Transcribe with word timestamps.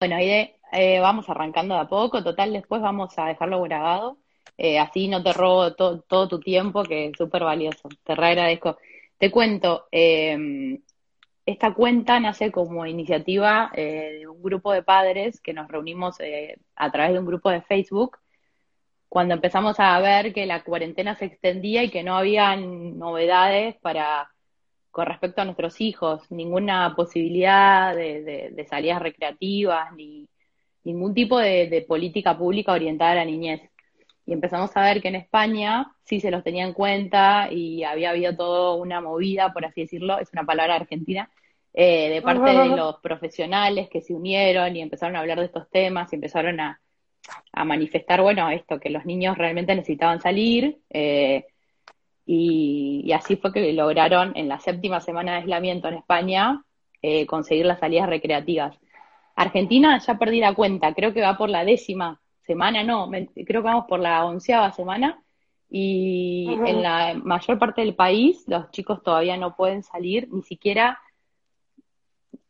Bueno, 0.00 0.16
ahí 0.16 0.54
eh, 0.72 1.00
vamos 1.00 1.28
arrancando 1.28 1.74
de 1.74 1.80
a 1.80 1.88
poco, 1.88 2.22
total, 2.22 2.52
después 2.52 2.80
vamos 2.80 3.18
a 3.18 3.26
dejarlo 3.26 3.60
grabado, 3.62 4.18
eh, 4.56 4.78
así 4.78 5.08
no 5.08 5.22
te 5.24 5.32
robo 5.32 5.74
todo 5.74 6.28
tu 6.28 6.38
tiempo, 6.40 6.84
que 6.84 7.06
es 7.06 7.16
súper 7.16 7.42
valioso, 7.42 7.88
te 8.04 8.12
agradezco. 8.12 8.78
Te 9.18 9.30
cuento, 9.32 9.88
eh, 9.90 10.80
esta 11.46 11.74
cuenta 11.74 12.20
nace 12.20 12.52
como 12.52 12.86
iniciativa 12.86 13.72
de 13.74 14.26
un 14.28 14.42
grupo 14.42 14.72
de 14.72 14.82
padres 14.82 15.40
que 15.40 15.52
nos 15.52 15.66
reunimos 15.68 16.18
a 16.76 16.90
través 16.92 17.12
de 17.14 17.18
un 17.18 17.26
grupo 17.26 17.50
de 17.50 17.62
Facebook, 17.62 18.18
cuando 19.08 19.34
empezamos 19.34 19.80
a 19.80 19.98
ver 20.00 20.32
que 20.32 20.46
la 20.46 20.62
cuarentena 20.62 21.16
se 21.16 21.24
extendía 21.26 21.82
y 21.82 21.90
que 21.90 22.02
no 22.04 22.16
había 22.16 22.54
novedades 22.56 23.76
para 23.76 24.30
con 24.98 25.06
respecto 25.06 25.40
a 25.40 25.44
nuestros 25.44 25.80
hijos, 25.80 26.28
ninguna 26.28 26.96
posibilidad 26.96 27.94
de, 27.94 28.66
salidas 28.68 29.00
recreativas, 29.00 29.92
ni 29.94 30.28
ningún 30.82 31.14
tipo 31.14 31.38
de, 31.38 31.84
política 31.86 32.36
pública 32.36 32.72
orientada 32.72 33.12
a 33.12 33.14
la 33.14 33.24
niñez. 33.24 33.62
Y 34.26 34.32
empezamos 34.32 34.76
a 34.76 34.82
ver 34.82 35.00
que 35.00 35.06
en 35.06 35.14
España 35.14 35.94
sí 36.02 36.18
se 36.18 36.32
los 36.32 36.42
tenía 36.42 36.64
en 36.64 36.72
cuenta 36.72 37.46
y 37.48 37.84
había 37.84 38.10
habido 38.10 38.34
toda 38.34 38.74
una 38.74 39.00
movida, 39.00 39.52
por 39.52 39.64
así 39.64 39.82
decirlo, 39.82 40.18
es 40.18 40.32
una 40.32 40.42
palabra 40.42 40.74
argentina, 40.74 41.30
eh, 41.74 42.08
de 42.10 42.20
parte 42.20 42.50
de 42.50 42.66
los 42.76 42.96
profesionales 42.96 43.88
que 43.88 44.00
se 44.00 44.12
unieron 44.12 44.74
y 44.74 44.82
empezaron 44.82 45.14
a 45.14 45.20
hablar 45.20 45.38
de 45.38 45.44
estos 45.44 45.70
temas 45.70 46.12
y 46.12 46.16
empezaron 46.16 46.58
a, 46.58 46.80
manifestar, 47.64 48.20
bueno, 48.20 48.50
esto, 48.50 48.80
que 48.80 48.90
los 48.90 49.06
niños 49.06 49.38
realmente 49.38 49.76
necesitaban 49.76 50.20
salir. 50.20 50.80
Eh, 50.90 51.46
y, 52.30 53.10
así 53.12 53.36
fue 53.36 53.54
que 53.54 53.72
lograron 53.72 54.32
en 54.36 54.48
la 54.48 54.60
séptima 54.60 55.00
semana 55.00 55.32
de 55.32 55.38
aislamiento 55.38 55.88
en 55.88 55.94
España 55.94 56.62
eh, 57.00 57.24
conseguir 57.24 57.64
las 57.64 57.80
salidas 57.80 58.06
recreativas. 58.06 58.78
Argentina 59.34 59.98
ya 59.98 60.18
perdí 60.18 60.38
la 60.38 60.54
cuenta, 60.54 60.92
creo 60.92 61.14
que 61.14 61.22
va 61.22 61.38
por 61.38 61.48
la 61.48 61.64
décima 61.64 62.20
semana, 62.42 62.84
no, 62.84 63.10
creo 63.10 63.62
que 63.62 63.68
vamos 63.68 63.86
por 63.88 64.00
la 64.00 64.26
onceava 64.26 64.72
semana 64.72 65.22
y 65.70 66.48
en 66.66 66.82
la 66.82 67.14
mayor 67.14 67.58
parte 67.58 67.80
del 67.80 67.94
país 67.94 68.44
los 68.46 68.70
chicos 68.72 69.02
todavía 69.02 69.38
no 69.38 69.56
pueden 69.56 69.82
salir 69.82 70.28
ni 70.30 70.42
siquiera 70.42 71.00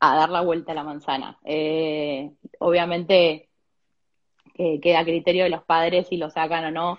a 0.01 0.17
dar 0.17 0.31
la 0.31 0.41
vuelta 0.41 0.73
a 0.73 0.75
la 0.75 0.83
manzana. 0.83 1.39
Eh, 1.45 2.33
obviamente 2.59 3.49
queda 4.57 4.99
a 4.99 5.05
criterio 5.05 5.45
de 5.45 5.51
los 5.51 5.63
padres 5.63 6.09
si 6.09 6.17
lo 6.17 6.31
sacan 6.31 6.65
o 6.65 6.71
no 6.73 6.99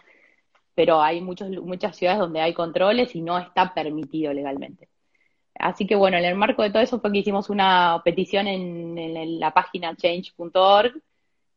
pero 0.80 1.02
hay 1.02 1.20
muchos, 1.20 1.50
muchas 1.50 1.98
ciudades 1.98 2.22
donde 2.22 2.40
hay 2.40 2.54
controles 2.54 3.14
y 3.14 3.22
no 3.22 3.38
está 3.38 3.74
permitido 3.74 4.32
legalmente. 4.32 4.88
Así 5.56 5.86
que 5.86 5.94
bueno, 5.94 6.16
en 6.16 6.24
el 6.24 6.36
marco 6.36 6.64
de 6.64 6.70
todo 6.70 6.82
eso 6.82 7.02
fue 7.02 7.12
que 7.12 7.18
hicimos 7.18 7.50
una 7.50 8.02
petición 8.06 8.48
en, 8.48 9.42
la 9.42 9.54
página 9.54 9.94
change.org 9.98 10.94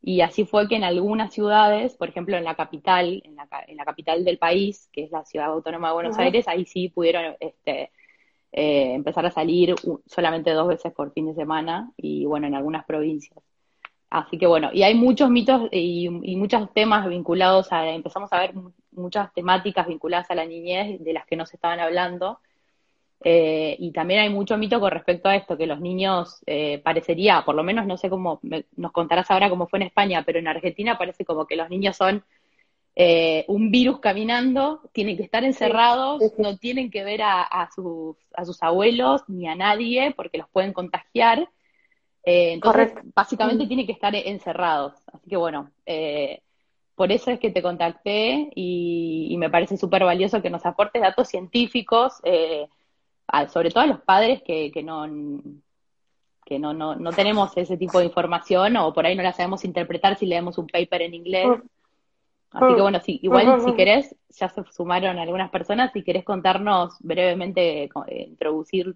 y 0.00 0.22
así 0.22 0.44
fue 0.44 0.66
que 0.66 0.74
en 0.74 0.82
algunas 0.82 1.32
ciudades, 1.32 1.94
por 1.96 2.08
ejemplo 2.08 2.36
en 2.36 2.42
la 2.42 2.56
capital, 2.56 3.22
en 3.24 3.36
la, 3.36 3.84
capital 3.84 4.24
del 4.24 4.38
país, 4.38 4.88
que 4.92 5.04
es 5.04 5.12
la 5.12 5.24
ciudad 5.24 5.52
autónoma 5.52 5.90
de 5.90 5.94
Buenos 5.94 6.18
Aires, 6.18 6.48
ahí 6.48 6.64
sí 6.64 6.88
pudieron 6.88 7.36
este, 7.38 7.92
eh, 8.50 8.94
empezar 8.94 9.24
a 9.24 9.30
salir 9.30 9.76
solamente 10.04 10.50
dos 10.50 10.66
veces 10.66 10.92
por 10.92 11.12
fin 11.12 11.28
de 11.28 11.34
semana 11.34 11.92
y 11.96 12.24
bueno, 12.24 12.48
en 12.48 12.56
algunas 12.56 12.84
provincias. 12.86 13.38
Así 14.12 14.36
que 14.36 14.46
bueno, 14.46 14.68
y 14.74 14.82
hay 14.82 14.94
muchos 14.94 15.30
mitos 15.30 15.70
y, 15.72 16.10
muchos 16.10 16.70
temas 16.74 17.08
vinculados 17.08 17.72
a, 17.72 17.88
empezamos 17.88 18.30
a 18.34 18.40
ver 18.40 18.52
muchas 18.90 19.32
temáticas 19.32 19.86
vinculadas 19.86 20.30
a 20.30 20.34
la 20.34 20.44
niñez 20.44 21.02
de 21.02 21.14
las 21.14 21.24
que 21.24 21.34
nos 21.34 21.54
estaban 21.54 21.80
hablando. 21.80 22.38
Eh, 23.24 23.74
y 23.78 23.90
también 23.90 24.20
hay 24.20 24.28
mucho 24.28 24.58
mito 24.58 24.80
con 24.80 24.90
respecto 24.90 25.30
a 25.30 25.36
esto, 25.36 25.56
que 25.56 25.66
los 25.66 25.80
niños 25.80 26.42
eh, 26.44 26.78
parecería, 26.84 27.42
por 27.42 27.54
lo 27.54 27.62
menos 27.62 27.86
no 27.86 27.96
sé 27.96 28.10
cómo, 28.10 28.38
nos 28.76 28.92
contarás 28.92 29.30
ahora 29.30 29.48
cómo 29.48 29.66
fue 29.66 29.78
en 29.78 29.86
España, 29.86 30.24
pero 30.26 30.40
en 30.40 30.48
Argentina 30.48 30.98
parece 30.98 31.24
como 31.24 31.46
que 31.46 31.56
los 31.56 31.70
niños 31.70 31.96
son 31.96 32.22
eh, 32.94 33.46
un 33.48 33.70
virus 33.70 34.00
caminando, 34.00 34.82
tienen 34.92 35.16
que 35.16 35.22
estar 35.22 35.42
encerrados, 35.42 36.22
no 36.36 36.58
tienen 36.58 36.90
que 36.90 37.02
ver 37.02 37.22
a, 37.22 37.44
a, 37.44 37.70
sus, 37.70 38.18
a 38.34 38.44
sus 38.44 38.62
abuelos 38.62 39.22
ni 39.26 39.48
a 39.48 39.54
nadie 39.54 40.12
porque 40.14 40.36
los 40.36 40.50
pueden 40.50 40.74
contagiar 40.74 41.48
eh, 42.24 42.52
entonces, 42.52 42.92
básicamente 43.14 43.66
tiene 43.66 43.86
que 43.86 43.92
estar 43.92 44.14
encerrados. 44.14 44.94
Así 45.12 45.28
que 45.28 45.36
bueno, 45.36 45.70
eh, 45.86 46.42
por 46.94 47.10
eso 47.10 47.30
es 47.30 47.40
que 47.40 47.50
te 47.50 47.62
contacté 47.62 48.50
y, 48.54 49.34
me 49.38 49.50
parece 49.50 49.76
súper 49.76 50.04
valioso 50.04 50.40
que 50.40 50.50
nos 50.50 50.64
aportes 50.64 51.02
datos 51.02 51.28
científicos, 51.28 52.20
eh, 52.22 52.68
sobre 53.48 53.70
todo 53.70 53.82
a 53.84 53.88
los 53.88 54.00
padres 54.02 54.42
que, 54.42 54.70
que, 54.70 54.82
no, 54.82 55.04
que 56.44 56.58
no, 56.58 56.72
no, 56.72 56.94
no, 56.94 57.10
tenemos 57.10 57.56
ese 57.56 57.76
tipo 57.76 57.98
de 57.98 58.04
información 58.04 58.76
o 58.76 58.92
por 58.92 59.04
ahí 59.04 59.16
no 59.16 59.22
la 59.22 59.32
sabemos 59.32 59.64
interpretar 59.64 60.16
si 60.16 60.26
leemos 60.26 60.58
un 60.58 60.66
paper 60.66 61.02
en 61.02 61.14
inglés. 61.14 61.48
Así 62.52 62.74
que 62.74 62.82
bueno, 62.82 63.00
sí, 63.00 63.18
igual 63.22 63.62
si 63.62 63.74
querés, 63.74 64.14
ya 64.28 64.50
se 64.50 64.62
sumaron 64.70 65.18
algunas 65.18 65.50
personas, 65.50 65.90
si 65.92 66.04
querés 66.04 66.22
contarnos 66.22 66.94
brevemente, 67.00 67.88
introducir 68.10 68.94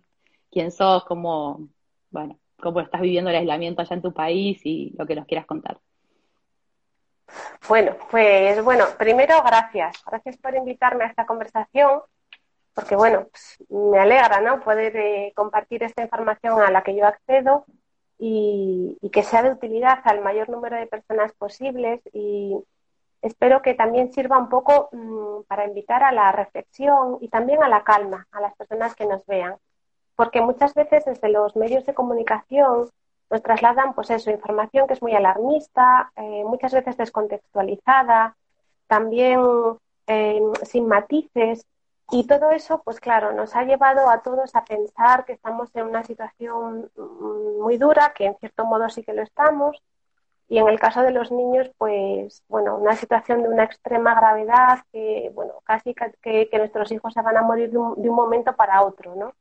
quién 0.50 0.70
sos, 0.70 1.04
cómo, 1.06 1.66
bueno, 2.10 2.38
cómo 2.60 2.80
estás 2.80 3.00
viviendo 3.00 3.30
el 3.30 3.36
aislamiento 3.36 3.82
allá 3.82 3.94
en 3.94 4.02
tu 4.02 4.12
país 4.12 4.60
y 4.64 4.94
lo 4.98 5.06
que 5.06 5.16
nos 5.16 5.26
quieras 5.26 5.46
contar. 5.46 5.78
Bueno, 7.68 7.96
pues 8.10 8.62
bueno, 8.62 8.86
primero 8.98 9.42
gracias. 9.44 10.02
Gracias 10.06 10.36
por 10.36 10.54
invitarme 10.54 11.04
a 11.04 11.08
esta 11.08 11.26
conversación, 11.26 12.00
porque 12.74 12.96
bueno, 12.96 13.26
pues, 13.30 13.58
me 13.68 13.98
alegra 13.98 14.40
¿no? 14.40 14.60
poder 14.60 14.96
eh, 14.96 15.32
compartir 15.34 15.82
esta 15.82 16.02
información 16.02 16.60
a 16.60 16.70
la 16.70 16.82
que 16.82 16.94
yo 16.94 17.06
accedo 17.06 17.64
y, 18.18 18.98
que 19.12 19.22
sea 19.22 19.42
de 19.42 19.50
utilidad 19.50 20.00
al 20.04 20.20
mayor 20.20 20.48
número 20.48 20.76
de 20.76 20.86
personas 20.86 21.32
posibles 21.34 22.00
y 22.12 22.56
espero 23.22 23.62
que 23.62 23.74
también 23.74 24.12
sirva 24.12 24.38
un 24.38 24.48
poco 24.48 24.88
mm, 24.92 25.44
para 25.48 25.66
invitar 25.66 26.02
a 26.02 26.12
la 26.12 26.32
reflexión 26.32 27.18
y 27.20 27.28
también 27.28 27.62
a 27.62 27.68
la 27.68 27.82
calma 27.82 28.26
a 28.30 28.40
las 28.40 28.54
personas 28.56 28.94
que 28.94 29.06
nos 29.06 29.24
vean 29.26 29.56
porque 30.16 30.40
muchas 30.40 30.74
veces 30.74 31.04
desde 31.04 31.28
los 31.28 31.54
medios 31.56 31.84
de 31.86 31.94
comunicación 31.94 32.88
nos 33.30 33.42
trasladan, 33.42 33.94
pues 33.94 34.10
eso, 34.10 34.30
información 34.30 34.86
que 34.86 34.94
es 34.94 35.02
muy 35.02 35.14
alarmista, 35.14 36.12
eh, 36.16 36.44
muchas 36.44 36.72
veces 36.72 36.96
descontextualizada, 36.96 38.36
también 38.86 39.40
eh, 40.06 40.40
sin 40.62 40.88
matices. 40.88 41.66
Y 42.10 42.26
todo 42.26 42.52
eso, 42.52 42.82
pues 42.84 43.00
claro, 43.00 43.32
nos 43.32 43.56
ha 43.56 43.64
llevado 43.64 44.08
a 44.08 44.22
todos 44.22 44.54
a 44.54 44.64
pensar 44.64 45.24
que 45.24 45.32
estamos 45.32 45.74
en 45.74 45.86
una 45.86 46.04
situación 46.04 46.90
mm, 46.96 47.60
muy 47.62 47.78
dura, 47.78 48.12
que 48.14 48.26
en 48.26 48.36
cierto 48.38 48.64
modo 48.64 48.88
sí 48.88 49.02
que 49.02 49.12
lo 49.12 49.22
estamos. 49.22 49.82
Y 50.48 50.58
en 50.58 50.68
el 50.68 50.78
caso 50.78 51.02
de 51.02 51.10
los 51.10 51.32
niños, 51.32 51.70
pues, 51.76 52.44
bueno, 52.48 52.76
una 52.76 52.94
situación 52.94 53.42
de 53.42 53.48
una 53.48 53.64
extrema 53.64 54.14
gravedad 54.14 54.80
que, 54.92 55.32
bueno, 55.34 55.54
casi 55.64 55.94
que, 55.94 56.48
nuestros 56.52 56.92
hijos 56.92 57.12
se 57.14 57.22
van 57.22 57.36
a 57.36 57.42
morir 57.42 57.70
de 57.72 57.78
un, 57.78 58.00
de 58.00 58.08
un 58.08 58.14
momento 58.16 58.54
para 58.54 58.82
otro, 58.84 59.16
¿no? 59.16 59.34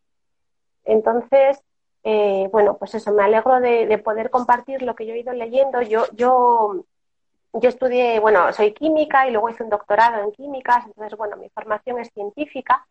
Entonces, 0.86 1.62
eh, 2.04 2.48
bueno, 2.52 2.78
pues 2.78 2.96
eso, 2.96 3.12
me 3.14 3.24
alegro 3.24 3.60
de, 3.60 3.98
poder 3.98 4.30
compartir 4.30 4.82
lo 4.84 4.96
que 4.96 5.06
yo 5.06 5.14
he 5.14 5.20
ido 5.20 5.34
leyendo. 5.34 5.82
Yo, 5.82 6.06
yo, 6.14 6.86
yo 7.54 7.70
estudié, 7.70 8.20
bueno, 8.20 8.54
soy 8.54 8.74
química 8.74 9.28
y 9.28 9.32
luego 9.32 9.50
hice 9.50 9.64
un 9.64 9.70
doctorado 9.70 10.24
en 10.24 10.32
químicas, 10.32 10.86
entonces, 10.86 11.18
bueno, 11.18 11.38
mi 11.38 11.50
formación 11.50 12.00
es 12.00 12.10
científica 12.14 12.86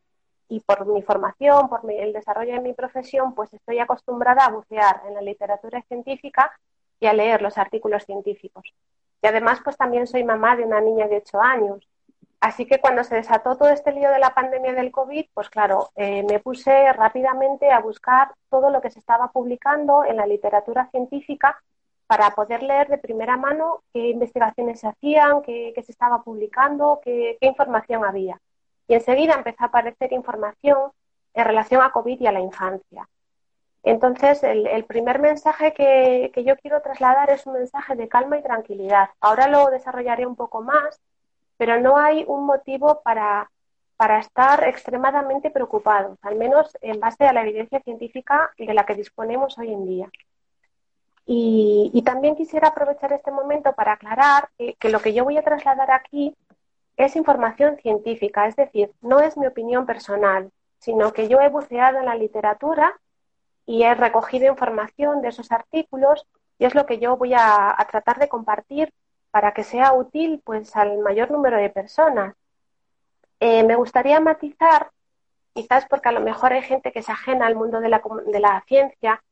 y 0.48 0.60
por 0.60 0.86
mi 0.86 1.02
formación, 1.02 1.68
por 1.68 1.80
el 1.90 2.12
desarrollo 2.12 2.54
de 2.54 2.60
mi 2.60 2.72
profesión, 2.74 3.34
pues 3.34 3.52
estoy 3.52 3.78
acostumbrada 3.78 4.46
a 4.46 4.50
bucear 4.50 5.02
en 5.06 5.14
la 5.14 5.22
literatura 5.22 5.82
científica 5.82 6.52
y 7.00 7.06
a 7.06 7.12
leer 7.12 7.42
los 7.42 7.56
artículos 7.58 8.04
científicos. 8.04 8.72
Y 9.22 9.26
además, 9.26 9.60
pues 9.64 9.76
también 9.76 10.06
soy 10.06 10.24
mamá 10.24 10.56
de 10.56 10.64
una 10.64 10.80
niña 10.80 11.08
de 11.08 11.16
8 11.18 11.40
años. 11.40 11.88
Así 12.44 12.66
que 12.66 12.78
cuando 12.78 13.04
se 13.04 13.14
desató 13.14 13.56
todo 13.56 13.70
este 13.70 13.90
lío 13.90 14.10
de 14.10 14.18
la 14.18 14.34
pandemia 14.34 14.74
del 14.74 14.92
COVID, 14.92 15.28
pues 15.32 15.48
claro, 15.48 15.88
eh, 15.96 16.22
me 16.28 16.40
puse 16.40 16.92
rápidamente 16.92 17.70
a 17.70 17.80
buscar 17.80 18.34
todo 18.50 18.68
lo 18.68 18.82
que 18.82 18.90
se 18.90 18.98
estaba 18.98 19.28
publicando 19.32 20.04
en 20.04 20.18
la 20.18 20.26
literatura 20.26 20.90
científica 20.90 21.58
para 22.06 22.34
poder 22.34 22.62
leer 22.62 22.88
de 22.88 22.98
primera 22.98 23.38
mano 23.38 23.82
qué 23.94 24.10
investigaciones 24.10 24.80
se 24.80 24.88
hacían, 24.88 25.40
qué, 25.40 25.72
se 25.86 25.90
estaba 25.90 26.22
publicando, 26.22 27.00
qué, 27.02 27.38
qué, 27.40 27.46
información 27.46 28.04
había. 28.04 28.38
Y 28.88 28.92
enseguida 28.92 29.32
empezó 29.32 29.64
a 29.64 29.68
aparecer 29.68 30.12
información 30.12 30.90
en 31.32 31.44
relación 31.46 31.80
a 31.80 31.92
COVID 31.92 32.20
y 32.20 32.26
a 32.26 32.32
la 32.32 32.40
infancia. 32.40 33.08
Entonces, 33.84 34.42
el, 34.42 34.84
primer 34.84 35.18
mensaje 35.18 35.72
que, 35.72 36.30
yo 36.44 36.56
quiero 36.56 36.82
trasladar 36.82 37.30
es 37.30 37.46
un 37.46 37.54
mensaje 37.54 37.96
de 37.96 38.08
calma 38.08 38.36
y 38.36 38.42
tranquilidad. 38.42 39.08
Ahora 39.20 39.48
lo 39.48 39.70
desarrollaré 39.70 40.26
un 40.26 40.36
poco 40.36 40.60
más, 40.62 41.00
pero 41.56 41.80
no 41.80 41.96
hay 41.96 42.24
un 42.26 42.46
motivo 42.46 43.00
para, 43.02 43.50
para 43.96 44.18
estar 44.18 44.64
extremadamente 44.64 45.50
preocupados, 45.50 46.18
al 46.22 46.36
menos 46.36 46.76
en 46.80 47.00
base 47.00 47.26
a 47.26 47.32
la 47.32 47.42
evidencia 47.42 47.80
científica 47.80 48.50
de 48.58 48.74
la 48.74 48.84
que 48.84 48.94
disponemos 48.94 49.58
hoy 49.58 49.72
en 49.72 49.86
día. 49.86 50.10
Y, 51.26 52.02
también 52.04 52.36
quisiera 52.36 52.68
aprovechar 52.68 53.12
este 53.14 53.30
momento 53.30 53.72
para 53.72 53.92
aclarar 53.92 54.50
que 54.58 54.88
lo 54.90 55.00
que 55.00 55.14
yo 55.14 55.24
voy 55.24 55.38
a 55.38 55.42
trasladar 55.42 55.90
aquí 55.90 56.36
es 56.96 57.16
información 57.16 57.76
científica, 57.78 58.46
es 58.46 58.56
decir, 58.56 58.92
no 59.00 59.20
es 59.20 59.36
mi 59.36 59.46
opinión 59.46 59.86
personal, 59.86 60.50
sino 60.78 61.12
que 61.12 61.28
yo 61.28 61.40
he 61.40 61.48
buceado 61.48 61.98
en 61.98 62.04
la 62.04 62.14
literatura 62.14 62.94
y 63.66 63.82
he 63.82 63.94
recogido 63.94 64.46
información 64.46 65.22
de 65.22 65.28
esos 65.28 65.50
artículos 65.50 66.26
y 66.58 66.66
es 66.66 66.74
lo 66.74 66.86
que 66.86 66.98
yo 66.98 67.16
voy 67.16 67.32
a, 67.34 67.76
tratar 67.90 68.18
de 68.18 68.28
compartir 68.28 68.92
para 69.34 69.52
que 69.52 69.64
sea 69.64 69.92
útil 69.94 70.40
pues 70.44 70.76
al 70.76 70.98
mayor 70.98 71.32
número 71.32 71.56
de 71.56 71.68
personas. 71.68 72.36
Eh, 73.40 73.64
me 73.64 73.74
gustaría 73.74 74.20
matizar, 74.20 74.92
quizás 75.52 75.86
porque 75.90 76.08
a 76.08 76.12
lo 76.12 76.20
mejor 76.20 76.52
hay 76.52 76.62
gente 76.62 76.92
que 76.92 77.02
se 77.02 77.10
ajena 77.10 77.48
al 77.48 77.56
mundo 77.56 77.80
de 77.80 77.88
la, 77.88 78.00
de 78.26 78.38
la 78.38 78.62
ciencia, 78.68 79.24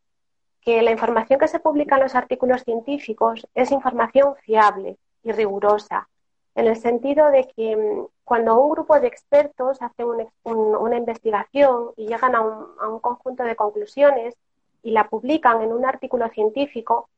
que 0.60 0.82
la 0.82 0.90
información 0.90 1.38
que 1.38 1.46
se 1.46 1.60
publica 1.60 1.94
en 1.94 2.02
los 2.02 2.16
artículos 2.16 2.64
científicos 2.64 3.46
es 3.54 3.70
información 3.70 4.34
fiable 4.42 4.98
y 5.22 5.30
rigurosa, 5.30 6.08
en 6.56 6.66
el 6.66 6.74
sentido 6.74 7.30
de 7.30 7.46
que 7.54 7.76
mm, 7.76 8.06
cuando 8.24 8.60
un 8.60 8.72
grupo 8.72 8.98
de 8.98 9.06
expertos 9.06 9.80
hace 9.82 10.04
una 10.04 10.96
investigación 10.96 11.92
y 11.96 12.08
llegan 12.08 12.34
a 12.34 12.40
un, 12.40 12.98
conjunto 12.98 13.44
de 13.44 13.54
conclusiones 13.54 14.34
y 14.82 14.90
la 14.90 15.08
publican 15.08 15.62
en 15.62 15.72
un 15.72 15.86
artículo 15.86 16.28
científico, 16.30 17.08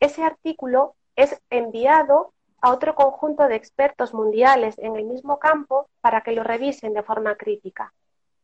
ese 0.00 0.24
artículo 0.24 0.94
es 1.16 1.40
enviado 1.50 2.32
a 2.60 2.70
otro 2.70 2.94
conjunto 2.94 3.48
de 3.48 3.56
expertos 3.56 4.14
mundiales 4.14 4.78
en 4.78 4.96
el 4.96 5.04
mismo 5.04 5.38
campo 5.38 5.88
para 6.00 6.22
que 6.22 6.32
lo 6.32 6.44
revisen 6.44 6.94
de 6.94 7.02
forma 7.02 7.36
crítica. 7.36 7.92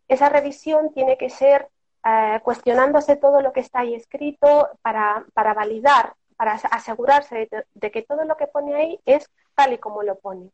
Esa 0.08 0.28
revisión 0.28 0.92
tiene 0.92 1.16
que 1.16 1.30
ser 1.30 1.68
eh, 2.04 2.40
cuestionándose 2.42 3.16
todo 3.16 3.40
lo 3.40 3.52
que 3.52 3.60
está 3.60 3.80
ahí 3.80 3.94
escrito 3.94 4.70
para, 4.82 5.24
validar, 5.34 6.14
para 6.36 6.52
asegurarse 6.52 7.48
de 7.74 7.90
que 7.90 8.02
todo 8.02 8.24
lo 8.24 8.36
que 8.36 8.46
pone 8.46 8.74
ahí 8.74 9.00
es 9.04 9.30
tal 9.54 9.72
y 9.72 9.78
como 9.78 10.02
lo 10.02 10.18
pone. 10.18 10.50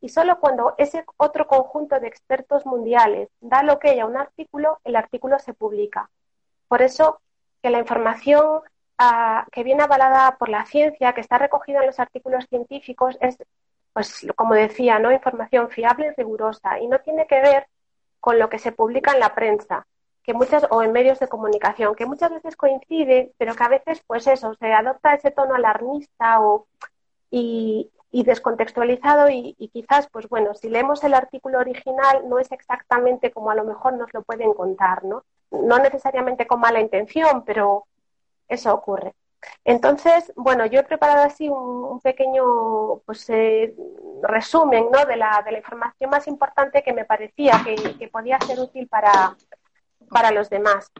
Y 0.00 0.08
solo 0.08 0.40
cuando 0.40 0.74
ese 0.78 1.04
otro 1.18 1.46
conjunto 1.46 2.00
de 2.00 2.08
expertos 2.08 2.64
mundiales 2.64 3.28
da 3.40 3.62
lo 3.62 3.78
que 3.78 4.00
a 4.00 4.06
un 4.06 4.16
artículo, 4.16 4.80
el 4.84 4.96
artículo 4.96 5.38
se 5.38 5.52
publica. 5.52 6.10
Por 6.68 6.80
eso 6.80 7.20
que 7.62 7.70
la 7.70 7.80
información 7.80 8.62
ah, 9.00 9.46
que 9.52 9.64
viene 9.64 9.82
avalada 9.82 10.36
por 10.38 10.48
la 10.48 10.64
ciencia, 10.66 11.12
que 11.14 11.20
está 11.20 11.38
recogida 11.38 11.80
en 11.80 11.86
los 11.86 12.00
artículos 12.00 12.46
científicos, 12.48 13.16
es, 13.20 13.38
pues, 13.92 14.26
como 14.36 14.54
decía, 14.54 14.98
¿no? 14.98 15.12
información 15.12 15.70
fiable 15.70 16.08
y 16.08 16.14
rigurosa 16.16 16.78
y 16.80 16.86
no 16.88 17.00
tiene 17.00 17.26
que 17.26 17.40
ver 17.40 17.66
con 18.20 18.38
lo 18.38 18.48
que 18.48 18.58
se 18.58 18.72
publica 18.72 19.12
en 19.12 19.20
la 19.20 19.34
prensa 19.34 19.86
que 20.22 20.34
muchas 20.34 20.66
o 20.70 20.82
en 20.82 20.92
medios 20.92 21.18
de 21.18 21.28
comunicación 21.28 21.94
que 21.94 22.04
muchas 22.06 22.30
veces 22.30 22.54
coincide 22.56 23.32
pero 23.38 23.54
que 23.54 23.64
a 23.64 23.68
veces 23.68 24.02
pues 24.06 24.26
eso 24.26 24.54
se 24.54 24.72
adopta 24.72 25.14
ese 25.14 25.30
tono 25.30 25.54
alarmista 25.54 26.40
o 26.42 26.66
y, 27.30 27.90
y 28.12 28.24
descontextualizado 28.24 29.28
y, 29.30 29.54
quizás, 29.72 30.08
pues 30.10 30.28
bueno, 30.28 30.54
si 30.54 30.68
leemos 30.68 31.02
el 31.04 31.14
artículo 31.14 31.58
original 31.58 32.28
no 32.28 32.38
es 32.38 32.50
exactamente 32.50 33.30
como 33.30 33.50
a 33.50 33.54
lo 33.54 33.64
mejor 33.64 33.94
nos 33.94 34.12
lo 34.12 34.22
pueden 34.22 34.52
contar, 34.52 35.04
¿no? 35.04 35.24
No 35.50 35.78
necesariamente 35.78 36.46
con 36.46 36.60
mala 36.60 36.80
intención, 36.80 37.44
pero 37.44 37.86
eso 38.50 38.74
ocurre. 38.74 39.14
Entonces, 39.64 40.32
bueno, 40.36 40.66
yo 40.66 40.80
he 40.80 40.82
preparado 40.82 41.22
así 41.22 41.48
un, 41.48 42.00
pequeño 42.00 42.98
pues, 43.06 43.28
eh, 43.30 43.74
resumen 44.22 44.88
¿no? 44.92 45.04
de, 45.06 45.16
la, 45.16 45.42
de 45.44 45.52
la 45.52 45.58
información 45.58 46.10
más 46.10 46.26
importante 46.28 46.82
que 46.82 46.92
me 46.92 47.04
parecía 47.04 47.62
que, 47.64 48.08
podía 48.08 48.38
ser 48.40 48.60
útil 48.60 48.86
para, 48.88 49.34
para 50.10 50.30
los 50.30 50.50
demás. 50.50 50.90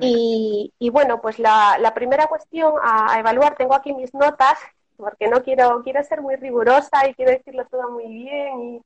Y, 0.00 0.72
y, 0.78 0.90
bueno, 0.90 1.20
pues 1.20 1.38
la, 1.38 1.76
la 1.78 1.94
primera 1.94 2.26
cuestión 2.26 2.74
a, 2.82 3.18
evaluar, 3.18 3.54
tengo 3.56 3.74
aquí 3.74 3.92
mis 3.92 4.12
notas 4.12 4.58
porque 4.96 5.28
no 5.28 5.42
quiero, 5.42 5.82
quiero 5.82 6.02
ser 6.02 6.22
muy 6.22 6.36
rigurosa 6.36 7.08
y 7.08 7.14
quiero 7.14 7.32
decirlo 7.32 7.66
todo 7.66 7.90
muy 7.90 8.08
bien. 8.08 8.60
Y, 8.60 8.82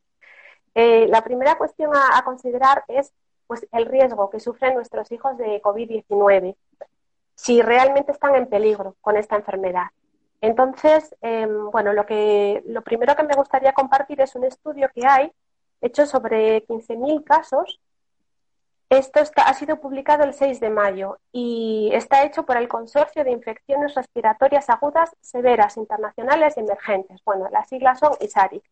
eh, 0.75 1.06
la 1.08 1.23
primera 1.23 1.56
cuestión 1.56 1.90
a, 1.94 2.23
considerar 2.25 2.84
es 2.88 3.12
pues, 3.46 3.66
el 3.73 3.87
riesgo 3.87 4.31
que 4.31 4.40
sufren 4.40 4.75
nuestros 4.75 5.11
hijos 5.12 5.37
de 5.37 5.61
COVID-19, 5.62 6.56
si 7.40 7.62
realmente 7.62 8.12
están 8.12 8.34
en 8.34 8.46
peligro 8.46 8.96
con 9.00 9.16
esta 9.16 9.37
enfermedad. 9.37 9.87
Entonces, 10.42 11.14
em, 11.22 11.70
bueno, 11.70 11.92
lo, 11.92 12.04
que, 12.04 12.62
lo 12.66 12.82
primero 12.82 13.16
que 13.16 13.22
me 13.25 13.34
gustaría 13.34 13.72
compartir 13.72 14.20
es 14.20 14.34
un 14.34 14.44
estudio 14.44 14.90
que 14.94 15.06
hay 15.06 15.32
hecho 15.81 16.04
sobre 16.06 16.66
15.000 16.66 17.25
casos 17.25 17.81
esto 18.90 19.20
ha 19.37 19.54
sido 19.54 19.81
publicado 19.81 20.25
el 20.25 20.34
6 20.34 20.58
de 20.58 20.69
mayo 20.69 21.20
y 21.31 21.90
está 21.92 22.25
hecho 22.25 22.44
por 22.44 22.56
el 22.56 22.66
Consorcio 22.66 23.22
de 23.22 23.31
Infecciones 23.31 23.94
Respiratorias 23.94 24.69
Agudas 24.69 25.14
Severas 25.20 25.76
Internacionales 25.76 26.54
y 26.56 26.60
Emergentes. 26.60 27.22
Bueno, 27.25 27.48
las 27.52 27.69
siglas 27.69 28.00
son 28.00 28.14
ISARIC. 28.20 28.64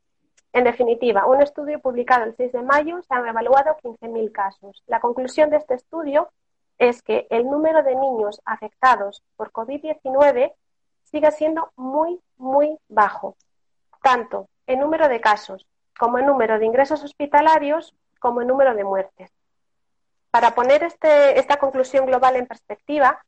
En 0.53 0.65
definitiva, 0.65 1.25
un 1.27 1.41
estudio 1.41 1.79
publicado 1.79 2.25
el 2.25 2.35
6 2.35 2.51
de 2.51 2.63
mayo 2.63 3.01
se 3.01 3.15
han 3.15 3.29
evaluado 3.29 3.77
15.000 3.81 4.33
casos. 4.33 4.83
La 4.89 4.99
conclusión 4.99 5.51
de 5.51 5.59
este 5.59 5.75
estudio 5.75 6.29
es 6.79 7.03
que 7.03 7.27
el 7.31 7.45
número 7.45 7.83
de 7.83 7.95
niños 7.95 8.41
afectados 8.45 9.23
por 9.37 9.53
COVID-19 9.53 10.53
sigue 11.05 11.31
siendo 11.33 11.73
muy, 11.77 12.21
muy 12.37 12.79
bajo, 12.89 13.37
tanto 14.03 14.49
en 14.67 14.81
número 14.81 15.09
de 15.09 15.21
casos 15.21 15.67
como 15.99 16.19
en 16.19 16.27
número 16.27 16.59
de 16.59 16.67
ingresos 16.67 17.03
hospitalarios 17.03 17.95
como 18.21 18.43
en 18.43 18.49
número 18.49 18.75
de 18.75 18.85
muertes. 18.85 19.31
Para 20.31 20.55
poner 20.55 20.85
este, 20.85 21.39
esta 21.39 21.57
conclusión 21.57 22.07
global 22.07 22.37
en 22.37 22.47
perspectiva, 22.47 23.25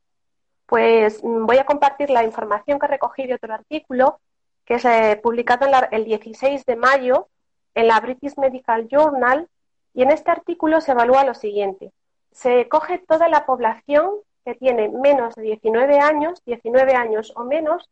pues 0.65 1.23
mm, 1.23 1.45
voy 1.45 1.57
a 1.57 1.65
compartir 1.65 2.09
la 2.09 2.23
información 2.23 2.79
que 2.79 2.87
recogí 2.87 3.27
de 3.27 3.35
otro 3.35 3.53
artículo 3.53 4.19
que 4.65 4.75
es 4.75 4.85
eh, 4.85 5.19
publicado 5.21 5.67
el 5.91 6.05
16 6.05 6.65
de 6.65 6.75
mayo 6.75 7.27
en 7.73 7.87
la 7.87 7.99
British 7.99 8.37
Medical 8.37 8.87
Journal 8.87 9.49
y 9.93 10.03
en 10.03 10.11
este 10.11 10.31
artículo 10.31 10.79
se 10.81 10.91
evalúa 10.91 11.25
lo 11.25 11.33
siguiente. 11.33 11.91
Se 12.31 12.67
coge 12.69 12.99
toda 12.99 13.27
la 13.27 13.45
población 13.45 14.11
que 14.45 14.55
tiene 14.55 14.89
menos 14.89 15.35
de 15.35 15.43
19 15.43 15.99
años, 15.99 16.41
19 16.45 16.95
años 16.95 17.33
o 17.35 17.43
menos, 17.43 17.89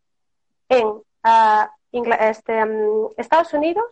en 0.69 1.01
ah, 1.23 1.71
este, 1.91 2.65
mm, 2.65 3.09
Estados 3.17 3.53
Unidos, 3.53 3.85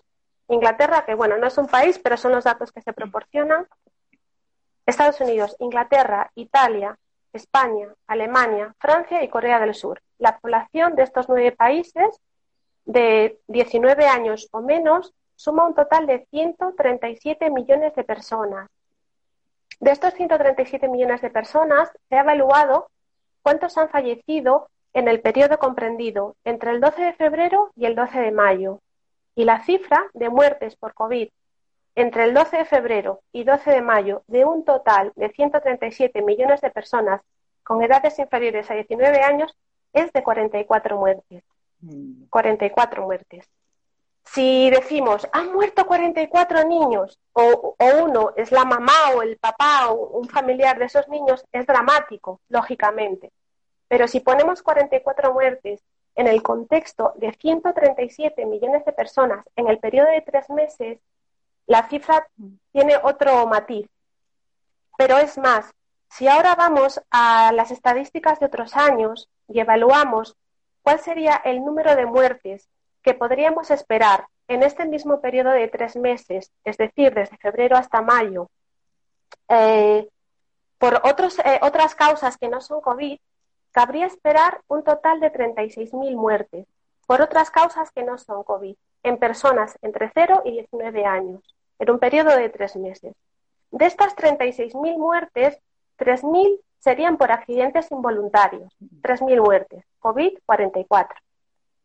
Inglaterra, 0.47 1.05
que 1.05 1.15
bueno, 1.15 1.37
no 1.37 1.47
es 1.47 1.57
un 1.57 1.67
país, 1.67 1.99
pero 1.99 2.17
son 2.17 2.31
los 2.31 2.45
datos 2.45 2.71
que 2.71 2.81
se 2.81 2.93
proporcionan, 2.93 3.67
Estados 4.85 5.19
Unidos, 5.19 5.55
Inglaterra, 5.59 6.31
Italia, 6.35 6.97
España, 7.33 7.93
Alemania, 8.07 8.73
Francia 8.79 9.21
y 9.23 9.27
Corea 9.27 9.59
del 9.59 9.75
Sur. 9.75 10.01
La 10.17 10.37
población 10.39 10.95
de 10.95 11.03
estos 11.03 11.27
nueve 11.27 11.51
países 11.51 12.21
de 12.85 13.39
19 13.47 14.07
años 14.07 14.47
o 14.51 14.61
menos 14.61 15.13
suma 15.35 15.67
un 15.67 15.75
total 15.75 16.07
de 16.07 16.25
137 16.31 17.51
millones 17.51 17.93
de 17.95 18.03
personas. 18.03 18.69
De 19.79 19.91
estos 19.91 20.13
137 20.13 20.87
millones 20.87 21.21
de 21.21 21.29
personas, 21.29 21.91
se 22.09 22.15
ha 22.15 22.21
evaluado 22.21 22.89
cuántos 23.43 23.77
han 23.77 23.89
fallecido 23.89 24.69
en 24.93 25.07
el 25.07 25.21
periodo 25.21 25.59
comprendido 25.59 26.35
entre 26.43 26.71
el 26.71 26.81
12 26.81 27.01
de 27.01 27.13
febrero 27.13 27.71
y 27.75 27.85
el 27.85 27.95
12 27.95 28.19
de 28.19 28.31
mayo. 28.31 28.81
Y 29.35 29.45
la 29.45 29.63
cifra 29.63 30.03
de 30.13 30.29
muertes 30.29 30.75
por 30.75 30.93
COVID 30.93 31.29
entre 31.95 32.23
el 32.23 32.33
12 32.33 32.57
de 32.57 32.65
febrero 32.65 33.21
y 33.31 33.43
12 33.43 33.71
de 33.71 33.81
mayo 33.81 34.23
de 34.27 34.45
un 34.45 34.65
total 34.65 35.11
de 35.15 35.29
137 35.29 36.21
millones 36.21 36.61
de 36.61 36.69
personas 36.69 37.21
con 37.63 37.81
edades 37.83 38.17
inferiores 38.19 38.69
a 38.71 38.75
19 38.75 39.21
años 39.21 39.55
es 39.93 40.11
de 40.13 40.23
44 40.23 40.97
muertes. 40.97 41.43
44 42.29 43.01
mm. 43.01 43.05
muertes. 43.05 43.49
Si 44.33 44.69
decimos, 44.69 45.27
han 45.31 45.53
muerto 45.53 45.85
44 45.85 46.65
niños, 46.65 47.17
o, 47.33 47.75
uno 48.03 48.33
es 48.35 48.51
la 48.51 48.65
mamá 48.65 49.11
o 49.15 49.21
el 49.21 49.37
papá 49.37 49.89
o 49.89 50.19
un 50.19 50.27
familiar 50.27 50.77
de 50.77 50.85
esos 50.85 51.07
niños, 51.07 51.45
es 51.51 51.65
dramático, 51.65 52.41
lógicamente. 52.49 53.31
Pero 53.87 54.07
si 54.07 54.19
ponemos 54.19 54.61
44 54.61 55.33
muertes 55.33 55.81
en 56.15 56.27
el 56.27 56.43
contexto 56.43 57.13
de 57.15 57.31
137 57.33 58.45
millones 58.45 58.83
de 58.85 58.91
personas 58.91 59.45
en 59.55 59.67
el 59.67 59.79
periodo 59.79 60.09
de 60.09 60.21
tres 60.21 60.49
meses, 60.49 60.99
la 61.65 61.87
cifra 61.87 62.27
tiene 62.71 62.97
otro 63.01 63.45
matiz. 63.47 63.87
Pero 64.97 65.17
es 65.17 65.37
más, 65.37 65.73
si 66.09 66.27
ahora 66.27 66.55
vamos 66.55 67.01
a 67.11 67.51
las 67.53 67.71
estadísticas 67.71 68.39
de 68.39 68.47
otros 68.47 68.75
años 68.75 69.29
y 69.47 69.59
evaluamos 69.59 70.35
cuál 70.81 70.99
sería 70.99 71.35
el 71.45 71.63
número 71.63 71.95
de 71.95 72.05
muertes 72.05 72.67
que 73.07 73.13
podríamos 73.13 73.71
esperar 73.71 74.27
en 74.49 74.63
este 74.63 74.85
mismo 74.85 75.21
periodo 75.21 75.51
de 75.51 75.69
tres 75.69 75.95
meses, 75.95 76.51
es 76.65 76.75
decir, 76.75 77.13
desde 77.13 77.37
febrero 77.37 77.77
hasta 77.77 78.01
mayo, 78.01 78.49
eh, 79.47 80.09
Por 80.77 80.95
eh, 80.95 81.59
otras 81.61 81.95
causas 81.95 82.37
que 82.37 82.49
no 82.49 82.59
son 82.59 82.81
COVID, 82.81 83.17
cabría 83.71 84.07
esperar 84.07 84.59
un 84.67 84.83
total 84.83 85.21
de 85.21 85.31
36.000 85.31 86.17
muertes. 86.17 86.67
Por 87.05 87.21
otras 87.21 87.49
causas 87.49 87.91
que 87.91 88.03
no 88.03 88.17
son 88.17 88.43
COVID, 88.43 88.75
en 89.03 89.17
personas 89.17 89.77
entre 89.81 90.11
0 90.13 90.41
y 90.43 90.51
19 90.51 91.05
años, 91.05 91.39
en 91.79 91.89
un 91.89 91.99
periodo 91.99 92.35
de 92.35 92.49
tres 92.49 92.75
meses. 92.75 93.13
De 93.71 93.85
estas 93.85 94.17
36.000 94.17 94.97
muertes, 94.97 95.57
3.000 95.97 96.59
serían 96.79 97.15
por 97.15 97.31
accidentes 97.31 97.89
involuntarios, 97.89 98.75
3.000 99.01 99.41
muertes, 99.41 99.85
COVID 99.99 100.39
44. 100.45 101.26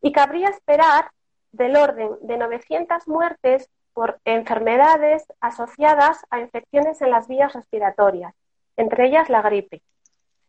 Y 0.03 0.13
cabría 0.13 0.49
esperar 0.49 1.11
del 1.53 1.77
orden 1.77 2.11
de 2.21 2.37
900 2.37 3.09
muertes 3.09 3.71
por 3.95 4.21
enfermedades 4.25 5.25
asociadas 5.41 6.25
a 6.31 6.41
infecciones 6.41 7.01
en 7.03 7.11
las 7.11 7.29
vías 7.29 7.53
respiratorias, 7.53 8.35
entre 8.77 9.07
ellas 9.07 9.29
la 9.29 9.43
gripe. 9.43 9.83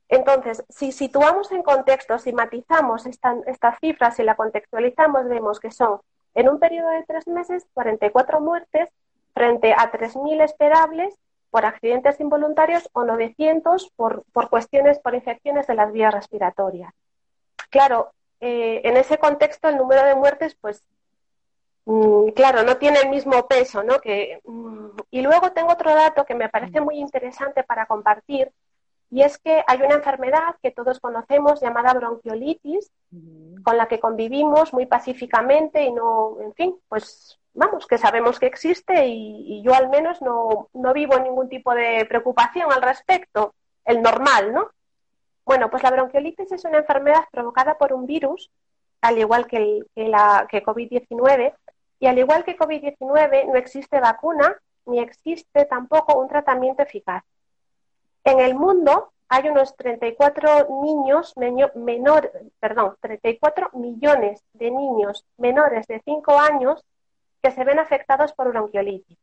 Entonces, 0.09 0.63
si 0.69 0.91
situamos 0.91 1.51
en 1.51 1.63
contexto, 1.63 2.19
si 2.19 2.33
matizamos 2.33 3.05
esta, 3.05 3.35
esta 3.47 3.77
cifra, 3.79 4.11
si 4.11 4.23
la 4.23 4.35
contextualizamos, 4.35 5.27
vemos 5.27 5.59
que 5.59 5.71
son 5.71 6.01
en 6.35 6.49
un 6.49 6.59
periodo 6.59 6.89
de 6.89 7.03
tres 7.03 7.27
meses 7.27 7.65
44 7.73 8.39
muertes 8.39 8.89
frente 9.33 9.73
a 9.73 9.91
3.000 9.91 10.43
esperables 10.43 11.15
por 11.49 11.65
accidentes 11.65 12.19
involuntarios 12.19 12.89
o 12.93 13.03
900 13.03 13.91
por, 13.95 14.23
por 14.31 14.49
cuestiones, 14.49 14.99
por 14.99 15.15
infecciones 15.15 15.67
de 15.67 15.75
las 15.75 15.91
vías 15.91 16.13
respiratorias. 16.13 16.93
Claro, 17.69 18.11
eh, 18.45 18.81
en 18.83 18.97
ese 18.97 19.17
contexto 19.17 19.69
el 19.69 19.77
número 19.77 20.03
de 20.03 20.15
muertes, 20.15 20.55
pues, 20.59 20.83
mm, 21.85 22.29
claro, 22.31 22.63
no 22.63 22.75
tiene 22.77 22.99
el 22.99 23.09
mismo 23.09 23.47
peso, 23.47 23.83
¿no? 23.83 23.99
Que, 24.01 24.41
mm, 24.43 24.89
y 25.11 25.21
luego 25.21 25.53
tengo 25.53 25.71
otro 25.71 25.95
dato 25.95 26.25
que 26.25 26.35
me 26.35 26.49
parece 26.49 26.81
muy 26.81 26.97
interesante 26.97 27.63
para 27.63 27.85
compartir, 27.85 28.51
y 29.09 29.21
es 29.21 29.37
que 29.37 29.63
hay 29.67 29.81
una 29.81 29.95
enfermedad 29.95 30.55
que 30.61 30.71
todos 30.71 30.99
conocemos 30.99 31.61
llamada 31.61 31.93
bronquiolitis, 31.93 32.91
con 33.63 33.77
la 33.77 33.87
que 33.87 33.99
convivimos 33.99 34.73
muy 34.73 34.87
pacíficamente 34.87 35.83
y 35.83 35.93
no, 35.93 36.37
en 36.41 36.53
fin, 36.53 36.75
pues 36.89 37.39
vamos, 37.53 37.87
que 37.87 37.97
sabemos 37.97 38.39
que 38.39 38.47
existe 38.47 39.05
y, 39.07 39.61
yo 39.63 39.73
al 39.73 39.89
menos 39.89 40.21
no, 40.21 40.67
no, 40.73 40.93
vivo 40.93 41.17
ningún 41.19 41.47
tipo 41.47 41.73
de 41.73 42.05
preocupación 42.09 42.73
al 42.73 42.81
respecto, 42.81 43.53
el 43.85 44.01
normal, 44.01 44.51
¿no? 44.51 44.71
Bueno, 45.45 45.69
pues 45.69 45.83
la 45.83 45.91
bronquiolitis 45.91 46.51
es 46.51 46.65
una 46.65 46.79
enfermedad 46.79 47.25
provocada 47.31 47.77
por 47.77 47.93
un 47.93 48.05
virus, 48.05 48.49
al 49.01 49.17
igual 49.17 49.47
que, 49.47 49.81
que, 49.95 50.07
la, 50.07 50.47
que 50.49 50.63
COVID-19, 50.63 51.53
y 51.99 52.07
al 52.07 52.17
igual 52.17 52.43
que 52.43 52.57
COVID-19 52.57 53.47
no 53.47 53.55
existe 53.55 53.99
vacuna 53.99 54.57
ni 54.85 54.99
existe 54.99 55.65
tampoco 55.65 56.19
un 56.19 56.27
tratamiento 56.27 56.83
eficaz. 56.83 57.23
En 58.23 58.39
el 58.39 58.55
mundo 58.55 59.13
hay 59.29 59.49
unos 59.49 59.75
34 59.75 60.67
niños 60.83 61.33
menor, 61.75 62.31
perdón, 62.59 62.95
34 63.01 63.71
millones 63.73 64.43
de 64.53 64.71
niños 64.71 65.25
menores 65.37 65.87
de 65.87 66.01
5 66.05 66.39
años 66.39 66.85
que 67.41 67.51
se 67.51 67.63
ven 67.63 67.79
afectados 67.79 68.33
por 68.33 68.49
bronquiolitis. 68.49 69.17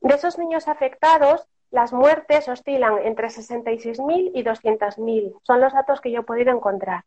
De 0.00 0.14
esos 0.14 0.38
niños 0.38 0.68
afectados, 0.68 1.46
las 1.70 1.92
muertes 1.92 2.48
oscilan 2.48 2.98
entre 3.04 3.28
66.000 3.28 4.30
y 4.34 4.42
200.000. 4.42 5.38
Son 5.42 5.60
los 5.60 5.72
datos 5.72 6.00
que 6.00 6.10
yo 6.10 6.20
he 6.20 6.24
podido 6.24 6.50
encontrar. 6.54 7.04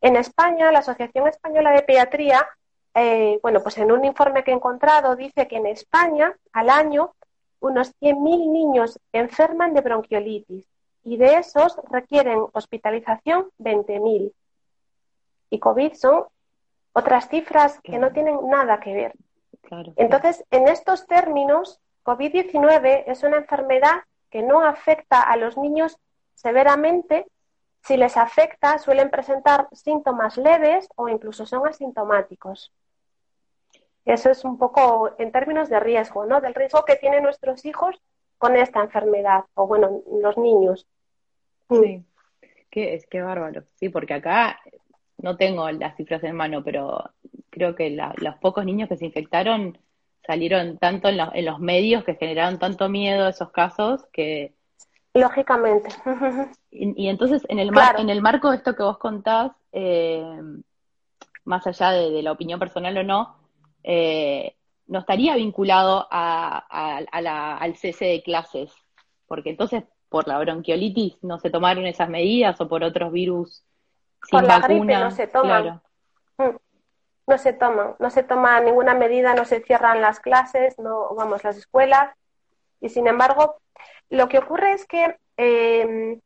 En 0.00 0.16
España, 0.16 0.70
la 0.70 0.78
Asociación 0.80 1.26
Española 1.26 1.72
de 1.72 1.82
Pediatría, 1.82 2.46
eh, 2.94 3.38
bueno, 3.42 3.62
pues 3.62 3.78
en 3.78 3.90
un 3.90 4.04
informe 4.04 4.44
que 4.44 4.52
he 4.52 4.54
encontrado 4.54 5.16
dice 5.16 5.48
que 5.48 5.56
en 5.56 5.66
España 5.66 6.36
al 6.52 6.70
año 6.70 7.14
unos 7.60 7.94
100.000 8.00 8.52
niños 8.52 9.00
enferman 9.12 9.74
de 9.74 9.80
bronquiolitis 9.80 10.64
y 11.02 11.16
de 11.16 11.34
esos 11.36 11.76
requieren 11.90 12.44
hospitalización 12.52 13.50
20.000. 13.58 14.32
Y 15.50 15.58
COVID 15.58 15.94
son 15.94 16.24
otras 16.92 17.28
cifras 17.28 17.80
que 17.82 17.98
no 17.98 18.12
tienen 18.12 18.48
nada 18.48 18.78
que 18.80 18.94
ver. 18.94 19.14
Entonces, 19.96 20.44
en 20.50 20.68
estos 20.68 21.06
términos, 21.06 21.80
COVID-19 22.04 23.04
es 23.06 23.22
una 23.22 23.38
enfermedad 23.38 24.02
que 24.30 24.42
no 24.42 24.62
afecta 24.62 25.22
a 25.22 25.36
los 25.36 25.56
niños 25.56 25.98
severamente. 26.34 27.26
Si 27.82 27.96
les 27.96 28.16
afecta, 28.16 28.78
suelen 28.78 29.10
presentar 29.10 29.68
síntomas 29.72 30.36
leves 30.36 30.88
o 30.96 31.08
incluso 31.08 31.46
son 31.46 31.66
asintomáticos. 31.66 32.72
Eso 34.04 34.30
es 34.30 34.44
un 34.44 34.58
poco 34.58 35.14
en 35.18 35.32
términos 35.32 35.68
de 35.68 35.80
riesgo, 35.80 36.24
¿no? 36.24 36.40
Del 36.40 36.54
riesgo 36.54 36.84
que 36.84 36.96
tienen 36.96 37.22
nuestros 37.22 37.64
hijos 37.64 38.00
con 38.38 38.56
esta 38.56 38.80
enfermedad, 38.80 39.44
o 39.54 39.66
bueno, 39.66 40.02
los 40.20 40.38
niños. 40.38 40.86
Sí, 41.68 42.04
que 42.70 42.94
es 42.94 43.06
bárbaro. 43.12 43.64
Sí, 43.74 43.88
porque 43.88 44.14
acá 44.14 44.58
no 45.18 45.36
tengo 45.36 45.70
las 45.70 45.96
cifras 45.96 46.22
en 46.24 46.36
mano, 46.36 46.62
pero 46.64 47.10
creo 47.50 47.74
que 47.74 47.90
los 47.90 48.36
pocos 48.36 48.64
niños 48.64 48.88
que 48.88 48.96
se 48.96 49.04
infectaron 49.04 49.78
salieron 50.28 50.76
tanto 50.76 51.08
en, 51.08 51.44
los 51.46 51.58
medios 51.58 52.04
que 52.04 52.14
generaron 52.14 52.58
tanto 52.58 52.90
miedo 52.90 53.28
esos 53.28 53.50
casos 53.50 54.04
que... 54.12 54.52
Lógicamente. 55.14 55.88
Y, 56.70 57.08
entonces, 57.08 57.46
en 57.48 57.58
el, 57.58 57.70
en 57.96 58.10
el 58.10 58.20
marco 58.20 58.50
de 58.50 58.58
esto 58.58 58.76
que 58.76 58.82
vos 58.82 58.98
contás, 58.98 59.52
eh, 59.72 60.22
más 61.44 61.66
allá 61.66 61.92
de, 61.92 62.22
la 62.22 62.32
opinión 62.32 62.60
personal 62.60 62.98
o 62.98 63.02
no, 63.02 63.36
eh, 63.82 64.54
no 64.86 64.98
estaría 64.98 65.34
vinculado 65.34 66.06
al 66.10 67.76
cese 67.76 68.04
de 68.04 68.22
clases, 68.22 68.70
porque 69.26 69.48
entonces 69.48 69.84
por 70.10 70.28
la 70.28 70.38
bronquiolitis 70.38 71.16
no 71.22 71.38
se 71.38 71.48
tomaron 71.48 71.86
esas 71.86 72.10
medidas 72.10 72.60
o 72.60 72.68
por 72.68 72.84
otros 72.84 73.12
virus 73.12 73.64
sin 74.24 74.40
por 74.40 74.44
la 74.44 74.60
gripe 74.60 74.94
no 74.94 75.10
se 75.10 75.26
toman. 75.26 75.80
Mm 76.36 76.67
no 77.28 77.38
se 77.38 77.52
toman, 77.52 77.94
no 77.98 78.10
se 78.10 78.22
toma 78.22 78.58
ninguna 78.60 78.94
medida, 78.94 79.34
no 79.34 79.44
se 79.44 79.60
cierran 79.60 80.00
las 80.00 80.18
clases, 80.18 80.78
no 80.78 81.14
vamos 81.14 81.44
las 81.44 81.56
escuelas 81.56 82.14
y 82.80 82.88
sin 82.88 83.06
embargo 83.06 83.56
lo 84.08 84.28
que 84.28 84.38
ocurre 84.38 84.72
es 84.72 84.86
que 84.86 85.16
em, 85.36 86.20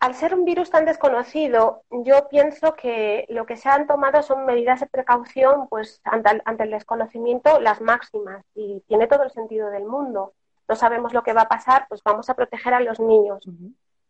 al 0.00 0.14
ser 0.14 0.34
un 0.34 0.46
virus 0.46 0.70
tan 0.70 0.86
desconocido, 0.86 1.82
yo 1.90 2.28
pienso 2.28 2.74
que 2.74 3.26
lo 3.28 3.44
que 3.44 3.58
se 3.58 3.68
han 3.68 3.86
tomado 3.86 4.22
son 4.22 4.46
medidas 4.46 4.80
de 4.80 4.86
precaución, 4.86 5.68
pues 5.68 6.00
ante, 6.04 6.40
ante 6.46 6.62
el 6.64 6.70
desconocimiento 6.70 7.60
las 7.60 7.82
máximas 7.82 8.42
y 8.54 8.82
tiene 8.88 9.06
todo 9.06 9.24
el 9.24 9.30
sentido 9.30 9.68
del 9.68 9.84
mundo. 9.84 10.32
No 10.66 10.76
sabemos 10.76 11.12
lo 11.12 11.22
que 11.22 11.34
va 11.34 11.42
a 11.42 11.48
pasar, 11.48 11.84
pues 11.90 12.02
vamos 12.02 12.30
a 12.30 12.34
proteger 12.34 12.72
a 12.72 12.80
los 12.80 12.98
niños. 12.98 13.46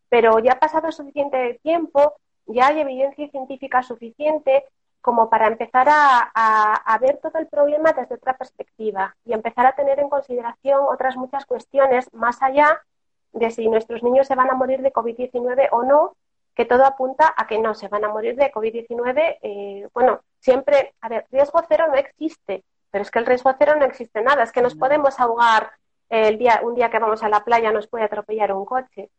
Pero 0.07 0.39
ya 0.39 0.53
ha 0.53 0.59
pasado 0.59 0.91
suficiente 0.93 1.59
tiempo, 1.61 2.13
ya 2.45 2.67
hay 2.67 2.79
evidencia 2.79 3.27
científica 3.29 3.83
suficiente 3.83 4.63
como 5.01 5.29
para 5.29 5.47
empezar 5.47 5.87
a, 5.89 6.97
ver 7.01 7.17
todo 7.17 7.39
el 7.39 7.47
problema 7.47 7.93
desde 7.93 8.15
otra 8.15 8.37
perspectiva 8.37 9.15
y 9.25 9.33
empezar 9.33 9.65
a 9.65 9.75
tener 9.75 9.99
en 9.99 10.09
consideración 10.09 10.83
otras 10.87 11.17
muchas 11.17 11.45
cuestiones 11.45 12.13
más 12.13 12.41
allá 12.43 12.79
de 13.33 13.49
si 13.49 13.67
nuestros 13.67 14.03
niños 14.03 14.27
se 14.27 14.35
van 14.35 14.51
a 14.51 14.55
morir 14.55 14.81
de 14.81 14.93
COVID-19 14.93 15.69
o 15.71 15.83
no, 15.83 16.15
que 16.53 16.65
todo 16.65 16.85
apunta 16.85 17.33
a 17.35 17.47
que 17.47 17.59
no 17.59 17.73
se 17.73 17.87
van 17.87 18.03
a 18.05 18.09
morir 18.09 18.35
de 18.35 18.51
COVID-19. 18.51 19.37
Eh, 19.41 19.87
bueno, 19.93 20.21
siempre, 20.39 20.93
a 21.01 21.09
ver, 21.09 21.25
riesgo 21.31 21.61
cero 21.67 21.85
no 21.89 21.95
existe, 21.95 22.63
pero 22.91 23.01
es 23.01 23.09
que 23.09 23.19
el 23.19 23.25
riesgo 23.25 23.51
cero 23.57 23.73
no 23.79 23.85
existe 23.85 24.21
nada, 24.21 24.43
es 24.43 24.51
que 24.51 24.61
nos 24.61 24.75
podemos 24.75 25.19
ahogar 25.19 25.71
el 26.09 26.37
día, 26.37 26.59
un 26.61 26.75
día 26.75 26.91
que 26.91 26.99
vamos 26.99 27.23
a 27.23 27.29
la 27.29 27.43
playa 27.43 27.71
nos 27.71 27.87
puede 27.87 28.03
atropellar 28.03 28.53
un 28.53 28.65
coche. 28.65 29.09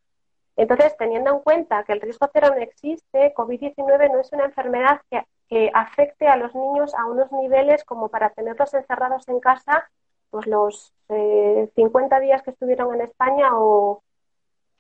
Entonces, 0.57 0.95
teniendo 0.99 1.31
en 1.31 1.41
cuenta 1.41 1.83
que 1.85 1.95
el 1.95 2.01
riesgo 2.01 2.29
cero 2.33 2.51
no 2.55 2.61
existe, 2.61 3.33
COVID-19 3.35 4.13
no 4.13 4.21
es 4.21 4.31
una 4.33 4.45
enfermedad 4.45 5.01
que 5.11 5.25
que 5.53 5.71
afecte 5.75 6.27
a 6.29 6.37
los 6.37 6.55
niños 6.55 6.95
a 6.95 7.05
unos 7.05 7.31
niveles 7.31 7.85
como 7.85 8.09
para 8.09 8.31
tenerlos 8.31 8.73
encerrados 8.73 9.29
en 9.29 9.39
casa 9.39 9.87
pues 10.31 10.47
los 10.47 10.95
50 11.09 12.17
eh, 12.17 12.21
días 12.23 12.43
que 12.43 12.53
estuvieron 12.53 12.95
en 12.95 13.03
España 13.03 13.51
o 13.53 14.03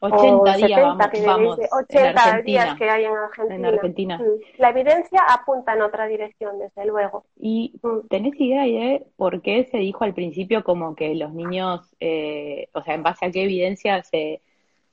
80 0.00 0.56
días, 0.56 0.80
vamos, 1.26 1.58
80 1.70 2.42
días 2.42 2.78
que 2.78 2.88
hay 2.88 3.04
en 3.04 3.64
Argentina. 3.66 4.18
Mm. 4.18 4.40
La 4.58 4.70
evidencia 4.70 5.20
apunta 5.28 5.74
en 5.74 5.82
otra 5.82 6.06
dirección, 6.06 6.58
desde 6.58 6.86
luego. 6.86 7.26
¿Y 7.36 7.78
mm. 7.82 8.08
tenés 8.08 8.32
idea 8.40 8.62
de 8.62 9.06
por 9.16 9.42
qué 9.42 9.68
se 9.70 9.76
dijo 9.76 10.04
al 10.04 10.14
principio 10.14 10.64
como 10.64 10.96
que 10.96 11.14
los 11.14 11.34
niños, 11.34 11.94
eh, 12.00 12.70
o 12.72 12.82
sea, 12.82 12.94
en 12.94 13.02
base 13.02 13.26
a 13.26 13.30
qué 13.30 13.42
evidencia 13.42 14.02
se, 14.02 14.40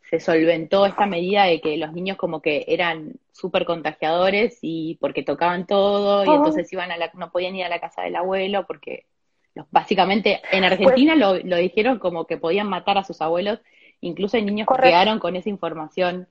se 0.10 0.20
solventó 0.20 0.86
esta 0.86 1.06
medida 1.06 1.44
de 1.44 1.62
que 1.62 1.78
los 1.78 1.94
niños 1.94 2.18
como 2.18 2.42
que 2.42 2.66
eran 2.68 3.14
súper 3.32 3.66
contagiadores 3.66 4.58
y 4.62 4.98
porque 5.00 5.22
tocaban 5.22 5.68
todo 5.68 6.26
y 6.26 6.36
entonces 6.36 6.72
iban 6.74 6.92
a 6.92 6.98
la, 6.98 7.12
no 7.14 7.32
podían 7.32 7.56
ir 7.56 7.66
a 7.66 7.70
la 7.70 7.80
casa 7.80 8.02
del 8.02 8.16
abuelo 8.16 8.66
porque 8.66 9.06
los, 9.54 9.68
básicamente 9.70 10.42
en 10.52 10.64
Argentina 10.64 11.16
lo, 11.16 11.36
lo, 11.36 11.58
dijeron 11.58 12.00
como 12.00 12.26
que 12.26 12.38
podían 12.38 12.68
matar 12.68 12.98
a 12.98 13.04
sus 13.04 13.22
abuelos, 13.22 13.60
incluso 14.02 14.38
hay 14.38 14.44
niños 14.44 14.68
que 14.68 14.82
quedaron 14.82 15.20
con 15.20 15.36
esa 15.36 15.50
información. 15.50 16.28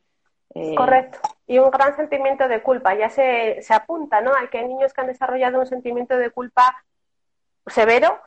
Eh, 0.54 0.74
Correcto. 0.74 1.20
Y 1.46 1.58
un 1.58 1.70
gran 1.70 1.94
sentimiento 1.94 2.48
de 2.48 2.62
culpa. 2.62 2.96
Ya 2.96 3.10
se, 3.10 3.60
se 3.62 3.74
apunta, 3.74 4.20
¿no? 4.22 4.32
Hay 4.34 4.48
que 4.48 4.58
hay 4.58 4.66
niños 4.66 4.92
que 4.92 5.00
han 5.00 5.06
desarrollado 5.06 5.60
un 5.60 5.66
sentimiento 5.66 6.16
de 6.16 6.30
culpa 6.30 6.84
severo 7.66 8.18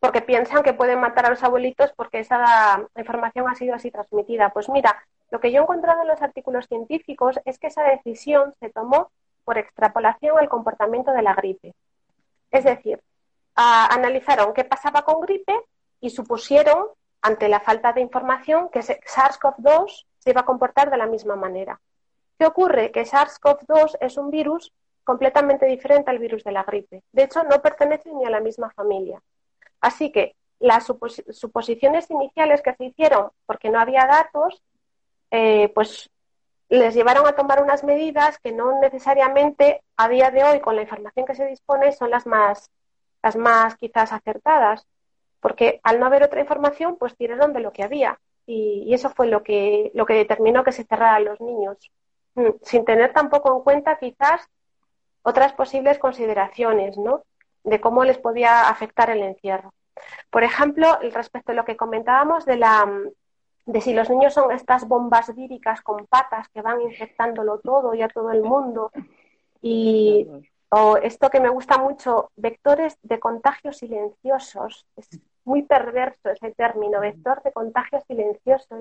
porque 0.00 0.22
piensan 0.22 0.62
que 0.62 0.74
pueden 0.74 1.00
matar 1.00 1.26
a 1.26 1.30
los 1.30 1.42
abuelitos 1.42 1.92
porque 1.96 2.20
esa 2.20 2.82
información 2.96 3.48
ha 3.48 3.54
sido 3.54 3.74
así 3.74 3.90
transmitida. 3.90 4.50
Pues 4.50 4.68
mira, 4.68 5.02
lo 5.30 5.40
que 5.40 5.50
yo 5.50 5.60
he 5.60 5.62
encontrado 5.62 6.02
en 6.02 6.08
los 6.08 6.22
artículos 6.22 6.66
científicos 6.66 7.40
es 7.44 7.58
que 7.58 7.68
esa 7.68 7.82
decisión 7.82 8.54
se 8.60 8.70
tomó 8.70 9.10
por 9.44 9.58
extrapolación 9.58 10.38
al 10.38 10.48
comportamiento 10.48 11.12
de 11.12 11.22
la 11.22 11.34
gripe. 11.34 11.74
Es 12.50 12.64
decir, 12.64 13.00
analizaron 13.54 14.52
qué 14.54 14.64
pasaba 14.64 15.02
con 15.02 15.20
gripe 15.20 15.54
y 16.00 16.10
supusieron, 16.10 16.86
ante 17.22 17.48
la 17.48 17.60
falta 17.60 17.92
de 17.92 18.02
información, 18.02 18.68
que 18.68 18.80
SARS-CoV-2 18.80 20.06
se 20.18 20.30
iba 20.30 20.42
a 20.42 20.46
comportar 20.46 20.90
de 20.90 20.96
la 20.96 21.06
misma 21.06 21.36
manera. 21.36 21.80
¿Qué 22.38 22.46
ocurre? 22.46 22.90
Que 22.92 23.06
SARS-CoV-2 23.06 23.96
es 24.00 24.16
un 24.18 24.30
virus 24.30 24.72
completamente 25.04 25.66
diferente 25.66 26.10
al 26.10 26.18
virus 26.18 26.44
de 26.44 26.52
la 26.52 26.64
gripe. 26.64 27.02
De 27.12 27.22
hecho, 27.22 27.42
no 27.44 27.62
pertenece 27.62 28.12
ni 28.12 28.24
a 28.26 28.30
la 28.30 28.40
misma 28.40 28.70
familia. 28.70 29.22
Así 29.80 30.10
que 30.10 30.34
las 30.58 30.86
suposiciones 30.86 32.10
iniciales 32.10 32.62
que 32.62 32.74
se 32.74 32.84
hicieron, 32.84 33.30
porque 33.46 33.70
no 33.70 33.78
había 33.78 34.06
datos, 34.06 34.62
eh, 35.30 35.70
pues 35.74 36.10
les 36.68 36.94
llevaron 36.94 37.26
a 37.26 37.34
tomar 37.34 37.62
unas 37.62 37.84
medidas 37.84 38.38
que 38.38 38.52
no 38.52 38.80
necesariamente 38.80 39.82
a 39.96 40.08
día 40.08 40.30
de 40.30 40.44
hoy, 40.44 40.60
con 40.60 40.76
la 40.76 40.82
información 40.82 41.26
que 41.26 41.34
se 41.34 41.46
dispone, 41.46 41.92
son 41.92 42.10
las 42.10 42.26
más, 42.26 42.70
las 43.22 43.36
más 43.36 43.76
quizás 43.76 44.12
acertadas, 44.12 44.86
porque 45.40 45.80
al 45.84 46.00
no 46.00 46.06
haber 46.06 46.24
otra 46.24 46.40
información, 46.40 46.96
pues 46.96 47.16
tiraron 47.16 47.52
de 47.52 47.60
lo 47.60 47.72
que 47.72 47.84
había. 47.84 48.18
Y, 48.46 48.92
eso 48.94 49.10
fue 49.10 49.26
lo 49.26 49.42
que, 49.42 49.90
lo 49.94 50.06
que 50.06 50.14
determinó 50.14 50.64
que 50.64 50.72
se 50.72 50.84
cerraran 50.84 51.24
los 51.24 51.40
niños, 51.40 51.76
mm, 52.34 52.50
sin 52.62 52.84
tener 52.84 53.12
tampoco 53.12 53.56
en 53.56 53.62
cuenta 53.62 53.98
quizás 53.98 54.48
otras 55.22 55.52
posibles 55.52 55.98
consideraciones, 55.98 56.96
¿no? 56.96 57.24
De 57.66 57.80
cómo 57.80 58.04
les 58.04 58.16
podía 58.16 58.68
afectar 58.70 59.10
el 59.10 59.22
encierro. 59.22 59.74
Por 60.30 60.42
ejemplo, 60.42 60.98
respecto 61.12 61.52
a 61.52 61.54
lo 61.54 61.66
que 61.66 61.76
comentábamos 61.76 62.46
de 62.46 62.56
la 62.56 62.88
de 63.66 63.80
si 63.80 63.92
los 63.92 64.08
niños 64.08 64.32
son 64.32 64.52
estas 64.52 64.86
bombas 64.86 65.34
víricas 65.34 65.82
con 65.82 66.06
patas 66.06 66.48
que 66.50 66.62
van 66.62 66.80
infectándolo 66.80 67.58
todo 67.58 67.94
y 67.94 68.02
a 68.02 68.08
todo 68.08 68.30
el 68.30 68.42
mundo. 68.42 68.92
Y 69.60 70.28
o 70.68 70.96
esto 70.96 71.30
que 71.30 71.40
me 71.40 71.48
gusta 71.48 71.78
mucho, 71.78 72.30
vectores 72.36 72.96
de 73.02 73.18
contagio 73.18 73.72
silenciosos. 73.72 74.86
Es 74.96 75.08
muy 75.44 75.62
perverso 75.62 76.30
ese 76.30 76.52
término, 76.52 77.00
vector 77.00 77.42
de 77.42 77.52
contagio 77.52 78.00
silencioso. 78.06 78.76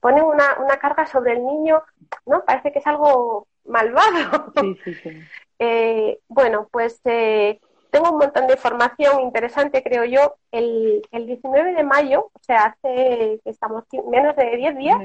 Ponen 0.00 0.24
una, 0.24 0.58
una 0.58 0.78
carga 0.78 1.06
sobre 1.06 1.32
el 1.32 1.44
niño, 1.44 1.82
¿no? 2.26 2.44
Parece 2.44 2.72
que 2.72 2.78
es 2.78 2.86
algo 2.86 3.46
malvado. 3.64 4.52
Eh, 5.58 6.18
bueno, 6.28 6.68
pues 6.70 7.00
eh, 7.06 7.58
tengo 7.96 8.12
un 8.12 8.18
montón 8.18 8.46
de 8.46 8.52
información 8.52 9.22
interesante, 9.22 9.82
creo 9.82 10.04
yo. 10.04 10.36
El, 10.50 11.00
el 11.12 11.26
19 11.26 11.72
de 11.72 11.82
mayo, 11.82 12.30
o 12.30 12.38
sea, 12.42 12.66
hace 12.66 13.40
que 13.42 13.50
estamos 13.50 13.84
menos 14.10 14.36
de 14.36 14.56
10 14.56 14.76
días, 14.76 14.98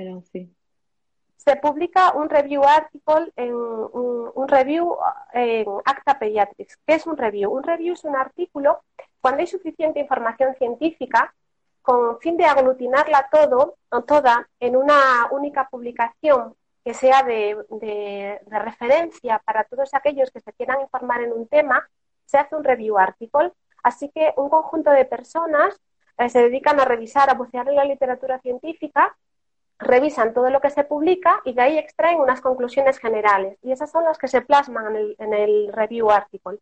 se 1.37 1.55
publica 1.55 2.11
un 2.11 2.29
review 2.29 2.63
article, 2.63 3.31
en, 3.37 3.55
un, 3.55 4.47
review 4.47 4.97
en 5.33 5.67
Acta 5.85 6.19
Pediatrics. 6.19 6.77
¿Qué 6.85 6.95
es 6.95 7.07
un 7.07 7.15
review? 7.15 7.49
Un 7.49 7.63
review 7.63 7.93
es 7.93 8.03
un 8.03 8.15
artículo 8.15 8.81
cuando 9.21 9.39
hay 9.39 9.47
suficiente 9.47 10.01
información 10.01 10.53
científica 10.55 11.33
con 11.81 12.19
fin 12.19 12.35
de 12.35 12.45
aglutinarla 12.45 13.29
todo 13.31 13.77
o 13.89 14.01
toda 14.03 14.49
en 14.59 14.75
una 14.75 15.29
única 15.31 15.69
publicación 15.69 16.55
que 16.83 16.93
sea 16.93 17.23
de, 17.23 17.57
de, 17.69 18.39
referencia 18.47 19.39
para 19.45 19.63
todos 19.63 19.93
aquellos 19.93 20.29
que 20.29 20.41
se 20.41 20.51
quieran 20.53 20.81
informar 20.81 21.21
en 21.21 21.31
un 21.31 21.47
tema 21.47 21.87
se 22.31 22.37
hace 22.37 22.55
un 22.55 22.63
review 22.63 22.97
article. 22.97 23.51
Así 23.83 24.09
que 24.09 24.33
un 24.37 24.49
conjunto 24.49 24.91
de 24.91 25.05
personas 25.05 25.79
eh, 26.17 26.29
se 26.29 26.39
dedican 26.39 26.79
a 26.79 26.85
revisar, 26.85 27.29
a 27.29 27.33
bucear 27.33 27.67
en 27.67 27.75
la 27.75 27.85
literatura 27.85 28.39
científica, 28.39 29.15
revisan 29.79 30.33
todo 30.33 30.49
lo 30.49 30.61
que 30.61 30.69
se 30.69 30.83
publica 30.83 31.41
y 31.43 31.53
de 31.53 31.61
ahí 31.61 31.77
extraen 31.77 32.19
unas 32.19 32.41
conclusiones 32.41 32.99
generales. 32.99 33.57
Y 33.61 33.71
esas 33.71 33.91
son 33.91 34.05
las 34.05 34.17
que 34.17 34.27
se 34.27 34.41
plasman 34.41 34.95
en 35.17 35.33
el, 35.33 35.73
review 35.73 36.09
article. 36.09 36.59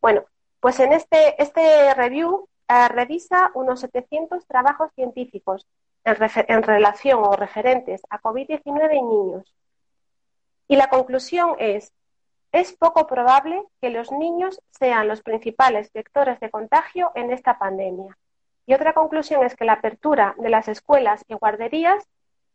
Bueno, 0.00 0.24
pues 0.60 0.78
en 0.80 0.92
este, 0.92 1.40
este 1.42 1.94
review 1.94 2.48
eh, 2.68 2.88
revisa 2.88 3.50
unos 3.54 3.80
700 3.80 4.46
trabajos 4.46 4.90
científicos 4.94 5.66
en, 6.04 6.16
en 6.48 6.62
relación 6.62 7.20
o 7.22 7.32
referentes 7.32 8.02
a 8.10 8.20
COVID-19 8.20 8.92
y 8.92 9.02
niños. 9.02 9.54
Y 10.68 10.76
la 10.76 10.88
conclusión 10.88 11.54
es 11.58 11.92
es 12.56 12.72
poco 12.72 13.06
probable 13.06 13.62
que 13.82 13.90
los 13.90 14.10
niños 14.10 14.62
sean 14.70 15.08
los 15.08 15.20
principales 15.20 15.92
vectores 15.92 16.40
de 16.40 16.50
contagio 16.50 17.12
en 17.14 17.30
esta 17.30 17.58
pandemia. 17.58 18.16
Y 18.64 18.72
otra 18.72 18.94
conclusión 18.94 19.44
es 19.44 19.54
que 19.54 19.66
la 19.66 19.74
apertura 19.74 20.34
de 20.38 20.48
las 20.48 20.66
escuelas 20.66 21.22
y 21.28 21.34
guarderías 21.34 22.08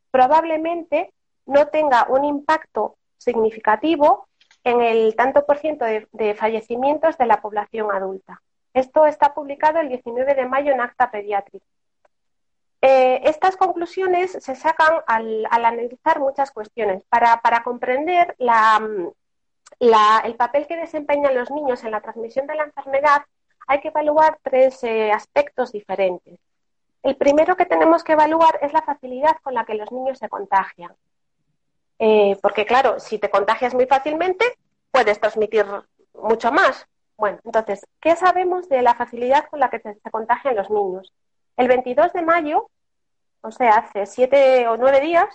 probablemente 0.10 1.14
no 1.46 1.68
tenga 1.68 2.08
un 2.10 2.26
impacto 2.26 2.98
significativo 3.18 4.28
en 4.64 4.82
el 4.82 5.16
tanto 5.16 5.46
por 5.46 5.60
ciento 5.60 5.86
de, 5.86 6.36
fallecimientos 6.36 7.20
de 7.20 7.28
la 7.28 7.40
población 7.40 7.92
adulta. 7.92 8.42
Esto 8.74 9.06
está 9.06 9.36
publicado 9.36 9.80
el 9.80 9.90
19 9.90 10.34
de 10.34 10.48
mayo 10.48 10.72
en 10.72 10.82
Acta 10.82 11.12
Pediátrica. 11.12 11.66
Eh, 12.82 13.22
estas 13.26 13.56
conclusiones 13.56 14.32
se 14.32 14.56
sacan 14.56 14.96
al, 15.06 15.46
analizar 15.52 16.20
muchas 16.20 16.50
cuestiones. 16.50 17.04
para 17.10 17.62
comprender 17.64 18.36
la, 18.40 18.82
el 19.80 20.36
papel 20.36 20.68
que 20.68 20.78
desempeñan 20.78 21.36
los 21.36 21.50
niños 21.52 21.84
en 21.84 21.92
la 21.92 22.02
transmisión 22.02 22.48
de 22.48 22.56
la 22.56 22.64
enfermedad, 22.64 23.24
hay 23.68 23.80
que 23.80 23.90
evaluar 23.90 24.38
tres 24.44 24.84
eh, 24.84 25.12
aspectos 25.12 25.72
diferentes. 25.72 26.40
El 27.04 27.16
primero 27.16 27.56
que 27.56 27.66
tenemos 27.66 28.04
que 28.04 28.14
evaluar 28.14 28.60
es 28.62 28.74
la 28.74 28.82
facilidad 28.82 29.38
con 29.42 29.54
la 29.54 29.66
que 29.66 29.74
los 29.74 29.92
niños 29.92 30.20
se 30.20 30.30
contagian. 30.30 30.94
Eh, 31.98 32.38
porque, 32.42 32.66
claro, 32.66 33.00
si 33.00 33.18
te 33.18 33.30
contagias 33.30 33.74
muy 33.74 33.86
fácilmente, 33.86 34.46
puedes 34.92 35.20
transmitir 35.20 35.66
mucho 36.14 36.52
más. 36.52 36.88
Bueno, 37.18 37.40
entonces, 37.44 37.86
¿qué 38.00 38.16
sabemos 38.16 38.68
de 38.70 38.82
la 38.82 38.96
facilidad 38.96 39.46
con 39.50 39.60
la 39.60 39.70
que 39.70 39.80
se, 39.80 39.96
contagian 40.12 40.56
los 40.56 40.70
niños? 40.70 41.14
El 41.58 41.68
22 41.68 42.14
de 42.14 42.22
mayo, 42.24 42.70
o 43.42 43.52
sea, 43.52 43.76
hace 43.76 44.06
siete 44.06 44.68
o 44.68 44.78
nueve 44.78 45.00
días, 45.00 45.28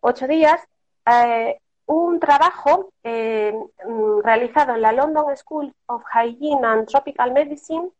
ocho 0.00 0.28
días, 0.28 0.60
eh, 1.06 1.60
un 1.86 2.18
trabajo 2.20 2.90
eh, 3.04 3.54
mm, 3.86 4.20
realizado 4.20 4.74
en 4.74 4.82
la 4.82 4.92
London 4.92 5.36
School 5.36 5.72
of 5.86 6.02
Hygiene 6.12 6.66
and 6.66 6.88
Tropical 6.88 7.32
Medicine 7.32 7.90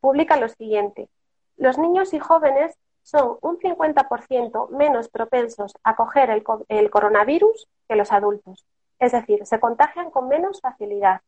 publica 0.00 0.36
lo 0.36 0.48
siguiente. 0.48 1.08
Los 1.56 1.78
niños 1.78 2.14
y 2.14 2.18
jóvenes 2.18 2.76
son 3.02 3.38
un 3.40 3.58
50% 3.58 4.70
menos 4.70 5.08
propensos 5.08 5.72
a 5.82 5.96
coger 5.96 6.30
el, 6.30 6.90
coronavirus 6.90 7.68
que 7.88 7.96
los 7.96 8.12
adultos. 8.12 8.64
Es 8.98 9.12
decir, 9.12 9.44
se 9.44 9.58
contagian 9.58 10.10
con 10.10 10.28
menos 10.28 10.60
facilidad. 10.60 11.20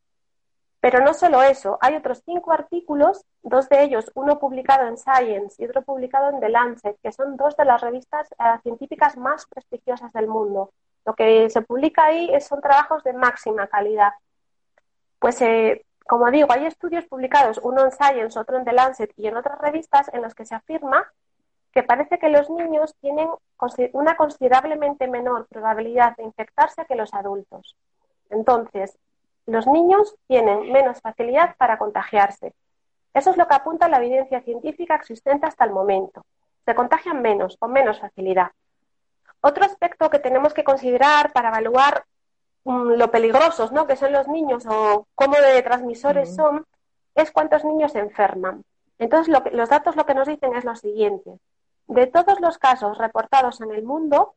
Pero 0.81 1.01
no 1.01 1.15
solo 1.15 1.43
eso, 1.43 1.79
hay 1.81 1.97
otros 1.97 2.23
cinco 2.25 2.53
artículos, 2.53 3.25
dos 3.43 3.69
de 3.69 3.83
ellos, 3.83 4.13
uno 4.15 4.39
publicado 4.39 4.87
en 4.87 4.99
Science 4.99 5.61
y 5.61 5.67
otro 5.67 5.83
publicado 5.83 6.31
en 6.31 6.41
The 6.41 6.51
Lancet, 6.51 6.99
que 7.03 7.11
son 7.11 7.37
dos 7.37 7.57
de 7.57 7.65
las 7.65 7.81
revistas 7.81 8.31
eh, 8.33 8.59
científicas 8.63 9.17
más 9.17 9.47
prestigiosas 9.47 10.13
del 10.13 10.29
mundo, 10.29 10.73
lo 11.05 11.15
que 11.15 11.51
se 11.51 11.63
publica 11.63 12.07
ahí 12.07 12.31
son 12.41 12.61
trabajos 12.61 13.05
de 13.05 13.13
máxima 13.13 13.67
calidad. 13.67 14.13
Pues, 15.19 15.41
eh, 15.43 15.85
como 16.07 16.31
digo, 16.31 16.49
hay 16.51 16.67
estudios 16.67 17.05
publicados, 17.07 17.61
uno 17.63 17.85
en 17.85 17.93
Science, 17.93 18.39
otro 18.39 18.59
en 18.59 18.65
The 18.65 18.73
Lancet 18.73 19.13
y 19.17 19.27
en 19.27 19.37
otras 19.37 19.59
revistas, 19.59 20.11
en 20.13 20.23
los 20.23 20.35
que 20.35 20.45
se 20.45 20.55
afirma 20.55 21.11
que 21.73 21.83
parece 21.83 22.19
que 22.19 22.29
los 22.29 22.49
niños 22.51 22.95
tienen 23.01 23.29
una 23.93 24.17
considerablemente 24.17 25.09
menor 25.09 25.47
probabilidad 25.49 26.17
de 26.17 26.23
infectarse 26.23 26.87
que 26.87 26.95
los 26.95 27.13
adultos. 27.13 27.77
Entonces, 28.31 28.97
los 29.47 29.67
niños 29.67 30.15
tienen 30.29 30.71
menos 30.71 31.01
facilidad 31.01 31.57
para 31.57 31.77
contagiarse. 31.77 32.55
Eso 33.13 33.31
es 33.31 33.37
lo 33.37 33.49
que 33.49 33.55
apunta 33.55 33.89
la 33.89 33.99
evidencia 33.99 34.41
científica 34.43 34.95
existente 34.95 35.47
hasta 35.47 35.65
el 35.65 35.73
momento. 35.73 36.25
Se 36.65 36.75
contagian 36.77 37.21
menos, 37.21 37.57
con 37.59 37.73
menos 37.73 37.99
facilidad. 37.99 38.53
Otro 39.47 39.67
aspecto 39.67 40.09
que 40.09 40.19
tenemos 40.19 40.55
que 40.55 40.65
considerar 40.65 41.31
para 41.35 41.51
evaluar 41.51 42.07
mm, 42.65 42.93
lo 42.93 43.11
peligrosos 43.11 43.73
¿no? 43.73 43.87
que 43.87 43.95
son 43.95 44.11
los 44.11 44.27
niños 44.27 44.65
o 44.67 45.07
cómo 45.15 45.37
de 45.37 45.61
transmisores 45.61 46.35
son 46.35 46.65
es 47.15 47.31
cuántos 47.31 47.63
niños 47.63 47.93
se 47.93 47.99
enferman. 47.99 48.65
Entonces, 48.99 49.35
los 49.53 49.69
datos 49.69 49.97
lo 49.97 50.07
que 50.07 50.15
nos 50.15 50.29
dicen 50.29 50.57
es 50.57 50.65
lo 50.65 50.75
siguiente. 50.77 51.39
De 51.89 52.07
todos 52.07 52.41
los 52.41 52.57
casos 52.57 52.97
reportados 52.97 53.61
en 53.61 53.71
el 53.73 53.83
mundo, 53.83 54.35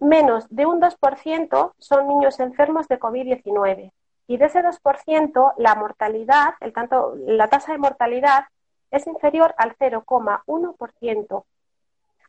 menos 0.00 0.46
de 0.50 0.66
un 0.66 0.80
2% 0.80 1.72
son 1.78 2.08
niños 2.08 2.40
enfermos 2.40 2.88
de 2.88 2.98
COVID-19. 2.98 3.92
Y 4.26 4.36
de 4.36 4.46
ese 4.46 4.64
2%, 4.64 5.54
la 5.58 5.76
mortalidad, 5.76 6.54
el 6.58 6.72
tanto, 6.72 7.14
la 7.24 7.48
tasa 7.48 7.70
de 7.70 7.78
mortalidad 7.78 8.46
es 8.90 9.06
inferior 9.06 9.54
al 9.58 9.76
0,1%, 9.76 11.44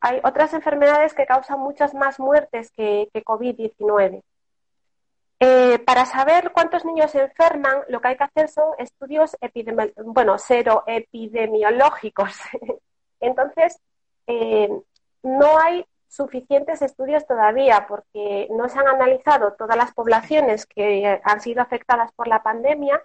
hay 0.06 0.22
otras 0.24 0.54
enfermedades 0.54 1.16
que 1.16 1.26
causan 1.26 1.60
muchas 1.60 1.96
más 1.96 2.20
muertes 2.20 2.70
que, 2.72 3.10
COVID-19. 3.12 4.22
Eh, 5.40 5.80
para 5.80 6.06
saber 6.06 6.52
cuántos 6.52 6.86
niños 6.86 7.10
se 7.10 7.24
enferman, 7.24 7.78
lo 7.90 8.00
que 8.00 8.10
hay 8.10 8.18
que 8.18 8.24
hacer 8.24 8.48
son 8.50 8.76
estudios 8.78 9.36
bueno, 10.06 10.36
epidemiológicos. 10.86 12.34
Entonces, 13.20 13.80
eh, 14.28 14.70
no 15.24 15.58
hay 15.58 15.84
suficientes 16.08 16.84
estudios 16.84 17.26
todavía 17.26 17.88
porque 17.88 18.48
no 18.52 18.70
se 18.70 18.78
han 18.78 18.88
analizado 18.88 19.54
todas 19.54 19.76
las 19.76 19.92
poblaciones 19.92 20.68
que 20.68 21.20
han 21.24 21.42
sido 21.42 21.64
afectadas 21.64 22.12
por 22.12 22.28
la 22.28 22.44
pandemia 22.44 23.02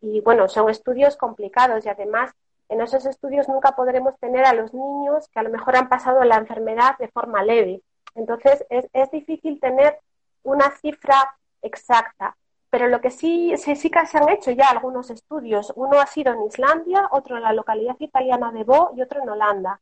y 0.00 0.22
bueno, 0.22 0.48
son 0.48 0.70
estudios 0.70 1.18
complicados 1.18 1.84
y 1.84 1.90
además 1.90 2.32
en 2.70 2.80
esos 2.80 3.04
estudios 3.04 3.48
nunca 3.48 3.76
podremos 3.76 4.18
tener 4.18 4.44
a 4.44 4.54
los 4.54 4.72
niños 4.72 5.28
que 5.28 5.40
a 5.40 5.42
lo 5.42 5.50
mejor 5.50 5.76
han 5.76 5.88
pasado 5.88 6.22
la 6.24 6.36
enfermedad 6.36 6.96
de 6.98 7.08
forma 7.08 7.42
leve. 7.42 7.82
Entonces 8.14 8.64
es, 8.70 8.86
es 8.92 9.10
difícil 9.10 9.60
tener 9.60 9.98
una 10.44 10.70
cifra 10.70 11.36
exacta. 11.62 12.36
Pero 12.70 12.86
lo 12.86 13.00
que 13.00 13.10
sí, 13.10 13.54
sí, 13.56 13.74
sí, 13.74 13.90
que 13.90 14.06
se 14.06 14.18
han 14.18 14.28
hecho 14.28 14.52
ya 14.52 14.68
algunos 14.68 15.10
estudios. 15.10 15.72
Uno 15.74 16.00
ha 16.00 16.06
sido 16.06 16.32
en 16.32 16.44
Islandia, 16.44 17.08
otro 17.10 17.36
en 17.36 17.42
la 17.42 17.52
localidad 17.52 17.96
italiana 17.98 18.52
de 18.52 18.62
Bo 18.62 18.92
y 18.96 19.02
otro 19.02 19.20
en 19.20 19.28
Holanda. 19.28 19.80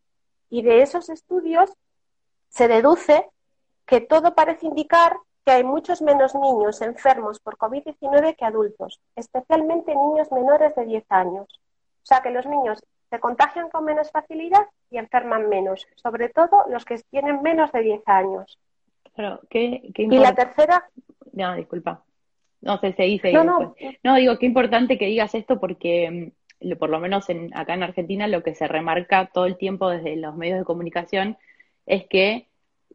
Y 0.49 0.63
de 0.63 0.81
esos 0.81 1.11
estudios 1.11 1.71
se 2.49 2.67
deduce 2.67 3.29
que 3.85 4.01
todo 4.01 4.35
parece 4.35 4.67
indicar 4.67 5.19
que 5.45 5.53
hay 5.53 5.65
muchos 5.65 6.01
menos 6.01 6.35
niños 6.35 6.81
enfermos 6.81 7.41
por 7.41 7.59
COVID-19 7.59 8.37
que 8.37 8.45
adultos, 8.47 9.01
especialmente 9.15 9.95
niños 9.95 10.33
menores 10.33 10.75
de 10.75 10.87
10 10.87 11.05
años. 11.11 11.47
O 12.09 12.15
sea 12.15 12.23
que 12.23 12.31
los 12.31 12.47
niños 12.47 12.83
se 13.11 13.21
contagian 13.21 13.69
con 13.69 13.85
menos 13.85 14.11
facilidad 14.11 14.67
y 14.91 14.97
enferman 14.97 15.51
menos, 15.51 15.87
sobre 15.97 16.31
todo 16.31 16.65
los 16.71 16.87
que 16.87 16.99
tienen 17.11 17.43
menos 17.43 17.71
de 17.71 17.83
10 17.83 18.01
años. 18.07 18.59
y 19.15 20.19
la 20.19 20.35
tercera. 20.35 20.89
No, 21.35 21.55
disculpa. 21.55 22.03
No 22.63 22.79
sé, 22.79 22.95
seguí, 22.95 23.19
seguí. 23.19 23.35
No, 23.35 23.45
no. 23.45 23.75
no, 24.03 24.15
digo, 24.17 24.39
qué 24.39 24.47
importante 24.47 24.97
que 24.97 25.05
digas 25.05 25.35
esto 25.35 25.61
porque 25.61 26.33
mm, 26.61 26.77
por 26.79 26.89
lo 26.89 26.99
menos 26.99 27.29
en, 27.29 27.55
acá 27.55 27.75
en 27.75 27.83
Argentina 27.83 28.27
lo 28.27 28.43
que 28.43 28.55
se 28.55 28.69
remarca 28.69 29.27
todo 29.27 29.45
el 29.45 29.59
tiempo 29.59 29.91
desde 29.91 30.17
los 30.17 30.35
medios 30.35 30.59
de 30.59 30.65
comunicación 30.65 31.37
es 31.85 32.07
que 32.07 32.49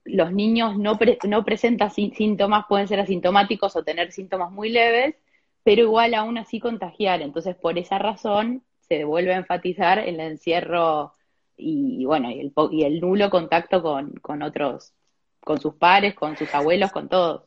los 0.06 0.32
niños 0.32 0.76
no, 0.76 0.98
no 1.28 1.46
presentan 1.46 1.92
síntomas, 1.92 2.66
pueden 2.68 2.88
ser 2.88 3.00
asintomáticos 3.00 3.76
o 3.76 3.84
tener 3.84 4.12
síntomas 4.12 4.52
muy 4.52 4.70
leves, 4.70 5.16
pero 5.64 5.84
igual 5.84 6.16
aún 6.16 6.40
así 6.40 6.60
contagiar. 6.60 7.22
Entonces, 7.22 7.56
por 7.56 7.78
esa 7.78 8.00
razón, 8.00 8.64
se 8.88 9.04
vuelve 9.04 9.34
a 9.34 9.38
enfatizar 9.38 10.00
el 10.00 10.20
encierro 10.20 11.14
y, 11.56 12.06
bueno, 12.06 12.30
y 12.30 12.40
el, 12.40 12.54
y 12.72 12.84
el 12.84 13.00
nulo 13.00 13.30
contacto 13.30 13.82
con, 13.82 14.12
con 14.16 14.42
otros, 14.42 14.94
con 15.42 15.60
sus 15.60 15.76
pares, 15.76 16.14
con 16.16 16.36
sus 16.38 16.54
abuelos, 16.54 16.92
con 16.92 17.10
todos. 17.10 17.44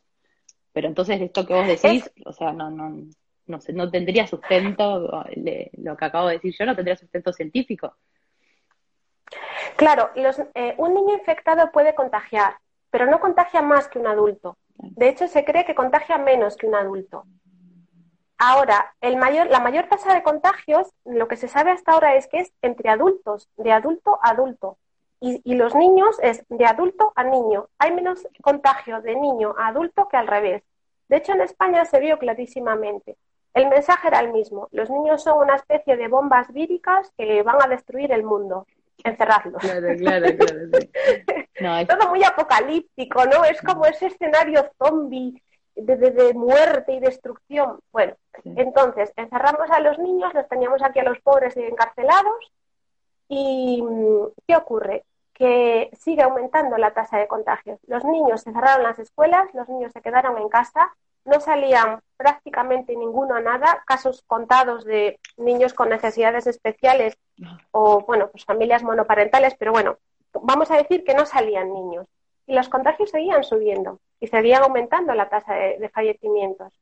Pero 0.73 0.89
entonces 0.89 1.21
esto 1.21 1.47
que 1.47 1.55
vos 1.55 1.67
decís, 1.67 2.11
o 2.25 2.33
sea, 2.33 2.53
no, 2.53 2.71
no, 2.71 3.07
no, 3.47 3.61
sé, 3.61 3.73
no 3.73 3.91
tendría 3.91 4.27
sustento, 4.27 5.25
lo 5.73 5.97
que 5.97 6.05
acabo 6.05 6.29
de 6.29 6.35
decir 6.35 6.55
yo, 6.59 6.67
no 6.67 6.77
tendría 6.77 6.97
sustento 6.97 7.33
científico. 7.33 7.97
Claro, 9.77 10.11
eh, 10.55 10.75
un 10.79 10.95
niño 10.95 11.15
infectado 11.15 11.71
puede 11.73 11.95
contagiar, 11.95 12.57
pero 12.91 13.07
no 13.07 13.21
contagia 13.21 13.63
más 13.63 13.89
que 13.89 13.99
un 13.99 14.07
adulto. 14.07 14.57
De 14.75 15.09
hecho, 15.09 15.27
se 15.29 15.45
cree 15.45 15.65
que 15.65 15.75
contagia 15.75 16.19
menos 16.19 16.57
que 16.57 16.67
un 16.67 16.75
adulto. 16.75 17.25
Ahora, 18.39 18.95
el 19.01 19.17
mayor, 19.17 19.47
la 19.47 19.61
mayor 19.61 19.89
tasa 19.89 20.15
de 20.15 20.23
contagios, 20.23 20.93
lo 21.05 21.27
que 21.27 21.37
se 21.37 21.49
sabe 21.49 21.71
hasta 21.71 21.93
ahora 21.93 22.17
es 22.17 22.27
que 22.29 22.41
es 22.41 22.53
entre 22.61 22.91
adultos, 22.91 23.49
de 23.57 23.73
adulto 23.73 24.19
a 24.23 24.31
adulto. 24.31 24.79
Y, 25.21 25.55
los 25.55 25.75
niños 25.75 26.19
es 26.23 26.45
de 26.51 26.67
adulto 26.67 27.13
a 27.17 27.25
niño. 27.25 27.69
Hay 27.79 27.93
menos 27.93 28.29
contagio 28.43 29.01
de 29.01 29.17
niño 29.17 29.55
a 29.59 29.69
adulto 29.69 30.09
que 30.09 30.19
al 30.19 30.27
revés. 30.27 30.63
De 31.09 31.17
hecho, 31.17 31.33
en 31.33 31.41
España 31.41 31.85
se 31.87 31.99
vio 32.01 32.19
clarísimamente. 32.19 33.17
El 33.55 33.69
mensaje 33.69 34.09
era 34.09 34.21
el 34.21 34.31
mismo. 34.33 34.69
Los 34.73 34.91
niños 34.91 35.23
son 35.23 35.39
una 35.39 35.57
especie 35.57 35.97
de 35.97 36.09
bombas 36.09 36.53
víricas 36.53 37.11
que 37.17 37.43
van 37.43 37.63
a 37.63 37.67
destruir 37.67 38.13
el 38.13 38.25
mundo. 38.25 38.67
Encerrarlos. 39.03 39.63
Claro, 39.63 39.89
claro, 39.97 40.27
claro. 41.55 41.87
Todo 41.89 42.11
muy 42.11 42.23
apocalíptico, 42.23 43.25
¿no? 43.25 43.45
Es 43.45 43.61
como 43.63 43.87
ese 43.87 44.07
escenario 44.07 44.71
zombie 44.79 45.43
de, 45.77 45.97
de, 45.97 46.35
muerte 46.35 46.93
y 46.93 47.01
destrucción. 47.01 47.79
Bueno, 47.93 48.15
entonces 48.45 49.13
encerramos 49.17 49.71
a 49.71 49.81
los 49.81 49.99
niños, 49.99 50.35
los 50.35 50.49
teníamos 50.49 50.83
aquí 50.83 50.99
a 50.99 51.05
los 51.05 51.21
pobres 51.21 51.57
encarcelados 51.57 52.53
¿Y 53.29 53.83
qué 54.47 54.57
ocurre? 54.57 55.05
Que 55.35 55.91
sigue 55.99 56.23
aumentando 56.23 56.79
la 56.79 56.93
tasa 56.93 57.19
de 57.19 57.29
contagios. 57.29 57.79
Los 57.87 58.05
niños 58.05 58.43
se 58.43 58.53
cerraron 58.53 58.85
las 58.85 58.99
escuelas, 58.99 59.53
los 59.53 59.69
niños 59.69 59.93
se 59.93 60.01
quedaron 60.01 60.39
en 60.39 60.49
casa, 60.49 60.95
no 61.25 61.41
salían 61.41 62.01
prácticamente 62.17 62.97
ninguno 62.97 63.35
a 63.35 63.41
nada, 63.41 63.83
casos 63.87 64.23
contados 64.27 64.85
de 64.85 65.19
niños 65.37 65.75
con 65.75 65.89
necesidades 65.89 66.47
especiales 66.47 67.19
o, 67.73 68.01
bueno, 68.01 68.29
pues 68.29 68.45
familias 68.45 68.83
monoparentales, 68.83 69.55
pero 69.59 69.73
bueno, 69.73 69.99
vamos 70.33 70.71
a 70.71 70.77
decir 70.77 71.05
que 71.05 71.15
no 71.15 71.27
salían 71.27 71.73
niños. 71.73 72.07
Y 72.47 72.55
los 72.55 72.69
contagios 72.69 73.11
seguían 73.11 73.43
subiendo 73.43 73.99
y 74.21 74.27
seguían 74.27 74.63
aumentando 74.63 75.15
la 75.15 75.29
tasa 75.29 75.55
de 75.55 75.89
fallecimientos. 75.91 76.73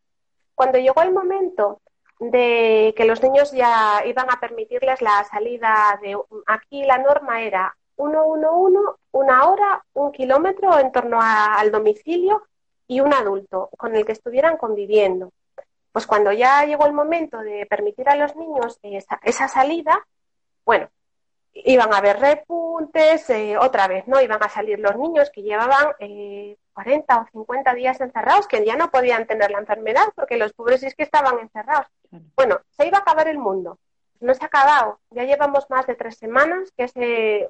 Cuando 0.55 0.79
llegó 0.79 1.03
el 1.03 1.13
momento 1.13 1.81
de 2.21 2.95
que 2.97 3.05
los 3.05 3.23
niños 3.23 3.53
ya 3.53 4.03
iban 4.07 4.31
a 4.31 4.41
permitirles 4.41 5.03
la 5.03 5.25
salida 5.25 5.99
de 6.01 6.17
aquí 6.47 6.85
la 6.85 6.99
norma 6.99 7.43
era 7.43 7.77
111, 7.97 8.79
una 9.13 9.49
hora, 9.49 9.85
un 9.95 10.13
kilómetro 10.13 10.79
en 10.79 10.93
torno 10.93 11.19
al 11.21 11.71
domicilio 11.71 12.43
y 12.87 13.01
un 13.01 13.13
adulto 13.13 13.71
con 13.77 13.95
el 13.97 14.05
que 14.05 14.13
estuvieran 14.13 14.57
conviviendo. 14.57 15.33
Pues 15.93 16.07
cuando 16.07 16.33
ya 16.33 16.65
llegó 16.65 16.87
el 16.87 16.93
momento 16.93 17.39
de 17.39 17.67
permitir 17.67 18.09
a 18.09 18.17
los 18.17 18.35
niños 18.35 18.79
esa, 18.83 19.49
salida, 19.49 20.05
bueno, 20.65 20.89
iban 21.53 21.93
a 21.95 21.99
haber 21.99 22.19
repuntes, 22.19 23.31
eh, 23.31 23.57
otra 23.57 23.87
vez, 23.87 24.07
¿no? 24.09 24.21
Iban 24.21 24.43
a 24.43 24.49
salir 24.49 24.81
los 24.81 24.97
niños 24.97 25.31
que 25.31 25.43
llevaban 25.43 25.95
eh, 26.01 26.57
40 26.75 27.21
o 27.21 27.27
50 27.33 27.75
días 27.75 28.01
encerrados, 28.01 28.47
que 28.47 28.65
ya 28.65 28.77
no 28.77 28.91
podían 28.91 29.27
tener 29.27 29.51
la 29.51 29.59
enfermedad 29.59 30.07
porque 30.15 30.37
los 30.37 30.53
pobres 30.53 30.83
es 30.83 30.95
que 30.95 31.05
estaban 31.05 31.39
encerrados. 31.39 31.87
Bueno, 32.37 32.61
se 32.71 32.87
iba 32.87 32.99
a 32.99 33.01
acabar 33.01 33.29
el 33.29 33.39
mundo. 33.39 33.79
No 34.21 34.35
se 34.35 34.45
ha 34.45 34.47
acabado. 34.47 35.01
Ya 35.11 35.25
llevamos 35.25 35.69
más 35.71 35.87
de 35.87 35.95
tres 35.95 36.17
semanas, 36.17 36.73
que 36.77 36.85
es, 36.85 36.93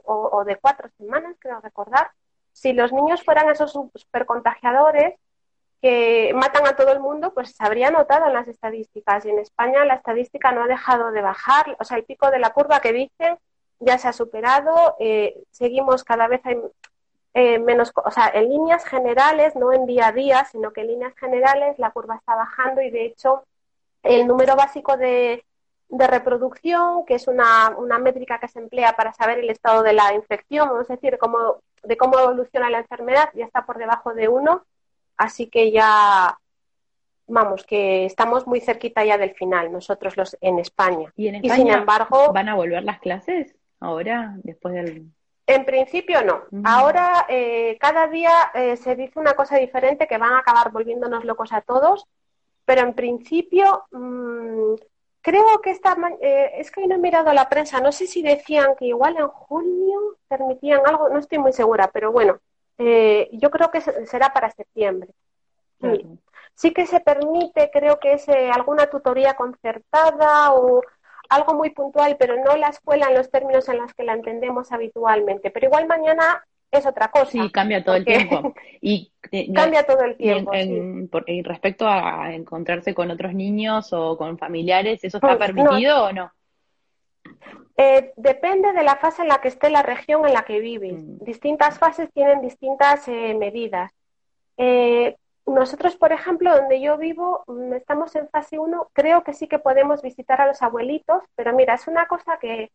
o, 0.05 0.45
de 0.45 0.57
cuatro 0.57 0.89
semanas, 0.99 1.37
creo 1.39 1.61
recordar. 1.61 2.11
Si 2.53 2.73
los 2.73 2.93
niños 2.93 3.23
fueran 3.25 3.51
esos 3.51 3.73
supercontagiadores 3.73 5.15
que 5.83 6.33
matan 6.35 6.67
a 6.67 6.77
todo 6.77 6.93
el 6.93 7.01
mundo, 7.01 7.35
pues 7.35 7.55
se 7.57 7.65
habría 7.65 7.91
notado 7.91 8.27
en 8.27 8.35
las 8.35 8.49
estadísticas. 8.49 9.25
Y 9.25 9.31
en 9.31 9.39
España 9.39 9.85
la 9.85 9.95
estadística 9.95 10.53
no 10.53 10.63
ha 10.63 10.67
dejado 10.67 11.11
de 11.11 11.21
bajar. 11.21 11.77
O 11.79 11.85
sea, 11.85 11.97
el 11.97 12.05
pico 12.05 12.31
de 12.31 12.39
la 12.39 12.51
curva 12.51 12.81
que 12.81 12.93
dicen 12.93 13.39
ya 13.81 13.99
se 13.99 14.09
ha 14.09 14.13
superado. 14.13 14.97
Eh, 14.99 15.43
seguimos 15.51 16.05
cada 16.05 16.29
vez 16.29 16.41
hay 16.45 16.57
eh, 17.37 17.59
menos, 17.59 17.92
o 17.97 18.11
sea, 18.12 18.31
en 18.33 18.49
líneas 18.49 18.85
generales, 18.85 19.57
no 19.57 19.73
en 19.73 19.87
día 19.87 20.09
a 20.09 20.12
día, 20.12 20.44
sino 20.44 20.73
que 20.73 20.83
en 20.83 20.87
líneas 20.87 21.14
generales 21.16 21.77
la 21.81 21.90
curva 21.90 22.14
está 22.14 22.37
bajando 22.37 22.81
y 22.81 22.90
de 22.90 23.07
hecho 23.07 23.42
el 24.05 24.29
número 24.29 24.55
básico 24.55 24.97
de, 24.97 25.44
reproducción, 25.90 27.05
que 27.05 27.14
es 27.14 27.29
una, 27.29 27.75
una, 27.77 27.99
métrica 27.99 28.38
que 28.38 28.49
se 28.49 28.59
emplea 28.59 28.97
para 28.97 29.12
saber 29.12 29.38
el 29.38 29.51
estado 29.51 29.83
de 29.83 29.92
la 29.92 30.12
infección, 30.14 30.70
es 30.81 30.88
decir, 30.88 31.18
cómo, 31.18 31.61
de 31.83 31.97
cómo 31.97 32.18
evoluciona 32.18 32.70
la 32.70 32.79
enfermedad, 32.79 33.31
ya 33.35 33.44
está 33.44 33.64
por 33.64 33.79
debajo 33.79 34.12
de 34.12 34.29
uno, 34.29 34.64
así 35.16 35.49
que 35.49 35.70
ya, 35.70 36.37
vamos, 37.27 37.64
que 37.64 38.07
estamos 38.07 38.47
muy 38.47 38.61
cerquita 38.61 39.05
ya 39.05 39.18
del 39.18 39.35
final, 39.35 39.70
nosotros 39.73 40.16
los 40.16 40.37
en 40.40 40.59
España. 40.59 41.12
¿Y 41.16 41.29
en 41.29 41.37
España 41.37 41.57
sin 41.57 41.68
embargo, 41.68 42.33
van 42.33 42.49
a 42.49 42.55
volver 42.55 42.83
las 42.83 43.01
clases 43.01 43.55
ahora, 43.81 44.35
después 44.42 44.75
del...? 44.75 45.07
En 45.47 45.65
principio 45.65 46.25
no. 46.25 46.45
Ahora 46.65 47.27
eh, 47.29 47.77
cada 47.79 48.07
día 48.09 48.33
eh, 48.55 48.77
se 48.77 48.97
dice 48.97 49.19
una 49.19 49.35
cosa 49.35 49.57
diferente 49.57 50.07
que 50.07 50.19
van 50.19 50.33
a 50.33 50.39
acabar 50.39 50.73
volviéndonos 50.73 51.25
locos 51.25 51.53
a 51.53 51.61
todos 51.61 52.07
pero 52.65 52.83
en 52.83 52.95
principio 52.95 53.85
mm, 53.91 54.75
creo 55.21 55.61
que 55.63 55.71
esta, 55.71 55.97
eh, 56.21 56.53
es 56.57 56.71
que 56.71 56.81
hoy 56.81 56.87
no 56.87 56.97
he 56.97 56.99
mirado 56.99 57.33
la 57.33 57.49
prensa, 57.49 57.81
no 57.81 57.93
sé 57.93 58.07
si 58.07 58.23
decían 58.23 58.75
que 58.79 58.87
igual 58.87 59.17
en 59.17 59.29
junio 59.29 60.17
permitían 60.29 60.81
algo, 60.87 61.09
no 61.09 61.19
estoy 61.19 61.39
muy 61.39 61.53
segura, 61.53 61.91
pero 61.93 62.13
bueno, 62.13 62.39
eh, 62.79 63.29
yo 63.33 63.51
creo 63.51 63.71
que 63.71 63.81
será 63.81 64.33
para 64.33 64.51
septiembre. 64.51 65.11
Sí. 66.55 66.73
que 66.73 66.87
se 66.87 67.01
permite, 67.01 67.71
creo 67.71 67.99
que 67.99 68.15
es 68.15 68.27
eh, 68.29 68.51
alguna 68.51 68.87
tutoría 68.87 69.35
concertada 69.35 70.55
o 70.55 70.81
algo 71.29 71.55
muy 71.55 71.71
puntual, 71.71 72.17
pero 72.19 72.43
no 72.43 72.57
la 72.57 72.69
escuela 72.69 73.07
en 73.09 73.15
los 73.15 73.31
términos 73.31 73.69
en 73.69 73.79
los 73.79 73.95
que 73.95 74.05
la 74.05 74.15
entendemos 74.15 74.73
habitualmente. 74.73 75.51
Pero 75.51 75.67
igual 75.67 75.87
mañana 75.87 76.45
es 76.71 76.87
otra 76.87 77.09
cosa. 77.09 77.31
Sí, 77.31 77.51
cambia 77.51 77.85
todo 77.85 77.97
el 77.97 78.05
tiempo. 78.05 78.55
Y, 78.81 79.13
eh, 79.31 79.53
cambia 79.55 79.85
todo 79.85 80.03
el 80.03 80.17
tiempo. 80.17 80.53
Y 81.27 81.43
respecto 81.43 81.87
a 81.89 82.33
encontrarse 82.35 82.95
con 82.95 83.11
otros 83.11 83.35
niños 83.35 83.93
o 83.93 84.17
con 84.17 84.39
familiares, 84.39 85.03
¿eso 85.05 85.19
está 85.19 85.39
permitido 85.39 86.05
o 86.05 86.13
no? 86.13 86.33
Eh, 87.77 88.13
depende 88.17 88.73
de 88.73 88.85
la 88.85 88.97
fase 88.97 89.23
en 89.23 89.29
la 89.29 89.41
que 89.41 89.49
esté 89.49 89.69
la 89.69 89.83
región 89.83 90.27
en 90.27 90.35
la 90.35 90.45
que 90.45 90.61
vives. 90.61 90.95
Mm. 90.95 91.25
Distintas 91.25 91.79
fases 91.79 92.09
tienen 92.13 92.41
distintas 92.41 93.09
eh, 93.09 93.35
medidas. 93.35 93.91
Nosotros, 95.47 95.97
por 95.97 96.13
ejemplo, 96.13 96.55
donde 96.55 96.81
yo 96.81 96.97
vivo, 96.97 97.45
mm, 97.47 97.75
estamos 97.75 98.15
en 98.17 98.29
fase 98.29 98.59
1, 98.59 98.91
creo 98.93 99.23
que 99.25 99.35
sí 99.35 99.47
que 99.49 99.59
podemos 99.59 100.03
visitar 100.03 100.41
a 100.41 100.47
los 100.47 100.63
abuelitos, 100.63 101.23
pero 101.37 101.53
mira, 101.53 101.75
es 101.75 101.87
una 101.87 102.07
cosa 102.07 102.39
que 102.39 102.71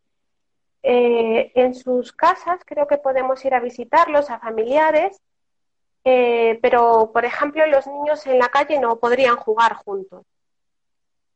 eh, 0.84 1.52
en 1.56 1.76
sus 1.76 2.14
casas 2.14 2.62
creo 2.66 2.88
que 2.88 2.98
podemos 2.98 3.44
ir 3.46 3.54
a 3.54 3.60
visitarlos, 3.60 4.30
a 4.30 4.40
familiares, 4.40 5.20
eh, 6.06 6.60
pero, 6.62 7.12
por 7.14 7.26
ejemplo, 7.26 7.66
los 7.68 7.88
niños 7.88 8.26
en 8.28 8.40
la 8.40 8.50
calle 8.50 8.80
no 8.80 8.98
podrían 9.00 9.36
jugar 9.36 9.76
juntos. 9.76 10.26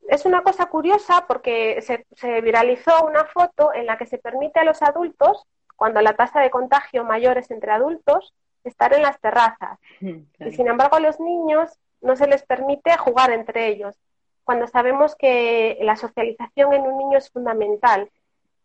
Es 0.07 0.25
una 0.25 0.43
cosa 0.43 0.67
curiosa 0.67 1.25
porque 1.27 1.81
se, 1.81 2.05
se 2.15 2.41
viralizó 2.41 3.05
una 3.05 3.25
foto 3.25 3.73
en 3.73 3.85
la 3.85 3.97
que 3.97 4.05
se 4.05 4.17
permite 4.17 4.59
a 4.59 4.63
los 4.63 4.81
adultos, 4.81 5.45
cuando 5.75 6.01
la 6.01 6.15
tasa 6.15 6.39
de 6.41 6.49
contagio 6.49 7.03
mayor 7.03 7.37
es 7.37 7.51
entre 7.51 7.71
adultos, 7.71 8.33
estar 8.63 8.93
en 8.93 9.01
las 9.01 9.19
terrazas. 9.19 9.79
Y 9.99 10.51
sin 10.51 10.67
embargo, 10.67 10.95
a 10.95 10.99
los 10.99 11.19
niños 11.19 11.79
no 12.01 12.15
se 12.15 12.27
les 12.27 12.43
permite 12.43 12.97
jugar 12.97 13.31
entre 13.31 13.67
ellos, 13.67 13.95
cuando 14.43 14.67
sabemos 14.67 15.15
que 15.15 15.77
la 15.81 15.95
socialización 15.95 16.73
en 16.73 16.81
un 16.81 16.97
niño 16.97 17.17
es 17.17 17.29
fundamental. 17.29 18.09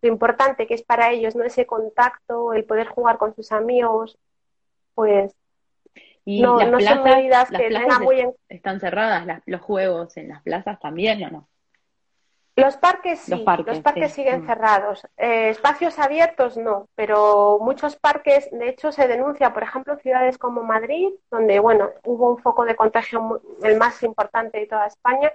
Lo 0.01 0.09
importante 0.09 0.67
que 0.67 0.75
es 0.75 0.83
para 0.83 1.11
ellos, 1.11 1.37
¿no? 1.37 1.45
Ese 1.45 1.67
contacto, 1.67 2.53
el 2.53 2.65
poder 2.65 2.89
jugar 2.89 3.19
con 3.19 3.35
sus 3.35 3.53
amigos, 3.53 4.19
pues 4.95 5.35
y 6.25 6.43
no, 6.43 6.59
las 6.59 6.69
plazas, 6.69 6.95
son 6.95 7.05
medidas 7.05 7.51
que 7.51 7.71
muy 8.01 8.27
están 8.49 8.81
cerradas, 8.81 9.43
los 9.47 9.61
juegos 9.63 10.17
en 10.19 10.29
las 10.29 10.43
plazas 10.43 10.79
también, 10.79 11.25
¿o 11.25 11.31
no? 11.31 11.49
Los 12.59 12.77
parques 12.77 13.21
sí, 13.21 13.31
los 13.31 13.81
parques, 13.81 14.13
siguen 14.13 14.43
mm. 14.43 14.47
cerrados. 14.47 15.07
Eh, 15.17 15.51
espacios 15.51 15.97
abiertos 15.99 16.57
no, 16.57 16.89
pero 16.97 17.59
muchos 17.61 17.95
parques, 17.97 18.51
de 18.51 18.69
hecho, 18.69 18.91
se 18.91 19.07
denuncia, 19.07 19.53
por 19.53 19.63
ejemplo, 19.63 19.93
en 19.93 20.01
ciudades 20.01 20.39
como 20.39 20.65
Madrid, 20.65 21.11
donde, 21.31 21.61
bueno, 21.61 21.91
hubo 22.05 22.31
un 22.31 22.39
foco 22.39 22.65
de 22.65 22.75
contagio 22.75 23.41
el 23.63 23.77
más 23.77 24.03
importante 24.03 24.59
de 24.59 24.67
toda 24.67 24.87
España, 24.87 25.33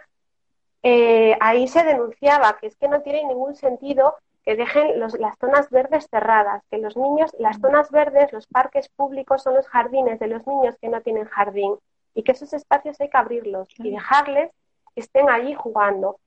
eh, 0.83 1.37
ahí 1.39 1.67
se 1.69 1.83
denunciaba 1.85 2.57
que 2.59 2.67
es 2.67 2.75
que 2.75 2.89
no 2.89 3.01
tiene 3.01 3.23
ningún 3.23 3.55
sentido 3.55 4.17
que 4.43 4.57
dejen 4.57 4.99
las 4.99 5.37
zonas 5.39 5.69
verdes 5.69 6.07
cerradas, 6.11 6.61
que 6.69 6.77
los 6.77 6.97
niños, 6.97 7.33
las 7.39 7.57
mm. 7.57 7.61
zonas 7.61 7.89
verdes, 7.89 8.33
los 8.33 8.47
parques 8.47 8.89
públicos 8.89 9.43
son 9.43 9.55
los 9.55 9.69
jardines 9.69 10.19
de 10.19 10.27
los 10.27 10.45
niños 10.45 10.75
que 10.81 10.89
no 10.89 10.99
tienen 10.99 11.25
jardín 11.25 11.77
y 12.13 12.23
que 12.23 12.33
esos 12.33 12.51
espacios 12.51 12.99
hay 12.99 13.09
que 13.09 13.17
abrirlos 13.17 13.69
y 13.77 13.91
dejarles 13.91 14.51
que 14.93 15.01
estén 15.01 15.29
allí 15.29 15.53
jugando 15.53 16.17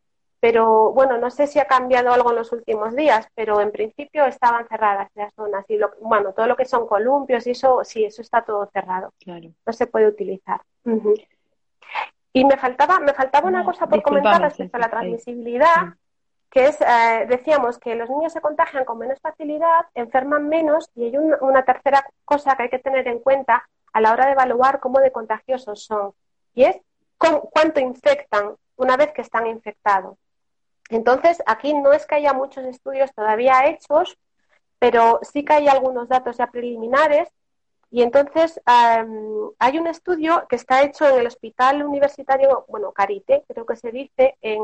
pero 0.40 0.92
bueno, 0.92 1.18
no 1.18 1.30
sé 1.30 1.46
si 1.46 1.58
ha 1.58 1.66
cambiado 1.66 2.12
algo 2.12 2.30
en 2.30 2.36
los 2.36 2.52
últimos 2.52 2.94
días, 2.94 3.26
pero 3.34 3.60
en 3.60 3.72
principio 3.72 4.26
estaban 4.26 4.68
cerradas 4.68 5.08
las 5.14 5.32
zonas 5.34 5.64
y 5.68 5.76
lo, 5.76 5.92
bueno, 6.00 6.32
todo 6.32 6.46
lo 6.46 6.56
que 6.56 6.66
son 6.66 6.86
columpios 6.86 7.46
y 7.46 7.50
eso, 7.52 7.82
sí, 7.84 8.04
eso 8.04 8.22
está 8.22 8.42
todo 8.42 8.66
cerrado. 8.72 9.12
No 9.26 9.72
se 9.72 9.86
puede 9.86 10.08
utilizar. 10.08 10.60
Y 12.32 12.44
me 12.44 12.56
faltaba, 12.56 13.00
me 13.00 13.14
faltaba 13.14 13.48
una 13.48 13.64
cosa 13.64 13.86
por 13.86 14.02
comentar 14.02 14.42
respecto 14.42 14.76
a 14.76 14.80
la 14.80 14.90
transmisibilidad, 14.90 15.94
que 16.50 16.66
es, 16.66 16.80
eh, 16.80 17.26
decíamos 17.28 17.78
que 17.78 17.94
los 17.94 18.08
niños 18.10 18.32
se 18.32 18.40
contagian 18.40 18.84
con 18.84 18.98
menos 18.98 19.20
facilidad, 19.20 19.86
enferman 19.94 20.48
menos 20.48 20.90
y 20.94 21.04
hay 21.04 21.16
una 21.16 21.64
tercera 21.64 22.06
cosa 22.24 22.56
que 22.56 22.64
hay 22.64 22.70
que 22.70 22.78
tener 22.78 23.08
en 23.08 23.20
cuenta 23.20 23.66
a 23.92 24.00
la 24.00 24.12
hora 24.12 24.26
de 24.26 24.32
evaluar 24.32 24.80
cómo 24.80 25.00
de 25.00 25.10
contagiosos 25.10 25.82
son, 25.82 26.12
y 26.54 26.64
es 26.64 26.76
cuánto 27.16 27.80
infectan 27.80 28.54
una 28.76 28.96
vez 28.96 29.12
que 29.12 29.22
están 29.22 29.46
infectados. 29.46 30.18
Entonces, 30.90 31.42
aquí 31.46 31.74
no 31.74 31.92
es 31.92 32.06
que 32.06 32.16
haya 32.16 32.32
muchos 32.32 32.64
estudios 32.64 33.12
todavía 33.14 33.66
hechos, 33.66 34.18
pero 34.78 35.20
sí 35.22 35.44
que 35.44 35.54
hay 35.54 35.68
algunos 35.68 36.08
datos 36.08 36.36
ya 36.36 36.48
preliminares. 36.48 37.28
Y 37.90 38.02
entonces 38.02 38.60
hay 38.66 39.78
un 39.78 39.86
estudio 39.86 40.46
que 40.48 40.56
está 40.56 40.82
hecho 40.82 41.08
en 41.08 41.20
el 41.20 41.26
Hospital 41.26 41.82
Universitario, 41.84 42.64
bueno, 42.68 42.92
Carite, 42.92 43.44
creo 43.48 43.64
que 43.64 43.76
se 43.76 43.92
dice, 43.92 44.36
en, 44.42 44.60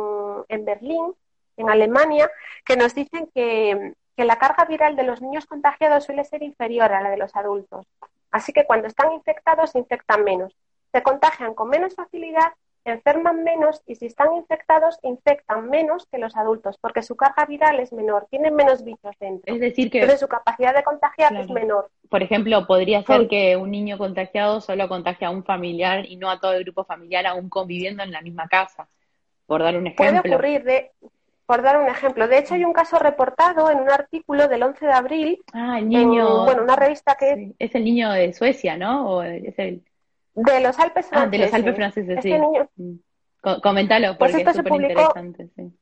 en 0.48 0.64
Berlín, 0.64 1.14
en 1.56 1.70
Alemania, 1.70 2.30
que 2.64 2.76
nos 2.76 2.94
dicen 2.94 3.30
que, 3.34 3.94
que 4.16 4.24
la 4.24 4.38
carga 4.38 4.64
viral 4.64 4.96
de 4.96 5.04
los 5.04 5.22
niños 5.22 5.46
contagiados 5.46 6.04
suele 6.04 6.24
ser 6.24 6.42
inferior 6.42 6.92
a 6.92 7.00
la 7.00 7.10
de 7.10 7.16
los 7.16 7.34
adultos. 7.36 7.86
Así 8.30 8.52
que 8.52 8.64
cuando 8.64 8.88
están 8.88 9.12
infectados, 9.12 9.70
se 9.70 9.78
infectan 9.78 10.24
menos. 10.24 10.56
Se 10.90 11.02
contagian 11.02 11.54
con 11.54 11.68
menos 11.68 11.94
facilidad 11.94 12.52
enferman 12.84 13.44
menos 13.44 13.82
y 13.86 13.94
si 13.94 14.06
están 14.06 14.34
infectados, 14.34 14.98
infectan 15.02 15.68
menos 15.68 16.06
que 16.06 16.18
los 16.18 16.36
adultos, 16.36 16.78
porque 16.80 17.02
su 17.02 17.16
carga 17.16 17.46
viral 17.46 17.80
es 17.80 17.92
menor, 17.92 18.26
tienen 18.30 18.54
menos 18.54 18.84
bichos 18.84 19.14
dentro. 19.20 19.54
Es 19.54 19.60
decir, 19.60 19.90
que. 19.90 19.98
Entonces 19.98 20.20
su 20.20 20.28
capacidad 20.28 20.74
de 20.74 20.82
contagiar 20.82 21.34
es 21.36 21.48
menor. 21.48 21.90
Por 22.08 22.22
ejemplo, 22.22 22.66
podría 22.66 23.02
ser 23.02 23.28
que 23.28 23.56
un 23.56 23.70
niño 23.70 23.98
contagiado 23.98 24.60
solo 24.60 24.88
contagie 24.88 25.26
a 25.26 25.30
un 25.30 25.44
familiar 25.44 26.04
y 26.06 26.16
no 26.16 26.30
a 26.30 26.40
todo 26.40 26.54
el 26.54 26.64
grupo 26.64 26.84
familiar, 26.84 27.26
aún 27.26 27.48
conviviendo 27.48 28.02
en 28.02 28.12
la 28.12 28.20
misma 28.20 28.48
casa, 28.48 28.88
por 29.46 29.62
dar 29.62 29.76
un 29.76 29.86
ejemplo. 29.86 30.22
Puede 30.22 30.34
ocurrir, 30.34 30.64
de, 30.64 30.90
por 31.46 31.62
dar 31.62 31.78
un 31.78 31.88
ejemplo. 31.88 32.28
De 32.28 32.38
hecho, 32.38 32.54
hay 32.54 32.64
un 32.64 32.72
caso 32.72 32.98
reportado 32.98 33.70
en 33.70 33.80
un 33.80 33.90
artículo 33.90 34.48
del 34.48 34.62
11 34.62 34.86
de 34.86 34.92
abril. 34.92 35.42
Ah, 35.52 35.78
el 35.78 35.88
niño. 35.88 36.44
bueno, 36.44 36.62
una 36.62 36.76
revista 36.76 37.16
que. 37.18 37.52
Es 37.58 37.74
el 37.74 37.84
niño 37.84 38.10
de 38.10 38.32
Suecia, 38.32 38.76
¿no? 38.76 39.16
¿O 39.16 39.22
es 39.22 39.58
el... 39.58 39.82
De 40.34 40.60
los 40.60 40.78
Alpes 40.78 41.06
franceses. 41.06 41.12
Ah, 41.12 41.26
de 41.26 41.38
los 41.38 41.54
Alpes 41.54 41.76
franceses, 41.76 42.16
este. 42.16 42.38
Niño... 42.38 42.68
Mm. 42.76 42.94
Coméntalo, 43.60 44.16
pues 44.16 44.32
porque 44.32 44.50
es 44.50 44.56
súper 44.56 44.72
interesante. 44.74 45.48
Sí. 45.56 45.72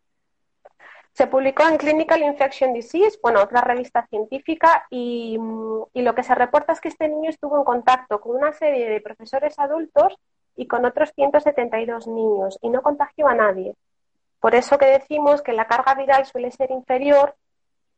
Se 1.12 1.26
publicó 1.26 1.64
en 1.68 1.76
Clinical 1.76 2.22
Infection 2.22 2.72
Disease, 2.72 3.18
bueno, 3.22 3.42
otra 3.42 3.60
revista 3.60 4.06
científica, 4.06 4.86
y, 4.88 5.36
mm, 5.38 5.82
y, 5.92 6.02
lo 6.02 6.14
que 6.14 6.22
se 6.22 6.34
reporta 6.34 6.72
es 6.72 6.80
que 6.80 6.88
este 6.88 7.08
niño 7.08 7.28
estuvo 7.28 7.58
en 7.58 7.64
contacto 7.64 8.20
con 8.20 8.36
una 8.36 8.52
serie 8.52 8.88
de 8.88 9.00
profesores 9.00 9.58
adultos 9.58 10.16
y 10.56 10.66
con 10.66 10.84
otros 10.84 11.12
172 11.14 12.06
niños 12.06 12.58
y 12.62 12.70
no 12.70 12.82
contagió 12.82 13.26
a 13.28 13.34
nadie. 13.34 13.74
Por 14.40 14.54
eso 14.54 14.78
que 14.78 14.86
decimos 14.86 15.42
que 15.42 15.52
la 15.52 15.66
carga 15.66 15.94
viral 15.94 16.24
suele 16.24 16.50
ser 16.50 16.70
inferior. 16.70 17.36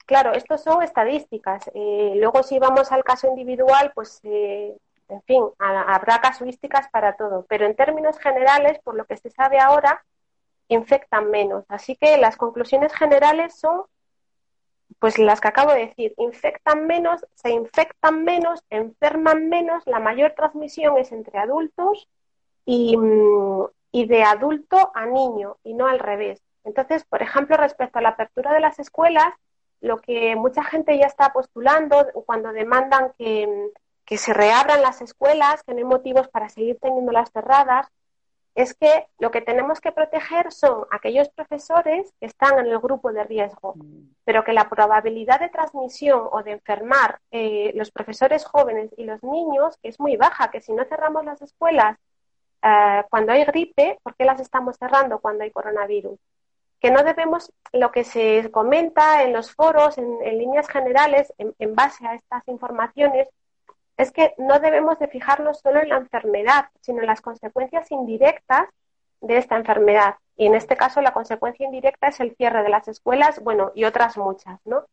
Claro, 0.06 0.32
esto 0.32 0.58
son 0.58 0.82
estadísticas. 0.82 1.70
Eh, 1.74 2.14
luego, 2.16 2.42
si 2.42 2.58
vamos 2.58 2.90
al 2.90 3.04
caso 3.04 3.28
individual, 3.28 3.92
pues 3.94 4.20
eh, 4.24 4.76
en 5.12 5.22
fin, 5.22 5.44
habrá 5.58 6.20
casuísticas 6.20 6.88
para 6.88 7.16
todo, 7.16 7.44
pero 7.48 7.66
en 7.66 7.76
términos 7.76 8.18
generales, 8.18 8.78
por 8.82 8.94
lo 8.94 9.04
que 9.04 9.18
se 9.18 9.30
sabe 9.30 9.58
ahora, 9.58 10.04
infectan 10.68 11.30
menos. 11.30 11.64
Así 11.68 11.96
que 11.96 12.16
las 12.16 12.36
conclusiones 12.36 12.94
generales 12.94 13.58
son, 13.58 13.82
pues 14.98 15.18
las 15.18 15.40
que 15.40 15.48
acabo 15.48 15.72
de 15.72 15.86
decir, 15.86 16.14
infectan 16.16 16.86
menos, 16.86 17.26
se 17.34 17.50
infectan 17.50 18.24
menos, 18.24 18.64
enferman 18.70 19.48
menos, 19.48 19.82
la 19.86 20.00
mayor 20.00 20.32
transmisión 20.32 20.96
es 20.96 21.12
entre 21.12 21.38
adultos 21.38 22.08
y, 22.64 22.96
mm, 22.96 23.66
y 23.92 24.06
de 24.06 24.22
adulto 24.22 24.92
a 24.94 25.04
niño 25.04 25.58
y 25.62 25.74
no 25.74 25.86
al 25.86 25.98
revés. 25.98 26.42
Entonces, 26.64 27.04
por 27.04 27.22
ejemplo, 27.22 27.56
respecto 27.56 27.98
a 27.98 28.02
la 28.02 28.10
apertura 28.10 28.52
de 28.54 28.60
las 28.60 28.78
escuelas, 28.78 29.34
lo 29.80 29.98
que 29.98 30.36
mucha 30.36 30.62
gente 30.64 30.96
ya 30.96 31.06
está 31.06 31.32
postulando 31.32 32.06
cuando 32.24 32.52
demandan 32.52 33.12
que, 33.18 33.72
que 34.12 34.18
se 34.18 34.34
reabran 34.34 34.82
las 34.82 35.00
escuelas, 35.00 35.62
que 35.62 35.72
no 35.72 35.78
hay 35.78 35.84
motivos 35.84 36.28
para 36.28 36.50
seguir 36.50 36.78
teniéndolas 36.78 37.30
cerradas, 37.32 37.88
es 38.54 38.74
que 38.74 39.06
lo 39.18 39.30
que 39.30 39.40
tenemos 39.40 39.80
que 39.80 39.90
proteger 39.90 40.52
son 40.52 40.84
aquellos 40.90 41.30
profesores 41.30 42.12
que 42.20 42.26
están 42.26 42.58
en 42.58 42.66
el 42.66 42.78
grupo 42.78 43.10
de 43.10 43.24
riesgo, 43.24 43.74
pero 44.26 44.44
que 44.44 44.52
la 44.52 44.68
probabilidad 44.68 45.40
de 45.40 45.48
transmisión 45.48 46.28
o 46.30 46.42
de 46.42 46.50
enfermar 46.50 47.20
eh, 47.30 47.72
los 47.74 47.90
profesores 47.90 48.44
jóvenes 48.44 48.90
y 48.98 49.04
los 49.04 49.22
niños 49.22 49.78
es 49.82 49.98
muy 49.98 50.18
baja, 50.18 50.50
que 50.50 50.60
si 50.60 50.74
no 50.74 50.84
cerramos 50.84 51.24
las 51.24 51.40
escuelas 51.40 51.96
eh, 52.62 53.04
cuando 53.08 53.32
hay 53.32 53.46
gripe, 53.46 53.98
¿por 54.02 54.14
qué 54.14 54.26
las 54.26 54.40
estamos 54.40 54.76
cerrando 54.76 55.20
cuando 55.20 55.44
hay 55.44 55.50
coronavirus? 55.50 56.20
Que 56.78 56.90
no 56.90 57.02
debemos, 57.02 57.50
lo 57.72 57.90
que 57.90 58.04
se 58.04 58.50
comenta 58.50 59.22
en 59.22 59.32
los 59.32 59.54
foros, 59.54 59.96
en, 59.96 60.18
líneas 60.36 60.68
generales, 60.68 61.32
en 61.38 61.74
base 61.74 62.06
a 62.06 62.14
estas 62.14 62.46
informaciones, 62.48 63.28
es 63.96 64.12
que 64.12 64.34
no 64.38 64.58
debemos 64.58 64.98
de 64.98 65.08
fijarnos 65.08 65.60
solo 65.60 65.80
en 65.80 65.90
la 65.90 65.96
enfermedad, 65.96 66.66
sino 66.80 67.00
en 67.00 67.06
las 67.06 67.20
consecuencias 67.20 67.90
indirectas 67.90 68.68
de 69.20 69.36
esta 69.36 69.56
enfermedad. 69.56 70.16
Y 70.36 70.46
en 70.46 70.54
este 70.54 70.76
caso 70.76 71.00
la 71.00 71.12
consecuencia 71.12 71.66
indirecta 71.66 72.08
es 72.08 72.20
el 72.20 72.34
cierre 72.36 72.62
de 72.62 72.70
las 72.70 72.88
escuelas, 72.88 73.42
bueno, 73.42 73.70
y 73.74 73.84
otras 73.84 74.16
muchas, 74.16 74.58
¿no? 74.64 74.84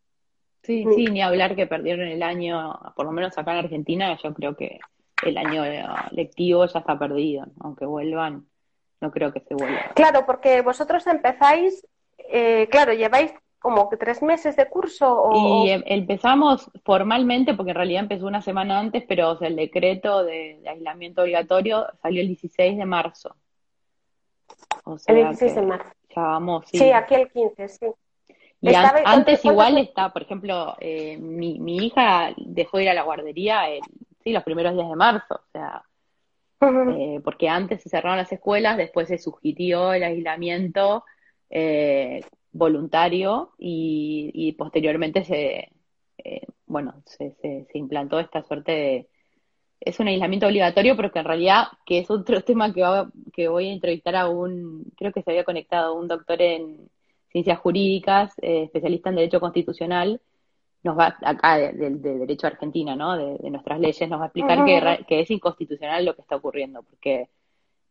Sí, 0.63 0.85
mm. 0.85 0.93
sí, 0.93 1.05
ni 1.05 1.21
hablar 1.21 1.55
que 1.55 1.67
perdieron 1.67 2.07
el 2.07 2.21
año, 2.21 2.77
por 2.95 3.05
lo 3.05 3.11
menos 3.11 3.37
acá 3.37 3.51
en 3.53 3.65
Argentina, 3.65 4.17
yo 4.21 4.33
creo 4.33 4.55
que 4.55 4.79
el 5.23 5.37
año 5.37 5.63
lectivo 6.11 6.65
ya 6.65 6.79
está 6.79 6.97
perdido, 6.97 7.45
aunque 7.59 7.85
vuelvan, 7.85 8.45
no 9.01 9.11
creo 9.11 9.31
que 9.31 9.41
se 9.41 9.53
vuelva. 9.53 9.91
Claro, 9.95 10.25
porque 10.25 10.61
vosotros 10.61 11.05
empezáis, 11.07 11.85
eh, 12.17 12.67
claro, 12.69 12.93
lleváis 12.93 13.33
como 13.59 13.89
que 13.89 13.97
tres 13.97 14.21
meses 14.21 14.55
de 14.55 14.67
curso? 14.67 15.29
Y 15.33 15.69
em, 15.69 15.83
empezamos 15.85 16.69
formalmente, 16.83 17.53
porque 17.53 17.71
en 17.71 17.77
realidad 17.77 18.03
empezó 18.03 18.25
una 18.25 18.41
semana 18.41 18.79
antes, 18.79 19.03
pero 19.07 19.39
el 19.41 19.55
decreto 19.55 20.23
de, 20.23 20.61
aislamiento 20.67 21.21
obligatorio 21.21 21.87
salió 22.01 22.21
el 22.21 22.27
16 22.27 22.77
de 22.77 22.85
marzo. 22.85 23.35
el 25.07 25.15
16 25.15 25.55
de 25.55 25.61
marzo. 25.61 25.89
Ya 26.15 26.21
vamos, 26.21 26.65
sí. 26.67 26.79
sí. 26.79 26.91
aquí 26.91 27.15
el 27.15 27.29
15, 27.29 27.67
sí. 27.67 27.85
Y 28.61 28.73
antes 28.73 29.45
igual 29.45 29.77
está, 29.77 30.11
por 30.11 30.23
ejemplo, 30.23 30.75
eh, 30.79 31.17
mi, 31.17 31.59
mi 31.59 31.77
hija 31.77 32.33
dejó 32.35 32.79
ir 32.79 32.89
a 32.89 32.93
la 32.93 33.03
guardería 33.03 33.69
el, 33.69 33.81
sí, 34.23 34.33
los 34.33 34.43
primeros 34.43 34.73
días 34.73 34.89
de 34.89 34.95
marzo, 34.95 35.35
o 35.35 35.51
sea, 35.51 35.83
eh, 36.61 37.21
porque 37.23 37.47
antes 37.47 37.81
se 37.81 37.89
cerraron 37.89 38.17
las 38.17 38.31
escuelas, 38.31 38.75
después 38.75 39.07
se 39.07 39.17
sugirió 39.17 39.93
el 39.93 40.03
aislamiento 40.03 41.05
eh, 41.49 42.21
voluntario 42.51 43.51
y, 43.57 44.53
posteriormente 44.57 45.23
se, 45.23 45.71
eh, 46.17 46.41
bueno, 46.65 47.01
se, 47.05 47.35
se, 47.41 47.77
implantó 47.77 48.19
esta 48.19 48.43
suerte 48.43 48.71
de, 48.71 49.07
es 49.79 49.99
un 49.99 50.07
aislamiento 50.07 50.47
obligatorio, 50.47 50.95
pero 50.95 51.11
que 51.11 51.19
en 51.19 51.25
realidad, 51.25 51.67
que 51.85 51.99
es 51.99 52.09
otro 52.09 52.41
tema 52.43 52.73
que, 52.73 52.83
que 53.33 53.47
voy 53.47 53.69
a 53.69 53.73
entrevistar 53.73 54.15
a 54.15 54.29
un, 54.29 54.91
creo 54.97 55.11
que 55.11 55.21
se 55.21 55.31
había 55.31 55.43
conectado 55.43 55.93
un 55.95 56.07
doctor 56.07 56.41
en 56.41 56.89
ciencias 57.31 57.59
jurídicas, 57.59 58.33
eh, 58.41 58.63
especialista 58.63 59.09
en 59.09 59.15
derecho 59.15 59.39
constitucional, 59.39 60.19
nos 60.81 60.97
va, 60.97 61.17
acá 61.21 61.57
de, 61.57 61.89
derecho 61.89 62.47
argentino, 62.47 62.95
¿no? 62.95 63.17
De, 63.17 63.49
nuestras 63.49 63.79
leyes, 63.79 64.09
nos 64.09 64.19
va 64.19 64.25
a 64.25 64.27
explicar 64.27 64.65
que, 64.65 65.05
que, 65.05 65.19
es 65.19 65.29
inconstitucional 65.29 66.05
lo 66.05 66.15
que 66.15 66.21
está 66.21 66.37
ocurriendo, 66.37 66.83
porque 66.83 67.29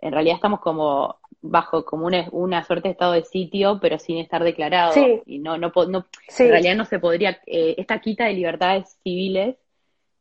en 0.01 0.12
realidad 0.12 0.37
estamos 0.37 0.61
como 0.61 1.16
bajo 1.40 1.85
como 1.85 2.07
una, 2.07 2.29
una 2.33 2.64
suerte 2.64 2.88
de 2.88 2.92
estado 2.92 3.12
de 3.12 3.24
sitio, 3.24 3.79
pero 3.81 3.98
sin 3.98 4.18
estar 4.18 4.42
declarado. 4.42 4.92
Y 5.27 5.38
no, 5.38 5.57
no, 5.57 5.72
no 5.88 6.07
en 6.38 6.51
realidad 6.51 6.77
no 6.77 6.85
se 6.85 6.98
podría, 6.98 7.40
eh, 7.46 7.74
esta 7.79 8.01
quita 8.01 8.24
de 8.24 8.35
libertades 8.35 8.98
civiles, 9.03 9.57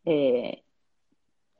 eh, 0.05 0.63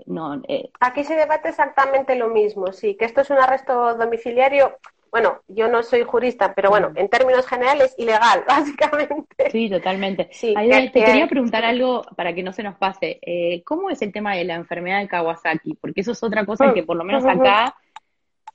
no. 0.05 0.41
Eh. 0.47 0.69
Aquí 0.79 1.03
se 1.03 1.15
debate 1.15 1.49
exactamente 1.49 2.15
lo 2.15 2.29
mismo, 2.29 2.71
sí, 2.71 2.95
que 2.95 3.05
esto 3.05 3.21
es 3.21 3.29
un 3.29 3.37
arresto 3.37 3.95
domiciliario. 3.95 4.77
Bueno, 5.09 5.41
yo 5.47 5.69
no 5.69 5.83
soy 5.83 6.03
jurista, 6.03 6.53
pero 6.53 6.69
bueno, 6.69 6.91
mm. 6.91 6.97
en 6.97 7.09
términos 7.09 7.47
generales, 7.47 7.95
ilegal, 7.97 8.43
básicamente. 8.47 9.49
Sí, 9.49 9.69
totalmente. 9.69 10.27
Sí, 10.31 10.53
te 10.53 11.03
quería 11.03 11.27
preguntar 11.27 11.65
algo 11.65 12.03
para 12.15 12.35
que 12.35 12.43
no 12.43 12.53
se 12.53 12.61
nos 12.61 12.75
pase. 12.75 13.19
¿Cómo 13.65 13.89
es 13.89 14.01
el 14.03 14.11
tema 14.11 14.35
de 14.35 14.43
la 14.43 14.55
enfermedad 14.55 14.99
de 14.99 15.07
Kawasaki? 15.07 15.73
Porque 15.75 16.01
eso 16.01 16.11
es 16.11 16.21
otra 16.21 16.45
cosa 16.45 16.67
mm. 16.67 16.73
que 16.75 16.83
por 16.83 16.95
lo 16.95 17.03
menos 17.03 17.25
acá 17.25 17.75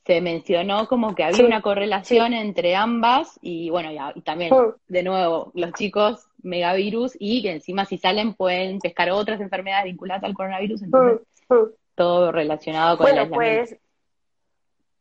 se 0.04 0.20
mencionó 0.20 0.88
como 0.88 1.14
que 1.14 1.24
había 1.24 1.46
una 1.46 1.62
correlación 1.62 2.32
entre 2.32 2.74
ambas 2.74 3.38
y 3.40 3.70
bueno, 3.70 3.90
y, 4.14 4.20
también, 4.22 4.52
de 4.88 5.02
nuevo, 5.02 5.52
los 5.54 5.72
chicos 5.72 6.26
megavirus 6.42 7.16
y 7.18 7.42
que 7.42 7.52
encima 7.52 7.84
si 7.84 7.98
salen 7.98 8.34
pueden 8.34 8.80
pescar 8.80 9.10
otras 9.10 9.40
enfermedades 9.40 9.84
vinculadas 9.84 10.24
al 10.24 10.34
coronavirus, 10.34 10.82
entonces 10.82 11.26
todo 11.94 12.32
relacionado 12.32 12.96
con 12.96 13.06
bueno, 13.06 13.28
pues 13.30 13.76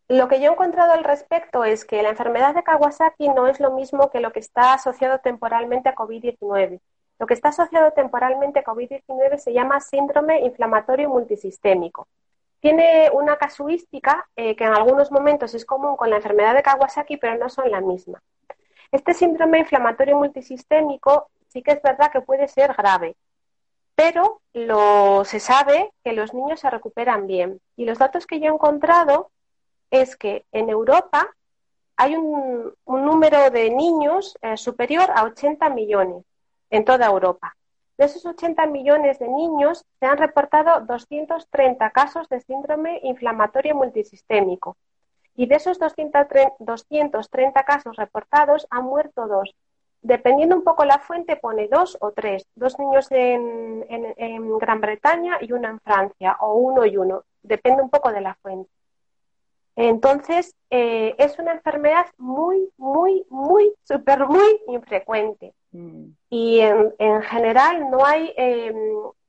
lo 0.07 0.27
que 0.27 0.41
yo 0.41 0.49
he 0.49 0.53
encontrado 0.53 0.91
al 0.91 1.05
respecto 1.05 1.63
es 1.63 1.85
que 1.85 2.03
la 2.03 2.09
enfermedad 2.09 2.53
de 2.53 2.63
Kawasaki 2.63 3.29
no 3.29 3.47
es 3.47 3.59
lo 3.59 3.71
mismo 3.71 4.09
que 4.11 4.19
lo 4.19 4.31
que 4.31 4.39
está 4.39 4.73
asociado 4.73 5.19
temporalmente 5.19 5.87
a 5.87 5.95
COVID-19. 5.95 6.81
Lo 7.17 7.27
que 7.27 7.33
está 7.33 7.49
asociado 7.49 7.91
temporalmente 7.91 8.59
a 8.59 8.63
COVID-19 8.63 9.37
se 9.37 9.53
llama 9.53 9.79
síndrome 9.79 10.41
inflamatorio 10.41 11.07
multisistémico 11.07 12.09
tiene 12.61 13.09
una 13.11 13.37
casuística 13.37 14.29
eh, 14.35 14.55
que 14.55 14.63
en 14.63 14.73
algunos 14.73 15.11
momentos 15.11 15.53
es 15.53 15.65
común 15.65 15.97
con 15.97 16.09
la 16.09 16.17
enfermedad 16.17 16.53
de 16.53 16.63
Kawasaki, 16.63 17.17
pero 17.17 17.37
no 17.37 17.49
son 17.49 17.69
la 17.69 17.81
misma. 17.81 18.21
Este 18.91 19.13
síndrome 19.13 19.59
inflamatorio 19.59 20.15
multisistémico 20.15 21.29
sí 21.49 21.63
que 21.63 21.71
es 21.71 21.81
verdad 21.81 22.11
que 22.11 22.21
puede 22.21 22.47
ser 22.47 22.73
grave, 22.73 23.15
pero 23.95 24.41
se 25.25 25.39
sabe 25.39 25.91
que 26.03 26.13
los 26.13 26.33
niños 26.33 26.59
se 26.59 26.69
recuperan 26.69 27.27
bien. 27.27 27.59
Y 27.75 27.85
los 27.85 27.97
datos 27.97 28.25
que 28.25 28.39
yo 28.39 28.45
he 28.45 28.53
encontrado 28.53 29.31
es 29.89 30.15
que 30.15 30.45
en 30.51 30.69
Europa 30.69 31.29
hay 31.97 32.15
un, 32.15 32.73
número 32.85 33.49
de 33.49 33.69
niños 33.69 34.37
eh, 34.41 34.57
superior 34.57 35.09
a 35.13 35.23
80 35.23 35.69
millones 35.69 36.23
en 36.69 36.85
toda 36.85 37.07
Europa. 37.07 37.55
De 38.01 38.07
esos 38.07 38.25
80 38.25 38.65
millones 38.65 39.19
de 39.19 39.27
niños 39.27 39.85
se 39.99 40.07
han 40.07 40.17
reportado 40.17 40.81
230 40.87 41.91
casos 41.91 42.27
de 42.29 42.41
síndrome 42.41 42.99
inflamatorio 43.03 43.75
multisistémico. 43.75 44.75
Y 45.35 45.45
de 45.45 45.57
esos 45.57 45.77
230 45.77 47.63
casos 47.63 47.95
reportados 47.97 48.65
han 48.71 48.85
muerto 48.85 49.27
dos. 49.27 49.55
Dependiendo 50.01 50.55
un 50.55 50.63
poco 50.63 50.83
la 50.83 50.97
fuente, 50.97 51.35
pone 51.35 51.67
dos 51.67 51.95
o 52.01 52.11
tres. 52.11 52.47
Dos 52.55 52.79
niños 52.79 53.05
en, 53.11 53.85
Gran 54.57 54.81
Bretaña 54.81 55.37
y 55.39 55.51
uno 55.51 55.69
en 55.69 55.79
Francia, 55.81 56.37
o 56.39 56.55
uno 56.55 56.87
y 56.87 56.97
uno. 56.97 57.25
Depende 57.43 57.83
un 57.83 57.91
poco 57.91 58.11
de 58.11 58.21
la 58.21 58.33
fuente. 58.41 58.71
Entonces, 59.75 60.55
eh, 60.71 61.13
es 61.19 61.37
una 61.37 61.51
enfermedad 61.51 62.07
muy, 62.17 62.67
muy, 62.77 63.27
muy, 63.29 63.71
súper, 63.83 64.25
muy 64.25 64.59
infrecuente. 64.69 65.53
Mm. 65.71 66.11
Y 66.29 66.59
en, 66.59 67.21
general 67.23 67.89
no 67.89 68.05
hay 68.05 68.33
em, 68.37 68.75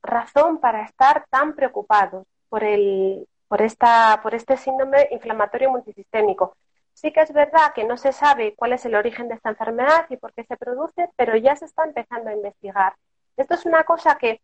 razón 0.01 0.59
para 0.59 0.83
estar 0.83 1.25
tan 1.29 1.55
preocupados 1.55 2.25
por, 2.49 2.63
el, 2.63 3.27
por, 3.47 3.61
esta, 3.61 4.19
por 4.21 4.35
este 4.35 4.57
síndrome 4.57 5.07
inflamatorio 5.11 5.71
multisistémico. 5.71 6.55
Sí 6.93 7.11
que 7.11 7.21
es 7.21 7.33
verdad 7.33 7.73
que 7.73 7.83
no 7.83 7.97
se 7.97 8.11
sabe 8.11 8.53
cuál 8.55 8.73
es 8.73 8.85
el 8.85 8.95
origen 8.95 9.27
de 9.27 9.35
esta 9.35 9.49
enfermedad 9.49 10.05
y 10.09 10.17
por 10.17 10.33
qué 10.33 10.43
se 10.43 10.57
produce, 10.57 11.09
pero 11.15 11.35
ya 11.35 11.55
se 11.55 11.65
está 11.65 11.83
empezando 11.83 12.29
a 12.29 12.33
investigar. 12.33 12.93
Esto 13.35 13.55
es 13.55 13.65
una 13.65 13.83
cosa 13.83 14.17
que 14.17 14.41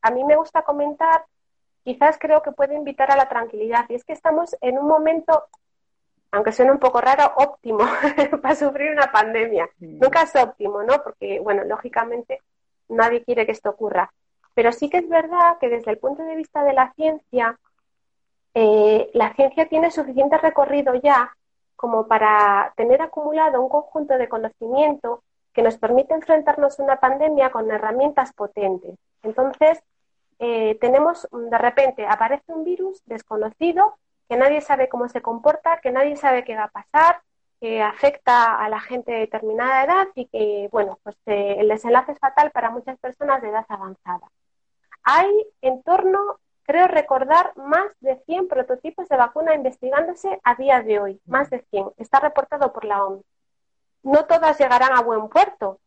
a 0.00 0.10
mí 0.10 0.24
me 0.24 0.36
gusta 0.36 0.62
comentar, 0.62 1.24
quizás 1.84 2.16
creo 2.18 2.42
que 2.42 2.52
puede 2.52 2.74
invitar 2.74 3.10
a 3.10 3.16
la 3.16 3.28
tranquilidad, 3.28 3.84
y 3.90 3.94
es 3.94 4.04
que 4.04 4.14
estamos 4.14 4.56
en 4.62 4.78
un 4.78 4.88
momento 4.88 5.44
aunque 6.32 6.52
suene 6.52 6.72
un 6.72 6.78
poco 6.78 7.00
raro, 7.00 7.32
óptimo 7.36 7.80
para 8.42 8.54
sufrir 8.54 8.92
una 8.92 9.10
pandemia. 9.10 9.68
Mm. 9.78 9.98
Nunca 9.98 10.22
es 10.22 10.34
óptimo, 10.36 10.82
¿no? 10.82 11.02
Porque, 11.02 11.40
bueno, 11.40 11.64
lógicamente 11.64 12.40
nadie 12.88 13.24
quiere 13.24 13.46
que 13.46 13.52
esto 13.52 13.70
ocurra. 13.70 14.12
Pero 14.54 14.72
sí 14.72 14.88
que 14.88 14.98
es 14.98 15.08
verdad 15.08 15.58
que 15.60 15.68
desde 15.68 15.90
el 15.90 15.98
punto 15.98 16.22
de 16.22 16.36
vista 16.36 16.62
de 16.64 16.72
la 16.72 16.92
ciencia, 16.94 17.58
eh, 18.54 19.10
la 19.14 19.32
ciencia 19.34 19.68
tiene 19.68 19.90
suficiente 19.90 20.38
recorrido 20.38 20.94
ya 20.94 21.34
como 21.76 22.06
para 22.06 22.72
tener 22.76 23.00
acumulado 23.00 23.62
un 23.62 23.68
conjunto 23.68 24.18
de 24.18 24.28
conocimiento 24.28 25.22
que 25.52 25.62
nos 25.62 25.78
permite 25.78 26.14
enfrentarnos 26.14 26.78
a 26.78 26.82
una 26.82 27.00
pandemia 27.00 27.50
con 27.50 27.70
herramientas 27.70 28.32
potentes. 28.32 28.96
Entonces, 29.22 29.82
eh, 30.38 30.76
tenemos, 30.80 31.26
de 31.30 31.58
repente, 31.58 32.06
aparece 32.06 32.52
un 32.52 32.64
virus 32.64 33.02
desconocido 33.06 33.96
que 34.30 34.36
nadie 34.36 34.60
sabe 34.60 34.88
cómo 34.88 35.08
se 35.08 35.20
comporta, 35.20 35.80
que 35.80 35.90
nadie 35.90 36.14
sabe 36.14 36.44
qué 36.44 36.54
va 36.54 36.64
a 36.64 36.70
pasar, 36.70 37.20
que 37.60 37.82
afecta 37.82 38.64
a 38.64 38.68
la 38.68 38.78
gente 38.78 39.10
de 39.10 39.18
determinada 39.18 39.82
edad 39.84 40.06
y 40.14 40.26
que, 40.26 40.68
bueno, 40.70 41.00
pues 41.02 41.16
eh, 41.26 41.56
el 41.58 41.68
desenlace 41.68 42.12
es 42.12 42.18
fatal 42.20 42.52
para 42.52 42.70
muchas 42.70 42.96
personas 43.00 43.42
de 43.42 43.48
edad 43.48 43.66
avanzada. 43.68 44.30
Hay 45.02 45.28
en 45.62 45.82
torno, 45.82 46.38
creo 46.62 46.86
recordar, 46.86 47.56
más 47.56 47.86
de 47.98 48.22
100 48.24 48.46
prototipos 48.46 49.08
de 49.08 49.16
vacuna 49.16 49.52
investigándose 49.52 50.38
a 50.44 50.54
día 50.54 50.80
de 50.80 51.00
hoy, 51.00 51.20
más 51.26 51.50
de 51.50 51.64
100. 51.68 51.88
Está 51.96 52.20
reportado 52.20 52.72
por 52.72 52.84
la 52.84 53.04
OMS. 53.04 53.24
No 54.04 54.26
todas 54.26 54.56
llegarán 54.60 54.92
a 54.96 55.02
buen 55.02 55.28
puerto, 55.28 55.80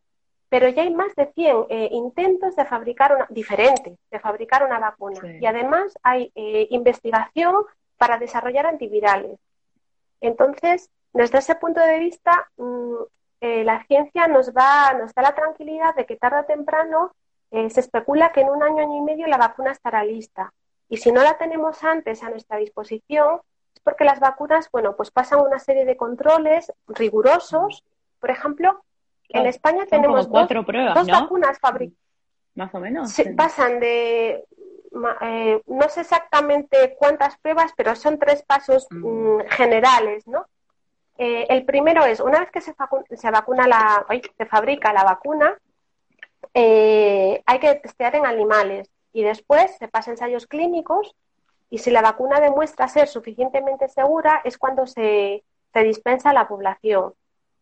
pero 0.50 0.68
ya 0.68 0.82
hay 0.82 0.94
más 0.94 1.16
de 1.16 1.32
100 1.32 1.64
eh, 1.70 1.88
intentos 1.92 2.56
de 2.56 2.66
fabricar 2.66 3.14
una, 3.16 3.26
diferentes, 3.30 3.96
de 4.10 4.20
fabricar 4.20 4.66
una 4.66 4.78
vacuna. 4.78 5.18
Y 5.40 5.46
además 5.46 5.98
hay 6.02 6.30
eh, 6.34 6.66
investigación 6.68 7.64
para 7.96 8.18
desarrollar 8.18 8.66
antivirales. 8.66 9.38
Entonces, 10.20 10.90
desde 11.12 11.38
ese 11.38 11.54
punto 11.54 11.80
de 11.80 11.98
vista, 11.98 12.48
mm, 12.56 12.94
eh, 13.40 13.64
la 13.64 13.84
ciencia 13.84 14.26
nos, 14.26 14.52
va, 14.52 14.94
nos 14.94 15.14
da 15.14 15.22
la 15.22 15.34
tranquilidad 15.34 15.94
de 15.94 16.06
que 16.06 16.16
tarde 16.16 16.40
o 16.40 16.44
temprano 16.44 17.12
eh, 17.50 17.70
se 17.70 17.80
especula 17.80 18.32
que 18.32 18.40
en 18.40 18.48
un 18.48 18.62
año, 18.62 18.78
año 18.78 18.96
y 18.96 19.02
medio 19.02 19.26
la 19.26 19.36
vacuna 19.36 19.72
estará 19.72 20.02
lista. 20.02 20.52
Y 20.88 20.96
si 20.96 21.12
no 21.12 21.22
la 21.22 21.38
tenemos 21.38 21.82
antes 21.84 22.22
a 22.22 22.30
nuestra 22.30 22.56
disposición, 22.56 23.40
es 23.74 23.80
porque 23.80 24.04
las 24.04 24.20
vacunas, 24.20 24.68
bueno, 24.72 24.96
pues 24.96 25.10
pasan 25.10 25.40
una 25.40 25.58
serie 25.58 25.84
de 25.84 25.96
controles 25.96 26.72
rigurosos. 26.88 27.84
Por 28.18 28.30
ejemplo, 28.30 28.82
en 29.28 29.46
España 29.46 29.86
tenemos 29.86 30.26
cuatro 30.26 30.60
dos, 30.60 30.66
pruebas, 30.66 31.06
vacunas 31.06 31.58
fabricadas. 31.58 31.98
Más 32.54 32.74
o 32.74 32.80
menos. 32.80 33.14
Pasan 33.36 33.80
de 33.80 34.44
eh, 35.20 35.62
no 35.66 35.88
sé 35.88 36.02
exactamente 36.02 36.94
cuántas 36.98 37.36
pruebas, 37.38 37.72
pero 37.76 37.94
son 37.96 38.18
tres 38.18 38.42
pasos 38.42 38.86
mm. 38.90 39.06
Mm, 39.06 39.40
generales, 39.48 40.26
¿no? 40.26 40.46
Eh, 41.16 41.46
el 41.48 41.64
primero 41.64 42.04
es, 42.04 42.20
una 42.20 42.40
vez 42.40 42.50
que 42.50 42.60
se, 42.60 42.74
se 43.16 43.30
vacuna 43.30 43.68
la, 43.68 44.06
se 44.36 44.46
fabrica 44.46 44.92
la 44.92 45.04
vacuna, 45.04 45.56
eh, 46.52 47.42
hay 47.46 47.58
que 47.58 47.74
testear 47.76 48.16
en 48.16 48.26
animales 48.26 48.90
y 49.12 49.22
después 49.22 49.76
se 49.78 49.88
pasa 49.88 50.10
ensayos 50.10 50.46
clínicos 50.46 51.14
y 51.70 51.78
si 51.78 51.90
la 51.90 52.02
vacuna 52.02 52.40
demuestra 52.40 52.88
ser 52.88 53.08
suficientemente 53.08 53.88
segura 53.88 54.40
es 54.44 54.58
cuando 54.58 54.86
se, 54.86 55.44
se 55.72 55.84
dispensa 55.84 56.30
a 56.30 56.34
la 56.34 56.48
población. 56.48 57.14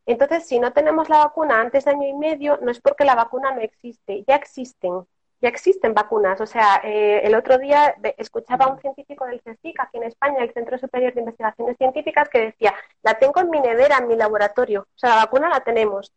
Entonces, 0.07 0.47
si 0.47 0.59
no 0.59 0.73
tenemos 0.73 1.09
la 1.09 1.19
vacuna 1.19 1.61
antes 1.61 1.85
de 1.85 1.93
año 1.93 2.09
y 2.09 2.15
medio, 2.15 2.59
no 2.63 2.71
es 2.71 2.81
porque 2.81 3.05
la 3.05 3.15
vacuna 3.15 3.53
no 3.53 3.61
existe, 3.61 4.25
ya 4.27 4.37
existen 4.37 5.07
ya 5.43 5.49
existen 5.49 5.93
vacunas. 5.93 6.41
O 6.41 6.47
sea, 6.47 6.81
eh, 6.85 7.21
el 7.25 7.35
otro 7.35 7.59
día 7.59 7.97
escuchaba 8.17 8.67
a 8.67 8.69
un 8.69 8.81
científico 8.81 9.27
del 9.27 9.43
CSIC 9.43 9.81
aquí 9.81 9.99
en 9.99 10.05
España, 10.05 10.43
el 10.43 10.53
Centro 10.55 10.79
Superior 10.79 11.13
de 11.13 11.21
Investigaciones 11.21 11.77
Científicas, 11.77 12.29
que 12.29 12.47
decía, 12.47 12.75
la 13.03 13.19
tengo 13.19 13.41
en 13.41 13.51
mi 13.51 13.61
nevera, 13.61 13.99
en 13.99 14.09
mi 14.09 14.17
laboratorio. 14.17 14.83
O 14.83 14.99
sea, 14.99 15.11
la 15.11 15.17
vacuna 15.17 15.49
la 15.51 15.61
tenemos, 15.61 16.13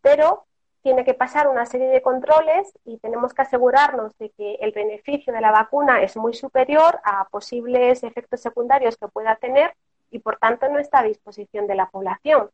pero 0.00 0.46
tiene 0.82 1.04
que 1.04 1.14
pasar 1.14 1.48
una 1.48 1.66
serie 1.66 1.88
de 1.88 2.00
controles 2.00 2.72
y 2.84 2.98
tenemos 2.98 3.34
que 3.34 3.42
asegurarnos 3.42 4.16
de 4.18 4.30
que 4.30 4.54
el 4.60 4.72
beneficio 4.72 5.32
de 5.32 5.40
la 5.40 5.50
vacuna 5.50 6.00
es 6.02 6.16
muy 6.16 6.32
superior 6.32 7.00
a 7.04 7.28
posibles 7.28 8.02
efectos 8.04 8.40
secundarios 8.40 8.96
que 8.96 9.08
pueda 9.08 9.36
tener 9.36 9.74
y, 10.10 10.20
por 10.20 10.38
tanto, 10.38 10.68
no 10.68 10.78
está 10.78 11.00
a 11.00 11.04
disposición 11.04 11.66
de 11.66 11.74
la 11.74 11.90
población. 11.90 12.50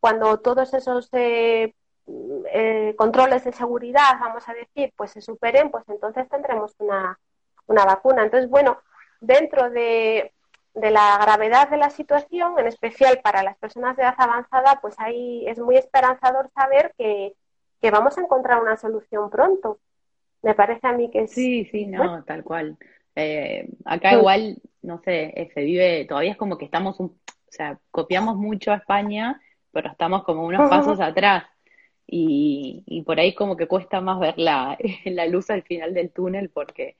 cuando 0.00 0.38
todos 0.40 0.74
esos 0.74 1.08
eh, 1.12 1.74
eh, 2.06 2.94
controles 2.96 3.44
de 3.44 3.52
seguridad, 3.52 4.18
vamos 4.20 4.48
a 4.48 4.54
decir, 4.54 4.92
pues 4.96 5.12
se 5.12 5.20
superen, 5.20 5.70
pues 5.70 5.84
entonces 5.88 6.28
tendremos 6.28 6.74
una, 6.78 7.18
una 7.66 7.84
vacuna. 7.84 8.24
Entonces, 8.24 8.50
bueno, 8.50 8.78
dentro 9.20 9.70
de, 9.70 10.32
de 10.74 10.90
la 10.90 11.18
gravedad 11.22 11.68
de 11.68 11.76
la 11.76 11.90
situación, 11.90 12.58
en 12.58 12.66
especial 12.66 13.20
para 13.22 13.42
las 13.42 13.56
personas 13.58 13.96
de 13.96 14.02
edad 14.02 14.14
avanzada, 14.18 14.78
pues 14.80 14.94
ahí 14.98 15.46
es 15.46 15.58
muy 15.58 15.76
esperanzador 15.76 16.50
saber 16.54 16.92
que, 16.96 17.34
que 17.80 17.90
vamos 17.90 18.16
a 18.16 18.22
encontrar 18.22 18.60
una 18.60 18.76
solución 18.76 19.30
pronto. 19.30 19.78
Me 20.42 20.54
parece 20.54 20.86
a 20.86 20.92
mí 20.92 21.10
que 21.10 21.28
Sí, 21.28 21.66
sí, 21.66 21.86
no, 21.86 22.24
tal 22.24 22.42
cual. 22.42 22.76
Eh, 23.14 23.68
acá 23.84 24.14
igual, 24.14 24.56
no 24.80 24.98
sé, 24.98 25.32
eh, 25.36 25.50
se 25.54 25.60
vive, 25.62 26.04
todavía 26.06 26.32
es 26.32 26.36
como 26.36 26.58
que 26.58 26.64
estamos, 26.64 26.98
un, 26.98 27.06
o 27.08 27.52
sea, 27.52 27.78
copiamos 27.90 28.36
mucho 28.36 28.72
a 28.72 28.76
España, 28.76 29.40
pero 29.70 29.90
estamos 29.90 30.24
como 30.24 30.44
unos 30.44 30.68
pasos 30.68 30.98
atrás. 31.00 31.44
Y, 32.14 32.82
y 32.86 33.00
por 33.02 33.18
ahí 33.18 33.34
como 33.34 33.56
que 33.56 33.66
cuesta 33.66 34.02
más 34.02 34.20
ver 34.20 34.34
la, 34.36 34.76
la 35.06 35.26
luz 35.26 35.48
al 35.48 35.62
final 35.62 35.94
del 35.94 36.10
túnel 36.10 36.50
porque 36.50 36.96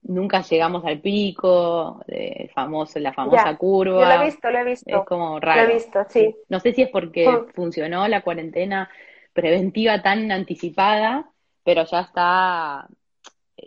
nunca 0.00 0.40
llegamos 0.40 0.86
al 0.86 1.00
pico, 1.00 2.02
de 2.06 2.50
famoso, 2.54 2.98
la 2.98 3.12
famosa 3.12 3.56
curva. 3.58 4.00
Yo 4.00 4.06
lo 4.06 4.22
he 4.22 4.24
visto, 4.24 4.50
lo 4.50 4.58
he 4.58 4.64
visto. 4.64 5.00
Es 5.00 5.04
como 5.04 5.38
raro. 5.38 5.64
Lo 5.64 5.68
he 5.68 5.74
visto, 5.74 5.98
sí. 6.08 6.34
No 6.48 6.60
sé 6.60 6.72
si 6.72 6.80
es 6.80 6.88
porque 6.88 7.30
funcionó 7.54 8.08
la 8.08 8.22
cuarentena 8.22 8.88
preventiva 9.34 10.00
tan 10.00 10.32
anticipada, 10.32 11.30
pero 11.62 11.84
ya 11.84 12.00
está, 12.00 12.88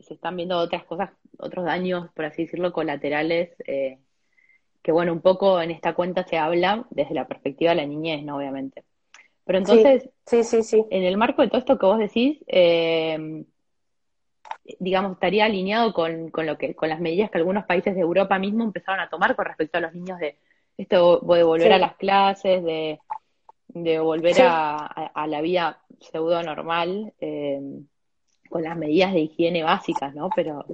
se 0.01 0.15
están 0.15 0.36
viendo 0.36 0.57
otras 0.57 0.84
cosas, 0.86 1.11
otros 1.38 1.63
daños, 1.63 2.09
por 2.15 2.25
así 2.25 2.45
decirlo, 2.45 2.73
colaterales, 2.73 3.51
eh, 3.67 3.99
que 4.82 4.91
bueno, 4.91 5.13
un 5.13 5.21
poco 5.21 5.61
en 5.61 5.69
esta 5.69 5.93
cuenta 5.93 6.23
se 6.23 6.39
habla 6.39 6.88
desde 6.89 7.13
la 7.13 7.27
perspectiva 7.27 7.69
de 7.69 7.77
la 7.77 7.86
niñez, 7.86 8.23
¿no? 8.23 8.38
Obviamente. 8.38 8.84
Pero 9.52 9.58
entonces, 9.60 10.10
sí, 10.26 10.45
sí, 10.45 10.64
sí, 10.64 10.86
en 10.89 11.04
el 11.04 11.18
marco 11.18 11.41
de 11.41 11.49
todo 11.49 11.58
esto 11.58 11.78
que 11.78 11.86
vos 11.86 11.99
decís, 11.99 12.39
eh, 12.47 13.43
digamos, 14.80 15.12
estaría 15.12 15.43
alineado 15.43 15.93
con, 15.93 16.30
con, 16.30 16.45
lo 16.45 16.58
que, 16.58 16.74
con 16.74 16.88
las 16.88 17.02
medidas 17.02 17.30
que 17.30 17.38
algunos 17.38 17.66
países 17.66 17.93
de 17.93 17.99
Europa 17.99 18.39
mismo 18.39 18.64
empezaron 18.64 19.02
a 19.02 19.10
tomar 19.10 19.36
con 19.36 19.45
respecto 19.45 19.78
a 19.78 19.82
los 19.82 19.93
niños 19.93 20.20
de 20.20 20.38
esto 20.78 21.20
de 21.20 21.43
volver 21.43 21.74
a 21.74 21.80
las 21.80 21.97
clases, 21.97 22.64
de, 22.64 22.99
de 23.68 23.99
volver 23.99 24.41
a, 24.43 24.86
a, 24.86 25.28
la 25.28 25.41
vida 25.41 25.82
pseudo 25.99 26.41
normal, 26.43 27.12
eh, 27.20 27.60
con 28.49 28.64
las 28.64 28.78
medidas 28.78 29.12
de 29.12 29.20
higiene 29.20 29.64
básicas, 29.64 30.16
¿no? 30.16 30.30
Pero 30.34 30.66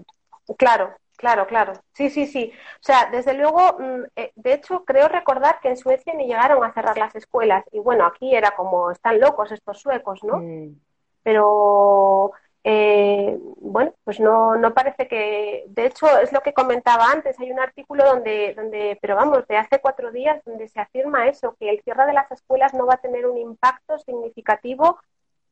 claro, 0.55 0.93
claro, 1.17 1.47
claro, 1.47 1.73
sí, 1.93 2.09
sí, 2.09 2.25
sí. 2.25 2.51
O 2.75 2.83
sea, 2.83 3.09
desde 3.11 3.33
luego, 3.33 3.77
de 4.15 4.53
hecho, 4.53 4.85
creo 4.85 5.09
recordar 5.09 5.59
que 5.61 5.69
en 5.69 5.77
Suecia 5.77 6.13
ni 6.13 6.27
llegaron 6.27 6.63
a 6.63 6.73
cerrar 6.73 6.97
las 6.97 7.15
escuelas 7.15 7.65
y 7.71 7.79
bueno, 7.79 8.05
aquí 8.05 8.33
era 8.33 8.51
como 8.51 8.91
están 8.91 9.19
locos 9.19 9.51
estos 9.51 9.81
suecos, 9.81 10.23
¿no? 10.23 10.37
Mm. 10.37 10.79
Pero 11.23 12.31
eh, 12.69 13.37
bueno, 13.61 13.93
pues 14.03 14.19
no, 14.19 14.57
no 14.57 14.73
parece 14.73 15.07
que, 15.07 15.63
de 15.69 15.85
hecho, 15.85 16.05
es 16.19 16.33
lo 16.33 16.41
que 16.41 16.53
comentaba 16.53 17.05
antes, 17.09 17.39
hay 17.39 17.49
un 17.49 17.61
artículo 17.61 18.05
donde, 18.05 18.53
donde, 18.55 18.97
pero 19.01 19.15
vamos, 19.15 19.47
de 19.47 19.55
hace 19.55 19.79
cuatro 19.79 20.11
días, 20.11 20.43
donde 20.45 20.67
se 20.67 20.81
afirma 20.81 21.29
eso, 21.29 21.55
que 21.57 21.69
el 21.69 21.81
cierre 21.81 22.05
de 22.05 22.11
las 22.13 22.29
escuelas 22.29 22.73
no 22.73 22.85
va 22.85 22.95
a 22.95 23.01
tener 23.01 23.25
un 23.25 23.37
impacto 23.37 23.97
significativo 23.99 24.99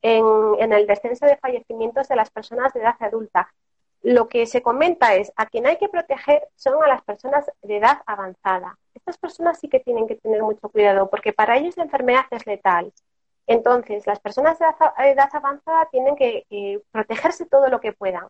en, 0.02 0.26
en 0.60 0.74
el 0.74 0.88
descenso 0.88 1.26
de 1.26 1.38
fallecimientos 1.38 2.10
de 2.10 2.18
las 2.18 2.30
personas 2.32 2.74
de 2.74 2.82
edad 2.82 2.96
adulta. 3.00 3.50
Lo 4.06 4.28
que 4.28 4.46
se 4.46 4.62
comenta 4.62 5.16
es, 5.16 5.34
a 5.36 5.48
quien 5.48 5.66
hay 5.66 5.78
que 5.78 5.90
proteger 5.90 6.48
son 6.56 6.84
a 6.84 6.88
las 6.88 7.02
personas 7.02 7.52
de 7.64 7.78
edad 7.78 8.04
avanzada. 8.06 8.78
Estas 8.94 9.18
personas 9.18 9.60
sí 9.60 9.68
que 9.68 9.80
tienen 9.80 10.06
que 10.08 10.16
tener 10.16 10.44
mucho 10.44 10.70
cuidado, 10.70 11.10
porque 11.10 11.34
para 11.34 11.58
ellos 11.58 11.76
la 11.76 11.86
enfermedad 11.86 12.26
es 12.30 12.46
letal. 12.46 12.94
Entonces, 13.48 14.06
las 14.06 14.20
personas 14.20 14.60
de 14.60 14.66
edad 15.12 15.30
avanzada 15.34 15.88
tienen 15.92 16.16
que 16.16 16.46
protegerse 16.92 17.48
todo 17.48 17.68
lo 17.70 17.80
que 17.80 17.94
puedan. 17.94 18.28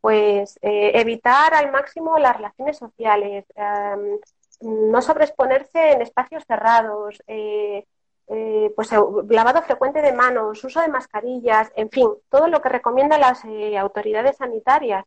Pues 0.00 0.58
eh, 0.62 0.90
evitar 0.94 1.54
al 1.54 1.70
máximo 1.70 2.18
las 2.18 2.36
relaciones 2.36 2.76
sociales, 2.76 3.44
em, 3.54 4.18
no 4.62 5.00
sobreexponerse 5.00 5.92
en 5.92 6.02
espacios 6.02 6.44
cerrados, 6.44 7.22
eh, 7.28 7.86
eh, 8.28 8.72
pues 8.74 8.90
lavado 9.28 9.62
frecuente 9.62 10.02
de 10.02 10.12
manos, 10.12 10.62
uso 10.64 10.80
de 10.80 10.88
mascarillas, 10.88 11.70
en 11.76 11.90
fin, 11.90 12.08
todo 12.30 12.48
lo 12.48 12.60
que 12.60 12.68
recomiendan 12.68 13.20
las 13.20 13.42
autoridades 13.78 14.36
sanitarias. 14.38 15.04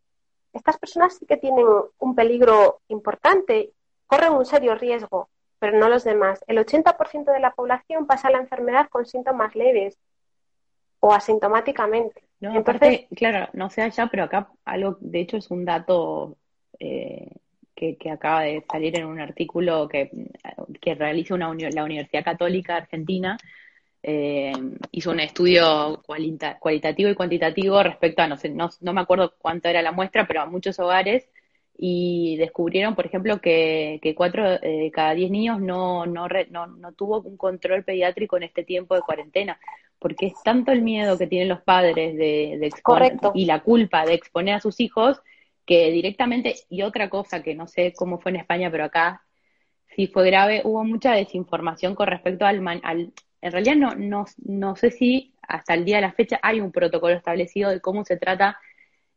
Estas 0.52 0.78
personas 0.78 1.16
sí 1.16 1.26
que 1.26 1.36
tienen 1.36 1.66
un 1.98 2.14
peligro 2.14 2.80
importante, 2.88 3.72
corren 4.06 4.32
un 4.32 4.46
serio 4.46 4.74
riesgo 4.74 5.28
pero 5.58 5.78
no 5.78 5.88
los 5.88 6.04
demás. 6.04 6.44
El 6.46 6.58
80% 6.58 7.32
de 7.32 7.40
la 7.40 7.52
población 7.52 8.06
pasa 8.06 8.30
la 8.30 8.38
enfermedad 8.38 8.88
con 8.88 9.06
síntomas 9.06 9.54
leves 9.54 9.98
o 11.00 11.12
asintomáticamente. 11.12 12.22
No, 12.40 12.54
Entonces, 12.54 13.06
claro, 13.16 13.48
no 13.52 13.68
sé 13.70 13.82
allá, 13.82 14.08
pero 14.10 14.24
acá 14.24 14.50
algo, 14.64 14.96
de 15.00 15.20
hecho, 15.20 15.36
es 15.36 15.50
un 15.50 15.64
dato 15.64 16.36
eh, 16.78 17.32
que, 17.78 18.10
acaba 18.10 18.42
de 18.42 18.64
salir 18.70 18.96
en 18.98 19.06
un 19.06 19.20
artículo 19.20 19.88
que, 19.88 20.10
que 20.80 20.94
realiza 20.94 21.34
una 21.34 21.54
la 21.54 21.84
Universidad 21.84 22.24
Católica 22.24 22.76
Argentina. 22.76 23.38
Eh, 24.02 24.52
hizo 24.92 25.10
un 25.10 25.20
estudio 25.20 26.02
cualitativo 26.60 27.10
y 27.10 27.14
cuantitativo 27.14 27.82
respecto 27.82 28.22
a, 28.22 28.28
no 28.28 28.36
sé, 28.36 28.48
no, 28.48 28.70
no 28.80 28.92
me 28.92 29.00
acuerdo 29.00 29.34
cuánto 29.38 29.68
era 29.68 29.82
la 29.82 29.92
muestra, 29.92 30.26
pero 30.26 30.40
a 30.40 30.46
muchos 30.46 30.78
hogares 30.78 31.28
y 31.76 32.36
descubrieron, 32.36 32.96
por 32.96 33.06
ejemplo, 33.06 33.40
que, 33.40 34.00
que 34.02 34.14
cuatro 34.14 34.58
de 34.58 34.90
cada 34.92 35.14
diez 35.14 35.30
niños 35.30 35.60
no, 35.60 36.06
no, 36.06 36.26
no, 36.50 36.66
no, 36.66 36.92
tuvo 36.92 37.20
un 37.20 37.36
control 37.36 37.84
pediátrico 37.84 38.36
en 38.36 38.44
este 38.44 38.64
tiempo 38.64 38.96
de 38.96 39.02
cuarentena, 39.02 39.60
porque 40.00 40.26
es 40.26 40.34
tanto 40.42 40.72
el 40.72 40.82
miedo 40.82 41.16
que 41.16 41.28
tienen 41.28 41.48
los 41.48 41.60
padres 41.60 42.16
de, 42.16 42.56
de 42.58 42.66
exponer 42.66 43.16
y 43.34 43.44
la 43.44 43.60
culpa 43.62 44.04
de 44.04 44.14
exponer 44.14 44.54
a 44.54 44.60
sus 44.60 44.80
hijos 44.80 45.22
que 45.68 45.90
directamente, 45.90 46.54
y 46.70 46.80
otra 46.80 47.10
cosa 47.10 47.42
que 47.42 47.54
no 47.54 47.66
sé 47.66 47.92
cómo 47.94 48.18
fue 48.18 48.30
en 48.30 48.36
España, 48.36 48.70
pero 48.70 48.84
acá 48.84 49.22
sí 49.94 50.06
fue 50.06 50.24
grave, 50.24 50.62
hubo 50.64 50.82
mucha 50.82 51.12
desinformación 51.12 51.94
con 51.94 52.06
respecto 52.06 52.46
al, 52.46 52.66
al 52.82 53.12
en 53.42 53.52
realidad 53.52 53.76
no, 53.76 53.94
no, 53.94 54.24
no 54.38 54.76
sé 54.76 54.90
si 54.90 55.34
hasta 55.42 55.74
el 55.74 55.84
día 55.84 55.96
de 55.96 56.02
la 56.02 56.12
fecha 56.12 56.40
hay 56.42 56.60
un 56.60 56.72
protocolo 56.72 57.14
establecido 57.14 57.68
de 57.68 57.82
cómo 57.82 58.02
se 58.06 58.16
trata 58.16 58.58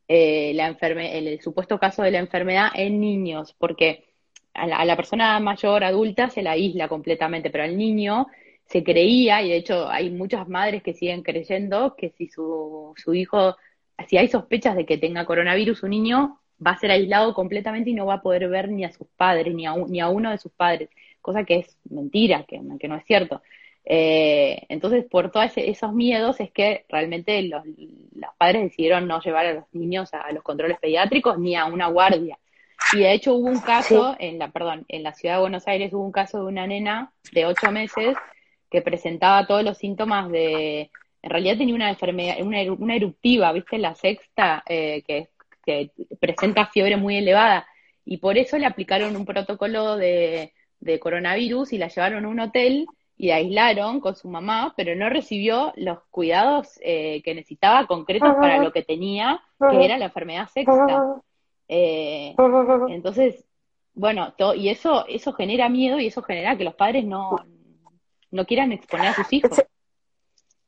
eh, 0.10 0.52
la 0.54 0.68
enferme 0.68 1.18
el, 1.18 1.40
supuesto 1.40 1.80
caso 1.80 2.04
de 2.04 2.12
la 2.12 2.20
enfermedad 2.20 2.68
en 2.76 3.00
niños, 3.00 3.56
porque 3.58 4.10
a 4.54 4.84
la, 4.84 4.96
persona 4.98 5.40
mayor, 5.40 5.86
adulta, 5.86 6.30
se 6.30 6.42
la 6.42 6.52
aísla 6.52 6.90
completamente, 6.90 7.50
pero 7.50 7.64
al 7.64 7.78
niño 7.78 8.28
se 8.66 8.84
creía, 8.84 9.42
y 9.42 9.50
de 9.52 9.56
hecho 9.56 9.90
hay 9.90 10.10
muchas 10.10 10.50
madres 10.50 10.84
que 10.84 10.94
siguen 10.94 11.24
creyendo 11.24 11.96
que 11.96 12.10
si 12.10 12.28
su, 12.28 12.94
su 12.98 13.14
hijo, 13.14 13.56
si 14.06 14.18
hay 14.18 14.28
sospechas 14.28 14.76
de 14.76 14.86
que 14.86 14.98
tenga 14.98 15.26
coronavirus, 15.26 15.84
un 15.84 15.92
niño 15.92 16.41
va 16.66 16.72
a 16.72 16.80
ser 16.80 16.92
aislado 16.92 17.34
completamente 17.34 17.90
y 17.90 17.94
no 17.94 18.06
va 18.06 18.16
a 18.16 18.22
poder 18.22 18.48
ver 18.50 18.70
ni 18.70 18.84
a 18.86 18.92
sus 18.92 19.08
padres, 19.18 19.54
ni 19.54 19.66
a, 19.66 19.76
ni 19.76 20.00
a 20.00 20.10
uno 20.10 20.32
de 20.32 20.38
sus 20.38 20.52
padres, 20.52 20.90
cosa 21.22 21.44
que 21.44 21.60
es 21.60 21.78
mentira, 21.90 22.44
que, 22.48 22.62
que 22.80 22.88
no 22.88 22.96
es 22.96 23.06
cierto. 23.06 23.42
Eh, 23.84 24.64
entonces, 24.70 25.06
por 25.06 25.32
todos 25.32 25.52
esos 25.56 25.94
miedos 25.94 26.40
es 26.40 26.52
que 26.52 26.86
realmente 26.90 27.42
los, 27.44 27.64
padres 28.38 28.64
decidieron 28.64 29.08
no 29.08 29.22
llevar 29.22 29.46
a 29.48 29.54
los 29.54 29.64
niños 29.72 30.14
a, 30.14 30.32
los 30.32 30.44
controles 30.44 30.78
pediátricos 30.80 31.40
ni 31.40 31.56
a 31.56 31.66
una 31.66 31.88
guardia. 31.88 32.38
Y 32.94 33.00
de 33.00 33.14
hecho 33.14 33.36
hubo 33.36 33.48
un 33.48 33.60
caso, 33.60 34.16
en 34.20 34.40
la, 34.40 34.50
perdón, 34.52 34.86
en 34.88 35.04
la 35.04 35.14
ciudad 35.14 35.36
de 35.36 35.42
Buenos 35.42 35.68
Aires 35.68 35.94
hubo 35.94 36.04
un 36.04 36.12
caso 36.12 36.40
de 36.40 36.46
una 36.46 36.68
nena 36.68 37.12
de 37.32 37.46
ocho 37.46 37.72
meses 37.72 38.18
que 38.70 38.82
presentaba 38.82 39.46
todos 39.48 39.64
los 39.64 39.78
síntomas 39.78 40.30
de, 40.32 40.90
en 41.22 41.30
realidad 41.30 41.58
tenía 41.58 41.76
una 41.76 41.90
enfermedad, 41.90 42.42
una, 42.42 42.62
una 42.74 42.96
eruptiva, 42.96 43.52
¿viste? 43.52 43.78
La 43.78 43.96
sexta, 43.96 44.64
eh, 44.68 45.04
que, 45.06 45.30
que 45.64 45.92
presenta 46.20 46.68
fiebre 46.68 46.98
muy 46.98 47.18
elevada. 47.18 47.68
Y 48.06 48.18
por 48.18 48.38
eso 48.38 48.58
le 48.58 48.66
aplicaron 48.66 49.16
un 49.16 49.26
protocolo 49.26 49.96
de, 49.98 50.54
de 50.80 51.00
coronavirus 51.00 51.74
y 51.74 51.78
la 51.78 51.88
llevaron 51.88 52.26
a 52.26 52.30
un 52.30 52.40
hotel 52.40 52.88
y 53.22 53.30
aislaron 53.30 54.00
con 54.00 54.16
su 54.16 54.28
mamá, 54.28 54.74
pero 54.76 54.96
no 54.96 55.08
recibió 55.08 55.74
los 55.76 56.00
cuidados 56.10 56.80
eh, 56.82 57.22
que 57.24 57.36
necesitaba 57.36 57.86
concretos 57.86 58.34
para 58.42 58.58
lo 58.58 58.72
que 58.72 58.82
tenía, 58.82 59.40
que 59.60 59.86
era 59.86 60.00
la 60.00 60.06
enfermedad 60.06 60.50
sexta. 60.50 61.22
Eh, 61.68 62.36
entonces, 62.90 63.46
bueno, 63.94 64.34
y 64.56 64.70
eso 64.70 65.06
eso 65.08 65.34
genera 65.34 65.70
miedo 65.70 66.00
y 66.00 66.08
eso 66.08 66.24
genera 66.24 66.58
que 66.58 66.64
los 66.64 66.74
padres 66.74 67.06
no, 67.06 67.36
no 68.32 68.46
quieran 68.46 68.72
exponer 68.72 69.10
a 69.10 69.14
sus 69.14 69.32
hijos. 69.32 69.62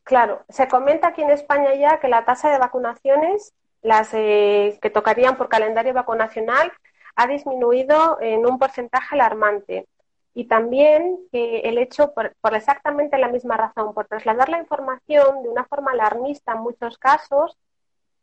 Claro, 0.03 0.43
se 0.47 0.67
comenta 0.67 1.07
aquí 1.07 1.23
en 1.23 1.31
España 1.31 1.73
ya 1.73 1.99
que 1.99 2.07
la 2.07 2.23
tasa 2.23 2.51
de 2.51 2.59
vacunaciones, 2.59 3.55
las 3.83 4.13
eh, 4.13 4.79
que 4.81 4.89
tocarían 4.89 5.37
por 5.37 5.49
calendario 5.49 5.93
vacunacional, 5.93 6.71
ha 7.15 7.27
disminuido 7.27 8.17
en 8.21 8.45
un 8.45 8.57
porcentaje 8.57 9.15
alarmante. 9.15 9.87
Y 10.33 10.45
también 10.45 11.19
el 11.31 11.77
hecho, 11.77 12.11
por, 12.13 12.33
exactamente 12.55 13.19
la 13.19 13.27
misma 13.27 13.55
razón, 13.55 13.93
por 13.93 14.07
trasladar 14.07 14.49
la 14.49 14.57
información 14.57 15.43
de 15.43 15.49
una 15.49 15.65
forma 15.65 15.91
alarmista 15.91 16.53
en 16.53 16.61
muchos 16.61 16.97
casos, 16.97 17.55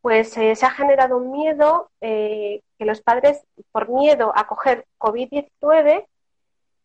pues 0.01 0.37
eh, 0.37 0.57
se 0.57 0.67
ha 0.67 0.71
generado 0.71 1.19
un 1.19 1.31
miedo 1.31 1.91
eh, 2.01 2.63
que 2.79 2.85
los 2.85 3.01
padres, 3.01 3.45
por 3.71 3.91
miedo 3.91 4.33
a 4.35 4.47
coger 4.49 4.87
COVID-19, 4.99 6.07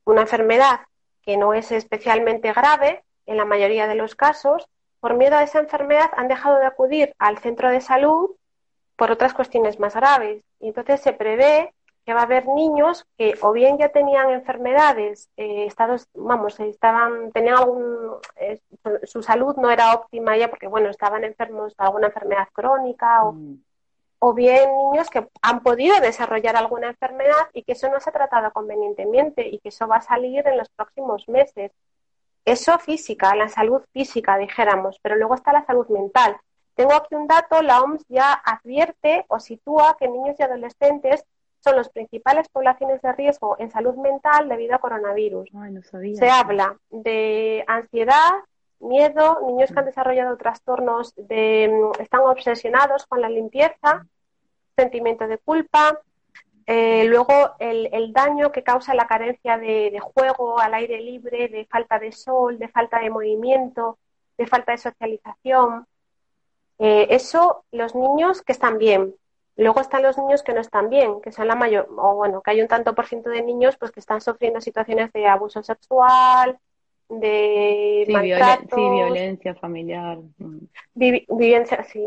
una 0.03 0.21
enfermedad 0.21 0.81
que 1.23 1.37
no 1.37 1.53
es 1.55 1.71
especialmente 1.71 2.53
grave, 2.53 3.03
en 3.25 3.37
la 3.37 3.45
mayoría 3.45 3.87
de 3.87 3.95
los 3.95 4.13
casos, 4.13 4.67
por 4.99 5.15
miedo 5.15 5.37
a 5.37 5.43
esa 5.43 5.59
enfermedad 5.59 6.11
han 6.15 6.27
dejado 6.27 6.59
de 6.59 6.67
acudir 6.67 7.15
al 7.17 7.39
centro 7.39 7.71
de 7.71 7.81
salud 7.81 8.35
por 8.95 9.11
otras 9.11 9.33
cuestiones 9.33 9.79
más 9.79 9.95
graves. 9.95 10.43
Y 10.59 10.69
entonces 10.69 11.01
se 11.01 11.13
prevé 11.13 11.73
que 12.05 12.13
va 12.13 12.21
a 12.21 12.23
haber 12.23 12.47
niños 12.47 13.05
que 13.17 13.33
o 13.41 13.51
bien 13.51 13.77
ya 13.79 13.89
tenían 13.89 14.29
enfermedades, 14.29 15.29
eh, 15.37 15.65
estados, 15.65 16.07
vamos, 16.13 16.59
estaban, 16.59 17.31
tenían 17.31 17.57
algún, 17.57 18.17
eh, 18.35 18.61
su 19.03 19.23
salud 19.23 19.55
no 19.57 19.71
era 19.71 19.95
óptima 19.95 20.37
ya 20.37 20.49
porque, 20.49 20.67
bueno, 20.67 20.89
estaban 20.89 21.23
enfermos 21.23 21.75
de 21.75 21.83
alguna 21.83 22.07
enfermedad 22.07 22.47
crónica 22.53 23.23
o, 23.23 23.33
mm. 23.33 23.59
o 24.19 24.33
bien 24.33 24.69
niños 24.91 25.09
que 25.09 25.27
han 25.41 25.63
podido 25.63 25.99
desarrollar 25.99 26.55
alguna 26.55 26.89
enfermedad 26.89 27.49
y 27.53 27.63
que 27.63 27.71
eso 27.71 27.89
no 27.89 27.99
se 27.99 28.11
ha 28.11 28.13
tratado 28.13 28.51
convenientemente 28.51 29.47
y 29.47 29.57
que 29.57 29.69
eso 29.69 29.87
va 29.87 29.97
a 29.97 30.01
salir 30.01 30.47
en 30.47 30.57
los 30.57 30.69
próximos 30.69 31.27
meses. 31.27 31.71
Eso 32.45 32.77
física, 32.77 33.35
la 33.35 33.49
salud 33.49 33.81
física, 33.91 34.37
dijéramos, 34.37 34.99
pero 35.01 35.15
luego 35.15 35.33
está 35.33 35.51
la 35.51 35.65
salud 35.65 35.87
mental. 35.89 36.37
Tengo 36.75 36.93
aquí 36.93 37.15
un 37.15 37.27
dato, 37.27 37.61
la 37.61 37.81
OMS 37.81 38.05
ya 38.09 38.33
advierte 38.33 39.25
o 39.29 39.39
sitúa 39.39 39.95
que 39.99 40.07
niños 40.07 40.35
y 40.37 40.43
adolescentes 40.43 41.25
son 41.59 41.77
las 41.77 41.89
principales 41.89 42.47
poblaciones 42.49 43.01
de 43.01 43.11
riesgo 43.13 43.55
en 43.57 43.71
salud 43.71 43.95
mental 43.95 44.47
debido 44.49 44.75
a 44.75 44.79
coronavirus. 44.79 45.49
Se 46.13 46.29
habla 46.29 46.77
de 46.91 47.63
ansiedad, 47.67 48.31
miedo, 48.79 49.39
niños 49.47 49.71
que 49.71 49.79
han 49.79 49.85
mm. 49.85 49.87
desarrollado 49.87 50.37
trastornos 50.37 51.13
de, 51.15 51.69
mm, 51.71 52.01
están 52.01 52.21
obsesionados 52.21 53.07
con 53.07 53.21
la 53.21 53.29
limpieza, 53.29 54.05
sentimiento 54.75 55.27
de 55.27 55.37
culpa, 55.39 55.99
eh, 56.67 57.05
luego 57.05 57.55
el, 57.59 58.11
daño 58.11 58.51
que 58.51 58.63
causa 58.63 58.95
la 58.95 59.05
carencia 59.05 59.57
de, 59.57 59.99
juego 60.01 60.59
al 60.59 60.73
aire 60.73 60.99
libre, 60.99 61.47
de 61.47 61.65
falta 61.65 61.99
de 61.99 62.11
sol, 62.11 62.57
de 62.57 62.67
falta 62.67 62.99
de 62.99 63.09
movimiento, 63.11 63.99
de 64.37 64.47
falta 64.47 64.71
de 64.71 64.79
socialización. 64.79 65.85
Eh, 66.79 67.07
eso 67.09 67.63
los 67.71 67.95
niños 67.95 68.41
que 68.41 68.51
están 68.51 68.77
bien, 68.77 69.15
Luego 69.57 69.79
están 69.79 70.03
los 70.03 70.17
niños 70.17 70.43
que 70.43 70.53
no 70.53 70.59
están 70.59 70.89
bien, 70.89 71.21
que 71.21 71.31
son 71.31 71.47
la 71.47 71.55
mayor, 71.55 71.87
o 71.97 72.15
bueno, 72.15 72.41
que 72.41 72.51
hay 72.51 72.61
un 72.61 72.67
tanto 72.67 72.93
por 72.93 73.05
ciento 73.07 73.29
de 73.29 73.41
niños 73.41 73.77
pues 73.77 73.91
que 73.91 74.01
están 74.01 74.19
sufriendo 74.19 74.59
situaciones 74.59 75.13
de 75.13 75.27
abuso 75.27 75.63
sexual, 75.63 76.59
de 77.07 78.03
sí, 78.05 78.11
violencia 78.75 79.55
familiar. 79.55 80.17
Mm. 80.37 80.67
vivencia, 80.93 81.83
sí. 81.85 82.05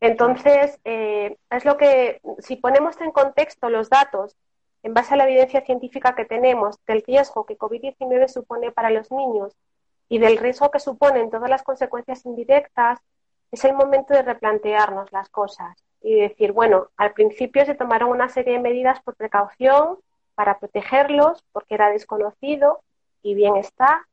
Entonces, 0.00 0.78
eh, 0.84 1.36
es 1.50 1.64
lo 1.64 1.76
que, 1.76 2.20
si 2.38 2.54
ponemos 2.54 3.00
en 3.00 3.10
contexto 3.10 3.68
los 3.68 3.90
datos 3.90 4.36
en 4.84 4.94
base 4.94 5.14
a 5.14 5.16
la 5.16 5.24
evidencia 5.24 5.62
científica 5.62 6.14
que 6.14 6.24
tenemos 6.24 6.76
del 6.86 7.02
riesgo 7.02 7.44
que 7.44 7.58
COVID-19 7.58 8.28
supone 8.28 8.70
para 8.70 8.90
los 8.90 9.10
niños 9.10 9.56
y 10.08 10.18
del 10.18 10.38
riesgo 10.38 10.70
que 10.70 10.78
suponen 10.78 11.30
todas 11.30 11.50
las 11.50 11.64
consecuencias 11.64 12.24
indirectas, 12.24 13.00
es 13.50 13.64
el 13.64 13.74
momento 13.74 14.14
de 14.14 14.22
replantearnos 14.22 15.12
las 15.12 15.28
cosas 15.28 15.76
y 16.00 16.20
decir, 16.20 16.52
bueno, 16.52 16.88
al 16.96 17.12
principio 17.12 17.64
se 17.64 17.74
tomaron 17.74 18.10
una 18.10 18.28
serie 18.28 18.54
de 18.54 18.60
medidas 18.60 19.00
por 19.02 19.16
precaución 19.16 19.98
para 20.34 20.58
protegerlos 20.58 21.44
porque 21.52 21.74
era 21.74 21.90
desconocido 21.90 22.82
y 23.22 23.34
bien 23.34 23.56
está, 23.56 24.06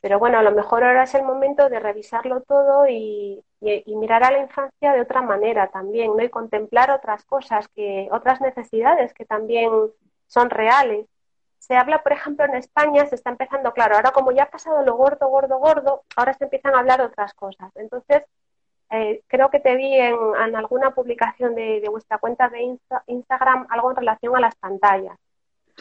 pero 0.00 0.18
bueno, 0.18 0.38
a 0.38 0.42
lo 0.42 0.52
mejor 0.52 0.84
ahora 0.84 1.02
es 1.04 1.14
el 1.14 1.24
momento 1.24 1.68
de 1.68 1.80
revisarlo 1.80 2.42
todo 2.42 2.86
y, 2.88 3.44
mirar 3.60 4.22
a 4.22 4.30
la 4.30 4.38
infancia 4.38 4.92
de 4.92 5.00
otra 5.00 5.20
manera 5.20 5.68
también, 5.68 6.16
¿no? 6.16 6.22
Y 6.22 6.30
contemplar 6.30 6.92
otras 6.92 7.24
cosas, 7.24 7.68
que, 7.68 8.08
otras 8.12 8.40
necesidades 8.40 9.12
que 9.12 9.24
también 9.24 9.70
son 10.28 10.50
reales. 10.50 11.06
Se 11.58 11.76
habla, 11.76 12.02
por 12.02 12.12
ejemplo, 12.12 12.44
en 12.44 12.54
España, 12.54 13.06
se 13.06 13.16
está 13.16 13.30
empezando, 13.30 13.72
claro, 13.72 13.96
ahora 13.96 14.12
como 14.12 14.30
ya 14.32 14.44
ha 14.44 14.50
pasado 14.50 14.82
lo 14.84 14.94
gordo, 14.96 15.28
gordo, 15.28 15.58
gordo, 15.58 16.04
ahora 16.16 16.32
se 16.34 16.44
empiezan 16.44 16.74
a 16.74 16.78
hablar 16.78 17.00
otras 17.02 17.34
cosas. 17.34 17.70
Entonces, 17.74 18.22
eh, 18.90 19.22
creo 19.26 19.50
que 19.50 19.60
te 19.60 19.76
vi 19.76 19.94
en, 19.94 20.16
alguna 20.56 20.94
publicación 20.94 21.54
de, 21.54 21.86
vuestra 21.90 22.18
cuenta 22.18 22.48
de 22.48 22.78
Instagram 23.06 23.66
algo 23.70 23.90
en 23.90 23.96
relación 23.96 24.36
a 24.36 24.40
las 24.40 24.56
pantallas. 24.56 25.16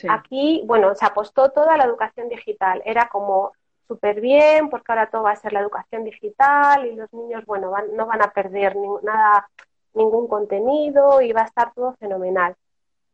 Aquí, 0.10 0.62
bueno, 0.66 0.94
se 0.94 1.06
apostó 1.06 1.50
toda 1.50 1.76
la 1.76 1.86
educación 1.86 2.30
digital. 2.30 2.84
Era 2.86 3.08
como 3.10 3.54
súper 3.88 4.22
bien 4.22 4.70
porque 4.70 4.92
ahora 4.92 5.10
todo 5.10 5.24
va 5.24 5.32
a 5.32 5.36
ser 5.36 5.54
la 5.54 5.62
educación 5.62 6.04
digital 6.04 6.86
y 6.86 6.96
los 6.96 7.12
niños, 7.14 7.46
bueno, 7.46 7.72
no 7.94 8.06
van 8.06 8.22
a 8.22 8.32
perder 8.32 8.76
nada, 9.02 9.50
ningún 9.94 10.28
contenido 10.28 11.22
y 11.22 11.32
va 11.32 11.42
a 11.42 11.46
estar 11.46 11.74
todo 11.74 11.96
fenomenal. 12.00 12.56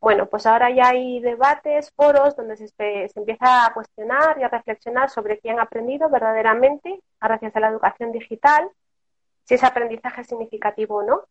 Bueno, 0.00 0.26
pues 0.26 0.44
ahora 0.44 0.68
ya 0.70 0.88
hay 0.88 1.20
debates, 1.20 1.90
foros 1.96 2.36
donde 2.36 2.56
se, 2.56 2.68
se, 2.68 3.10
empieza 3.14 3.64
a 3.64 3.72
cuestionar 3.72 4.38
y 4.38 4.42
a 4.42 4.48
reflexionar 4.48 5.08
sobre 5.08 5.38
quién 5.38 5.58
ha 5.58 5.62
aprendido 5.62 6.10
verdaderamente 6.10 7.00
gracias 7.22 7.56
a 7.56 7.60
la 7.60 7.68
educación 7.68 8.12
digital 8.12 8.70
si 9.44 9.54
ese 9.54 9.66
aprendizaje 9.66 10.22
es 10.22 10.26
significativo 10.26 10.96
o 10.96 11.02
no. 11.02 11.22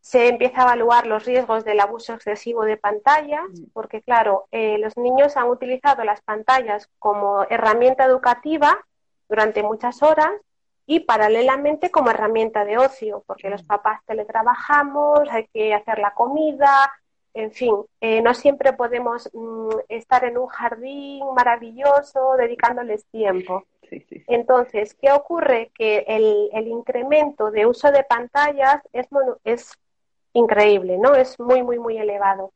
Se 0.00 0.28
empieza 0.28 0.60
a 0.60 0.64
evaluar 0.64 1.06
los 1.06 1.24
riesgos 1.24 1.64
del 1.64 1.80
abuso 1.80 2.12
excesivo 2.12 2.64
de 2.64 2.76
pantallas, 2.76 3.48
mm. 3.48 3.64
porque 3.72 4.02
claro, 4.02 4.46
eh, 4.50 4.76
los 4.78 4.96
niños 4.96 5.36
han 5.36 5.48
utilizado 5.48 6.04
las 6.04 6.20
pantallas 6.20 6.90
como 6.98 7.44
herramienta 7.48 8.04
educativa 8.04 8.84
durante 9.28 9.62
muchas 9.62 10.02
horas 10.02 10.32
y 10.86 11.00
paralelamente 11.00 11.90
como 11.90 12.10
herramienta 12.10 12.64
de 12.66 12.76
ocio, 12.76 13.24
porque 13.26 13.48
los 13.48 13.64
mm. 13.64 13.66
papás 13.66 14.00
teletrabajamos, 14.04 15.20
hay 15.30 15.46
que 15.48 15.72
hacer 15.72 15.98
la 15.98 16.12
comida, 16.12 16.92
en 17.34 17.50
fin, 17.50 17.74
eh, 18.00 18.22
no 18.22 18.32
siempre 18.32 18.72
podemos 18.74 19.28
mm, 19.32 19.70
estar 19.88 20.24
en 20.24 20.38
un 20.38 20.46
jardín 20.46 21.24
maravilloso 21.34 22.36
dedicándoles 22.38 23.06
tiempo. 23.06 23.64
Entonces, 24.26 24.94
¿qué 24.94 25.12
ocurre? 25.12 25.70
Que 25.74 26.04
el, 26.08 26.68
incremento 26.68 27.50
de 27.50 27.66
uso 27.66 27.90
de 27.92 28.04
pantallas 28.04 28.82
es, 28.92 29.06
es 29.44 29.72
increíble, 30.32 30.98
¿no? 30.98 31.14
Es 31.14 31.38
muy, 31.38 31.62
muy, 31.62 31.78
muy 31.78 31.98
elevado. 31.98 32.52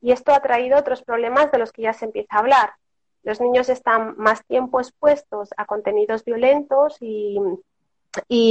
Y 0.00 0.12
esto 0.12 0.32
ha 0.32 0.40
traído 0.40 0.78
otros 0.78 1.02
problemas 1.02 1.50
de 1.50 1.58
los 1.58 1.72
que 1.72 1.82
ya 1.82 1.92
se 1.92 2.04
empieza 2.04 2.36
a 2.36 2.40
hablar. 2.40 2.70
Los 3.22 3.40
niños 3.40 3.68
están 3.68 4.14
más 4.18 4.44
tiempo 4.46 4.78
expuestos 4.78 5.50
a 5.56 5.64
contenidos 5.64 6.24
violentos 6.24 6.96
y, 7.00 7.38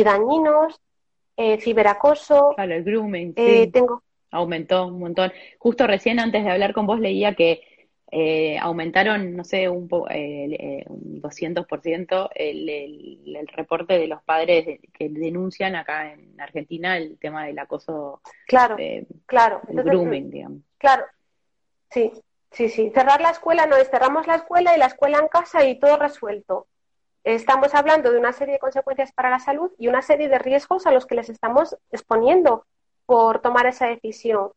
dañinos, 0.03 0.82
eh, 1.38 1.59
ciberacoso. 1.61 2.53
Claro, 2.55 2.73
el 2.73 2.84
grooming. 2.84 3.34
Eh, 3.38 3.71
tengo... 3.71 4.03
Aumentó 4.32 4.88
un 4.88 4.99
montón. 4.99 5.32
Justo 5.59 5.88
recién 5.88 6.19
antes 6.19 6.43
de 6.43 6.51
hablar 6.51 6.73
con 6.73 6.88
vos 6.88 6.99
leía 6.99 7.36
que 7.36 7.61
eh, 8.12 8.58
aumentaron, 8.60 9.36
no 9.36 9.43
sé, 9.43 9.68
un, 9.68 9.89
eh, 10.10 10.86
un 10.88 11.22
200% 11.22 12.30
el, 12.36 12.70
el, 12.70 13.36
el, 13.36 13.47
reporte 13.47 13.97
de 13.97 14.08
los 14.08 14.22
padres 14.24 14.80
que 14.93 15.10
denuncian 15.10 15.76
acá 15.76 16.14
en 16.14 16.39
Argentina 16.39 16.97
el 16.97 17.18
tema 17.18 17.45
del 17.45 17.58
acoso. 17.58 18.22
Claro, 18.47 18.76
eh, 18.78 19.08
claro. 19.26 19.62
El 19.68 19.84
grooming, 19.84 20.30
digamos. 20.30 20.62
Claro, 20.78 21.06
sí, 21.89 22.12
sí, 22.51 22.70
sí. 22.70 22.91
Cerrar 22.91 23.22
la 23.22 23.32
escuela 23.32 23.66
no 23.66 23.76
es 23.76 23.89
cerramos 23.89 24.28
la 24.28 24.36
escuela 24.36 24.76
y 24.76 24.80
la 24.80 24.86
escuela 24.86 25.18
en 25.18 25.28
casa 25.28 25.66
y 25.66 25.80
todo 25.80 25.97
resuelto. 25.97 26.68
Estamos 27.24 27.74
hablando 27.74 28.12
de 28.12 28.20
una 28.20 28.34
serie 28.34 28.53
de 28.53 28.60
consecuencias 28.60 29.12
para 29.12 29.32
la 29.32 29.39
salud 29.39 29.72
y 29.80 29.88
una 29.88 30.03
serie 30.03 30.30
de 30.30 30.38
riesgos 30.38 30.86
a 30.86 30.91
los 30.91 31.08
que 31.08 31.16
les 31.16 31.30
estamos 31.30 31.76
exponiendo 31.91 32.68
por 33.08 33.41
tomar 33.41 33.66
esa 33.66 33.88
decisión. 33.88 34.51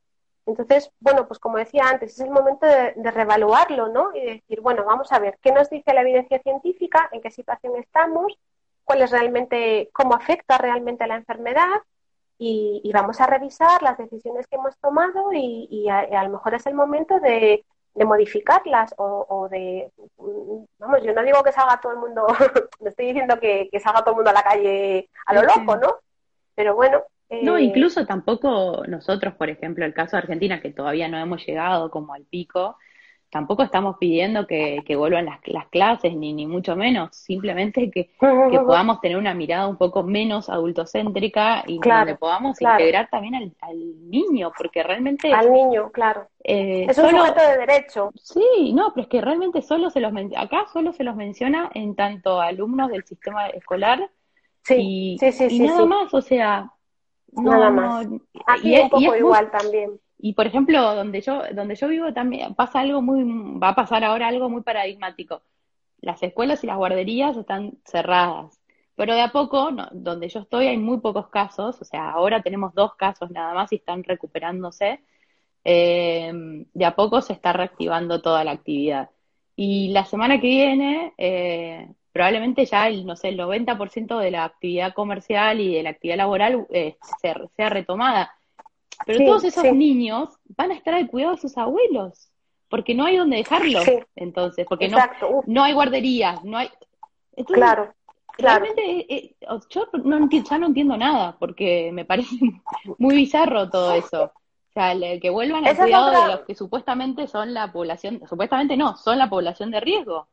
Entonces, 0.49 0.91
bueno, 0.99 1.29
pues 1.29 1.39
como 1.39 1.59
decía 1.59 1.85
antes, 1.87 2.15
es 2.15 2.21
el 2.21 2.31
momento 2.31 2.67
de, 2.67 2.95
reevaluarlo, 3.11 3.89
¿no? 3.89 4.15
Y 4.15 4.25
decir, 4.25 4.63
bueno, 4.63 4.83
vamos 4.83 5.13
a 5.13 5.19
ver 5.19 5.39
qué 5.43 5.53
nos 5.53 5.69
dice 5.69 5.93
la 5.93 6.01
evidencia 6.01 6.39
científica, 6.41 7.09
en 7.13 7.21
qué 7.21 7.31
situación 7.31 7.77
estamos, 7.77 8.39
cuál 8.83 9.03
es 9.03 9.11
realmente, 9.11 9.91
cómo 9.93 10.15
afecta 10.15 10.57
realmente 10.57 11.05
a 11.05 11.07
la 11.07 11.17
enfermedad 11.17 11.83
y, 12.39 12.91
vamos 12.95 13.21
a 13.21 13.27
revisar 13.27 13.83
las 13.83 13.99
decisiones 13.99 14.47
que 14.47 14.57
hemos 14.57 14.77
tomado 14.79 15.31
y, 15.35 15.87
a, 15.91 16.25
lo 16.25 16.31
mejor 16.31 16.55
es 16.55 16.67
el 16.67 16.75
momento 16.75 17.21
de, 17.21 17.65
modificarlas 17.95 18.95
o, 18.97 19.49
de, 19.51 19.93
vamos, 20.79 21.03
yo 21.03 21.13
no 21.13 21.23
digo 21.25 21.43
que 21.43 21.53
salga 21.53 21.79
todo 21.79 21.93
el 21.93 21.99
mundo, 21.99 22.27
no 22.81 22.89
estoy 22.89 23.07
diciendo 23.07 23.39
que, 23.39 23.69
que 23.71 23.81
salga 23.81 24.01
todo 24.01 24.13
el 24.13 24.17
mundo 24.17 24.31
a 24.31 24.35
la 24.35 24.43
calle 24.43 25.11
a 25.27 25.35
lo 25.35 25.43
loco, 25.43 25.77
¿no? 25.77 25.97
Pero 26.55 26.75
bueno, 26.75 27.05
no, 27.43 27.59
eh, 27.59 27.63
incluso 27.63 28.07
tampoco 28.07 28.85
nosotros, 28.89 29.35
por 29.35 29.51
ejemplo, 29.51 29.85
el 29.85 29.95
caso 29.95 30.17
de 30.17 30.23
Argentina, 30.23 30.61
que 30.61 30.71
todavía 30.71 31.09
no 31.09 31.19
hemos 31.19 31.45
llegado 31.47 31.91
como 31.91 32.15
al 32.15 32.25
pico, 32.25 32.77
tampoco 33.31 33.63
estamos 33.63 33.97
pidiendo 33.99 34.47
que, 34.47 34.83
vuelvan 34.97 35.27
las, 35.27 35.69
clases, 35.69 36.15
ni, 36.15 36.33
ni 36.33 36.47
mucho 36.47 36.75
menos, 36.75 37.15
simplemente 37.15 37.91
que, 37.91 38.11
podamos 38.67 39.01
tener 39.01 39.19
una 39.19 39.35
mirada 39.35 39.67
un 39.67 39.77
poco 39.77 40.03
menos 40.03 40.49
adultocéntrica 40.49 41.65
y 41.67 41.79
que 41.81 41.91
donde 41.91 42.17
podamos 42.17 42.61
integrar 42.61 43.09
también 43.11 43.55
al, 43.61 44.11
niño, 44.11 44.51
porque 44.57 44.83
realmente... 44.83 45.33
Al 45.33 45.53
niño, 45.53 45.91
claro. 45.93 46.29
Eh, 46.43 46.87
es 46.89 46.97
un 46.97 47.11
sujeto 47.11 47.41
de 47.47 47.59
derecho. 47.59 48.11
Sí, 48.15 48.73
no, 48.75 48.93
pero 48.95 49.03
es 49.03 49.09
que 49.09 49.21
realmente 49.21 49.61
solo 49.61 49.91
se 49.91 50.01
los 50.01 50.13
acá 50.37 50.65
solo 50.73 50.93
se 50.95 51.05
los 51.05 51.15
menciona 51.15 51.71
en 51.75 51.95
tanto 51.95 52.41
alumnos 52.41 52.91
del 52.91 53.05
sistema 53.05 53.49
escolar 53.49 54.09
sí, 54.63 55.17
sí, 55.21 55.33
sí, 55.33 55.47
y 55.51 55.61
nada 55.61 55.85
más, 55.85 56.13
o 56.15 56.23
sea, 56.23 56.73
Nada 57.39 57.71
más. 57.71 58.07
Aquí 58.47 58.75
y, 58.75 58.81
un 58.81 58.91
poco 58.91 59.17
igual 59.17 59.51
también. 59.51 60.01
Y 60.19 60.33
por 60.33 60.47
ejemplo, 60.47 60.95
donde 60.95 61.21
yo, 61.21 61.43
donde 61.53 61.77
yo 61.77 61.89
vivo 61.89 62.13
también 62.13 62.55
pasa 62.55 62.81
algo 62.81 63.01
muy, 63.01 63.25
va 63.59 63.71
a 63.71 63.75
pasar 63.75 64.05
ahora 64.05 64.29
algo 64.29 64.49
muy 64.49 64.63
paradigmático. 64.63 65.43
las 66.01 66.23
escuelas 66.23 66.63
y 66.65 66.67
las 66.67 66.77
guarderías 66.77 67.37
están 67.37 67.79
cerradas. 67.85 68.59
Pero 68.97 69.15
de 69.15 69.21
a 69.21 69.31
poco, 69.31 69.71
donde 69.93 70.29
yo 70.29 70.41
estoy, 70.41 70.67
hay 70.67 70.77
muy 70.77 70.99
pocos 70.99 71.29
casos, 71.29 71.81
o 71.81 71.85
sea, 71.85 72.11
ahora 72.11 72.43
tenemos 72.43 72.75
dos 72.75 72.95
casos 72.97 73.31
nada 73.31 73.55
más 73.55 73.73
y 73.73 73.77
están 73.77 74.03
recuperándose. 74.03 75.01
Eh, 75.65 76.33
de 76.73 76.85
a 76.85 76.97
poco 76.97 77.21
se 77.21 77.33
está 77.33 77.53
reactivando 77.53 78.21
toda 78.23 78.43
la 78.45 78.53
actividad. 78.53 79.11
Y 79.55 79.89
la 79.89 80.05
semana 80.05 80.41
que 80.41 80.47
viene, 80.47 81.15
eh, 81.19 81.93
probablemente 82.19 82.67
ya 82.67 82.89
el, 82.89 83.07
no 83.07 83.15
sé, 83.15 83.29
el 83.29 83.39
90% 83.39 84.19
de 84.19 84.33
la 84.33 84.43
actividad 84.43 84.93
comercial 84.93 85.61
y 85.61 85.73
de 85.73 85.85
la 85.85 85.91
actividad 85.91 86.17
laboral 86.17 86.67
eh, 86.71 86.97
sea, 87.23 87.69
retomada. 87.69 88.35
Pero 89.07 89.25
todos 89.25 89.45
esos 89.45 89.73
niños 89.73 90.31
van 90.57 90.73
a 90.73 90.75
estar 90.75 90.95
al 90.95 91.07
cuidado 91.07 91.37
de 91.37 91.41
sus 91.41 91.57
abuelos, 91.57 92.33
porque 92.69 92.93
no 92.93 93.05
hay 93.05 93.19
donde 93.19 93.37
dejarlos, 93.37 93.87
entonces, 94.17 94.67
porque 94.69 94.89
no, 94.89 94.99
no 95.47 95.63
hay 95.63 95.75
guarderías, 95.75 96.43
no 96.43 96.59
hay... 96.59 96.71
claro. 97.47 97.95
Realmente 98.37 98.83
eh, 98.85 99.07
eh, 99.09 99.35
yo 99.71 99.89
no 100.03 100.29
ya 100.29 100.59
no 100.59 100.67
entiendo 100.67 100.97
nada, 100.97 101.37
porque 101.39 101.93
me 101.93 102.05
parece 102.05 102.35
muy 102.99 103.15
bizarro 103.15 103.71
todo 103.71 103.95
eso. 103.95 104.25
O 104.25 104.73
sea, 104.75 104.93
que 105.21 105.31
vuelvan 105.31 105.65
al 105.65 105.77
cuidado 105.77 106.11
de 106.11 106.33
los 106.33 106.41
que 106.41 106.57
supuestamente 106.57 107.29
son 107.29 107.55
la 107.55 107.71
población, 107.71 108.23
supuestamente 108.29 108.77
no, 108.77 108.97
son 108.97 109.19
la 109.19 109.31
población 109.31 109.71
de 109.71 109.79
riesgo. 109.79 110.27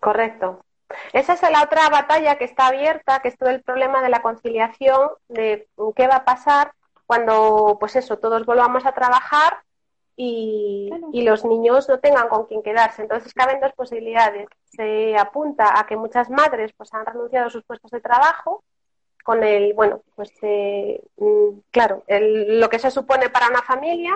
Correcto. 0.00 0.64
Esa 1.12 1.32
es 1.32 1.42
la 1.42 1.62
otra 1.62 1.88
batalla 1.88 2.36
que 2.36 2.44
está 2.44 2.68
abierta, 2.68 3.20
que 3.20 3.28
es 3.28 3.36
todo 3.36 3.50
el 3.50 3.62
problema 3.62 4.02
de 4.02 4.08
la 4.08 4.22
conciliación, 4.22 5.10
de 5.28 5.68
qué 5.94 6.06
va 6.06 6.16
a 6.16 6.24
pasar 6.24 6.72
cuando, 7.06 7.76
pues 7.78 7.96
eso, 7.96 8.18
todos 8.18 8.46
volvamos 8.46 8.84
a 8.86 8.92
trabajar 8.92 9.58
y, 10.16 10.90
los 11.12 11.44
niños 11.44 11.88
no 11.88 11.98
tengan 11.98 12.28
con 12.28 12.46
quién 12.46 12.62
quedarse. 12.62 13.02
Entonces 13.02 13.34
caben 13.34 13.60
dos 13.60 13.72
posibilidades. 13.72 14.48
Se 14.64 15.16
apunta 15.16 15.78
a 15.78 15.86
que 15.86 15.96
muchas 15.96 16.30
madres 16.30 16.72
pues 16.76 16.92
han 16.94 17.04
renunciado 17.04 17.48
a 17.48 17.50
sus 17.50 17.64
puestos 17.64 17.90
de 17.90 18.00
trabajo 18.00 18.62
con 19.24 19.42
el, 19.42 19.74
bueno, 19.74 20.02
pues 20.14 20.30
eh, 20.42 21.02
mm, 21.16 21.58
claro, 21.72 22.04
lo 22.08 22.68
que 22.68 22.78
se 22.78 22.92
supone 22.92 23.28
para 23.28 23.48
una 23.48 23.62
familia 23.62 24.14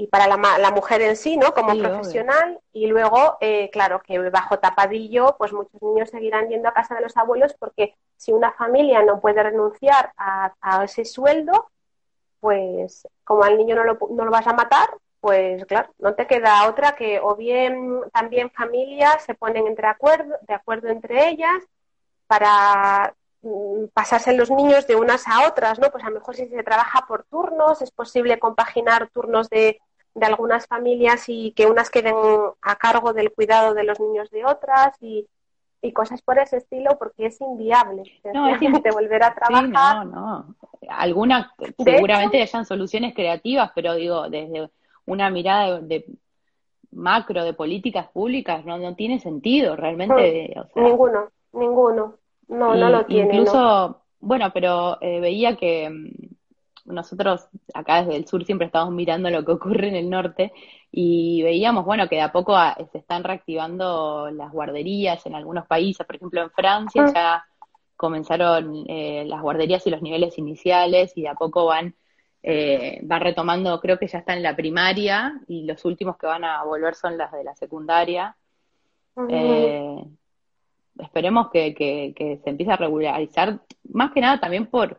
y 0.00 0.06
para 0.06 0.26
la, 0.26 0.58
la 0.58 0.70
mujer 0.70 1.02
en 1.02 1.14
sí, 1.14 1.36
¿no? 1.36 1.52
Como 1.52 1.76
profesional. 1.76 2.58
Y 2.72 2.86
luego, 2.86 3.36
eh, 3.42 3.68
claro, 3.70 4.00
que 4.00 4.18
bajo 4.30 4.58
tapadillo, 4.58 5.36
pues 5.36 5.52
muchos 5.52 5.80
niños 5.82 6.08
seguirán 6.08 6.48
yendo 6.48 6.70
a 6.70 6.72
casa 6.72 6.94
de 6.94 7.02
los 7.02 7.14
abuelos 7.18 7.54
porque 7.58 7.94
si 8.16 8.32
una 8.32 8.50
familia 8.52 9.02
no 9.02 9.20
puede 9.20 9.42
renunciar 9.42 10.14
a, 10.16 10.54
ese 10.84 11.04
sueldo, 11.04 11.68
pues 12.40 13.06
como 13.24 13.44
al 13.44 13.58
niño 13.58 13.76
no 13.76 13.84
lo, 13.84 13.98
no 14.10 14.24
lo 14.24 14.30
vas 14.30 14.46
a 14.46 14.54
matar, 14.54 14.88
pues 15.20 15.66
claro, 15.66 15.90
no 15.98 16.14
te 16.14 16.26
queda 16.26 16.66
otra 16.66 16.96
que 16.96 17.20
o 17.20 17.36
bien 17.36 18.00
también 18.10 18.50
familias 18.50 19.22
se 19.22 19.34
ponen 19.34 19.66
entre 19.66 19.86
acuerdo, 19.86 20.34
de 20.48 20.54
acuerdo 20.54 20.88
entre 20.88 21.28
ellas 21.28 21.62
para 22.26 23.14
mm, 23.42 23.88
pasarse 23.92 24.32
los 24.32 24.50
niños 24.50 24.86
de 24.86 24.96
unas 24.96 25.28
a 25.28 25.46
otras, 25.46 25.78
¿no? 25.78 25.90
Pues 25.90 26.04
a 26.04 26.08
lo 26.08 26.20
mejor 26.20 26.36
si 26.36 26.48
se 26.48 26.62
trabaja 26.62 27.04
por 27.06 27.24
turnos, 27.24 27.82
es 27.82 27.90
posible 27.90 28.38
compaginar 28.38 29.10
turnos 29.10 29.50
de, 29.50 29.78
de 30.14 30.26
algunas 30.26 30.66
familias 30.66 31.28
y 31.28 31.52
que 31.52 31.66
unas 31.66 31.90
queden 31.90 32.14
a 32.62 32.76
cargo 32.76 33.12
del 33.12 33.32
cuidado 33.32 33.74
de 33.74 33.84
los 33.84 34.00
niños 34.00 34.30
de 34.30 34.44
otras 34.44 34.96
y, 35.00 35.26
y 35.82 35.92
cosas 35.92 36.20
por 36.22 36.38
ese 36.38 36.58
estilo 36.58 36.98
porque 36.98 37.26
es 37.26 37.40
inviable 37.40 38.02
no, 38.34 38.48
es 38.48 38.94
volver 38.94 39.22
a 39.22 39.34
trabajar. 39.34 39.68
no, 39.68 40.04
no. 40.04 40.54
Algunas 40.88 41.48
seguramente 41.78 42.42
hayan 42.42 42.64
soluciones 42.64 43.14
creativas, 43.14 43.70
pero 43.74 43.94
digo, 43.94 44.28
desde 44.28 44.70
una 45.06 45.30
mirada 45.30 45.80
de, 45.80 46.04
macro 46.92 47.44
de 47.44 47.52
políticas 47.52 48.08
públicas 48.08 48.64
no, 48.64 48.78
no 48.78 48.94
tiene 48.94 49.18
sentido 49.20 49.76
realmente. 49.76 50.54
Hmm. 50.74 50.82
ninguno, 50.82 51.30
ninguno. 51.52 52.14
No, 52.48 52.74
no 52.74 52.88
lo 52.88 53.06
tiene. 53.06 53.36
Incluso, 53.36 54.02
bueno, 54.18 54.50
pero 54.52 55.00
eh, 55.00 55.20
veía 55.20 55.56
que 55.56 55.88
mm, 55.88 56.34
nosotros 56.90 57.48
acá 57.74 58.02
desde 58.02 58.16
el 58.16 58.26
sur 58.26 58.44
siempre 58.44 58.66
estamos 58.66 58.92
mirando 58.92 59.30
lo 59.30 59.44
que 59.44 59.52
ocurre 59.52 59.88
en 59.88 59.96
el 59.96 60.10
norte 60.10 60.52
y 60.92 61.42
veíamos, 61.42 61.84
bueno, 61.84 62.08
que 62.08 62.16
de 62.16 62.22
a 62.22 62.32
poco 62.32 62.56
ah, 62.56 62.76
se 62.90 62.98
están 62.98 63.24
reactivando 63.24 64.30
las 64.30 64.50
guarderías 64.52 65.24
en 65.26 65.34
algunos 65.34 65.66
países, 65.66 66.06
por 66.06 66.16
ejemplo 66.16 66.42
en 66.42 66.50
Francia 66.50 67.04
ah. 67.06 67.12
ya 67.14 67.44
comenzaron 67.96 68.84
eh, 68.88 69.24
las 69.26 69.42
guarderías 69.42 69.86
y 69.86 69.90
los 69.90 70.02
niveles 70.02 70.38
iniciales 70.38 71.12
y 71.16 71.22
de 71.22 71.28
a 71.28 71.34
poco 71.34 71.66
van, 71.66 71.94
eh, 72.42 72.98
van 73.02 73.20
retomando, 73.20 73.78
creo 73.80 73.98
que 73.98 74.08
ya 74.08 74.18
está 74.18 74.34
en 74.34 74.42
la 74.42 74.56
primaria 74.56 75.38
y 75.46 75.64
los 75.64 75.84
últimos 75.84 76.16
que 76.16 76.26
van 76.26 76.44
a 76.44 76.64
volver 76.64 76.94
son 76.94 77.18
las 77.18 77.30
de 77.32 77.44
la 77.44 77.54
secundaria. 77.54 78.36
Eh, 79.28 80.02
esperemos 80.98 81.50
que, 81.50 81.74
que 81.74 82.40
se 82.42 82.50
empiece 82.50 82.72
a 82.72 82.76
regularizar, 82.76 83.60
más 83.92 84.12
que 84.12 84.22
nada 84.22 84.40
también 84.40 84.66
por 84.66 84.98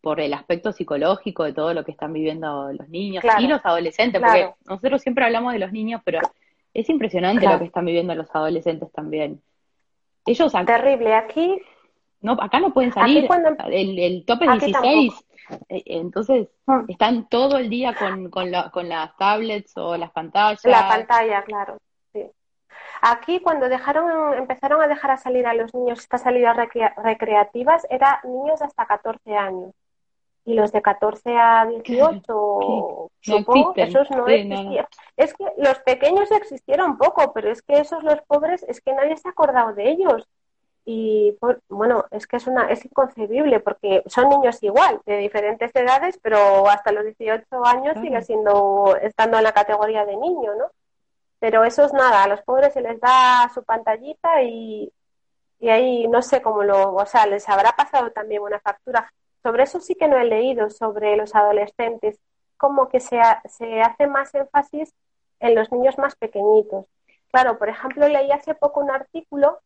por 0.00 0.20
el 0.20 0.32
aspecto 0.32 0.72
psicológico 0.72 1.44
de 1.44 1.52
todo 1.52 1.74
lo 1.74 1.84
que 1.84 1.92
están 1.92 2.12
viviendo 2.12 2.72
los 2.72 2.88
niños 2.88 3.24
y 3.38 3.46
los 3.46 3.64
adolescentes, 3.64 4.20
porque 4.20 4.50
nosotros 4.66 5.02
siempre 5.02 5.24
hablamos 5.24 5.52
de 5.52 5.58
los 5.58 5.72
niños, 5.72 6.00
pero 6.04 6.20
es 6.72 6.88
impresionante 6.88 7.46
lo 7.46 7.58
que 7.58 7.66
están 7.66 7.84
viviendo 7.84 8.14
los 8.14 8.34
adolescentes 8.34 8.90
también. 8.92 9.42
Ellos 10.26 10.54
acá, 10.54 10.76
Terrible, 10.76 11.14
aquí 11.14 11.60
no 12.20 12.32
acá 12.32 12.60
no 12.60 12.72
pueden 12.72 12.92
salir, 12.92 13.26
el, 13.70 14.24
tope 14.26 14.44
es 14.44 14.60
16, 14.60 15.12
eh, 15.68 15.82
entonces 15.86 16.48
mm. 16.66 16.84
están 16.88 17.28
todo 17.28 17.56
el 17.56 17.70
día 17.70 17.94
con, 17.94 18.30
con, 18.30 18.50
con 18.72 18.88
las 18.88 19.16
tablets 19.16 19.76
o 19.76 19.96
las 19.96 20.10
pantallas. 20.10 20.64
La 20.64 20.88
pantalla, 20.88 21.42
claro. 21.42 21.78
Aquí 23.02 23.40
cuando 23.40 23.70
dejaron, 23.70 24.34
empezaron 24.34 24.82
a 24.82 24.86
dejar 24.86 25.12
a 25.12 25.16
salir 25.16 25.46
a 25.46 25.54
los 25.54 25.72
niños 25.74 26.00
estas 26.00 26.22
salidas 26.22 26.54
recreativas, 26.96 27.86
eran 27.88 28.16
niños 28.24 28.60
hasta 28.60 28.84
14 28.84 29.36
años 29.36 29.72
y 30.50 30.54
los 30.54 30.72
de 30.72 30.82
14 30.82 31.36
a 31.36 31.64
18, 31.66 33.10
supongo, 33.20 33.72
esos 33.76 34.10
no 34.10 34.26
existían. 34.26 34.86
Es 35.16 35.32
que 35.32 35.44
los 35.58 35.78
pequeños 35.80 36.30
existieron 36.32 36.98
poco, 36.98 37.32
pero 37.32 37.52
es 37.52 37.62
que 37.62 37.78
esos 37.78 38.02
los 38.02 38.20
pobres, 38.22 38.64
es 38.64 38.80
que 38.80 38.92
nadie 38.92 39.16
se 39.16 39.28
ha 39.28 39.30
acordado 39.30 39.72
de 39.74 39.90
ellos. 39.90 40.26
Y 40.84 41.36
bueno, 41.68 42.06
es 42.10 42.26
que 42.26 42.36
es 42.38 42.48
una 42.48 42.64
es 42.68 42.84
inconcebible 42.84 43.60
porque 43.60 44.02
son 44.06 44.28
niños 44.28 44.60
igual, 44.62 45.00
de 45.06 45.18
diferentes 45.18 45.70
edades, 45.74 46.18
pero 46.20 46.68
hasta 46.68 46.90
los 46.90 47.04
18 47.04 47.46
años 47.64 47.96
sigue 48.00 48.20
siendo 48.22 48.96
estando 49.00 49.38
en 49.38 49.44
la 49.44 49.52
categoría 49.52 50.04
de 50.04 50.16
niño, 50.16 50.56
¿no? 50.56 50.72
Pero 51.38 51.64
eso 51.64 51.84
es 51.84 51.92
nada, 51.92 52.24
a 52.24 52.28
los 52.28 52.42
pobres 52.42 52.72
se 52.72 52.80
les 52.80 52.98
da 52.98 53.48
su 53.54 53.62
pantallita 53.62 54.42
y, 54.42 54.92
y 55.60 55.68
ahí 55.68 56.08
no 56.08 56.22
sé 56.22 56.42
cómo 56.42 56.64
lo, 56.64 56.94
o 56.94 57.06
sea, 57.06 57.26
les 57.26 57.48
habrá 57.48 57.72
pasado 57.72 58.10
también 58.10 58.42
una 58.42 58.58
factura 58.58 59.12
sobre 59.42 59.64
eso 59.64 59.80
sí 59.80 59.94
que 59.94 60.08
no 60.08 60.18
he 60.18 60.24
leído, 60.24 60.70
sobre 60.70 61.16
los 61.16 61.34
adolescentes, 61.34 62.18
como 62.56 62.88
que 62.88 63.00
se, 63.00 63.20
se 63.48 63.80
hace 63.80 64.06
más 64.06 64.34
énfasis 64.34 64.92
en 65.40 65.54
los 65.54 65.72
niños 65.72 65.98
más 65.98 66.14
pequeñitos. 66.16 66.86
Claro, 67.30 67.58
por 67.58 67.68
ejemplo, 67.68 68.08
leí 68.08 68.30
hace 68.32 68.54
poco 68.54 68.80
un 68.80 68.90
artículo, 68.90 69.60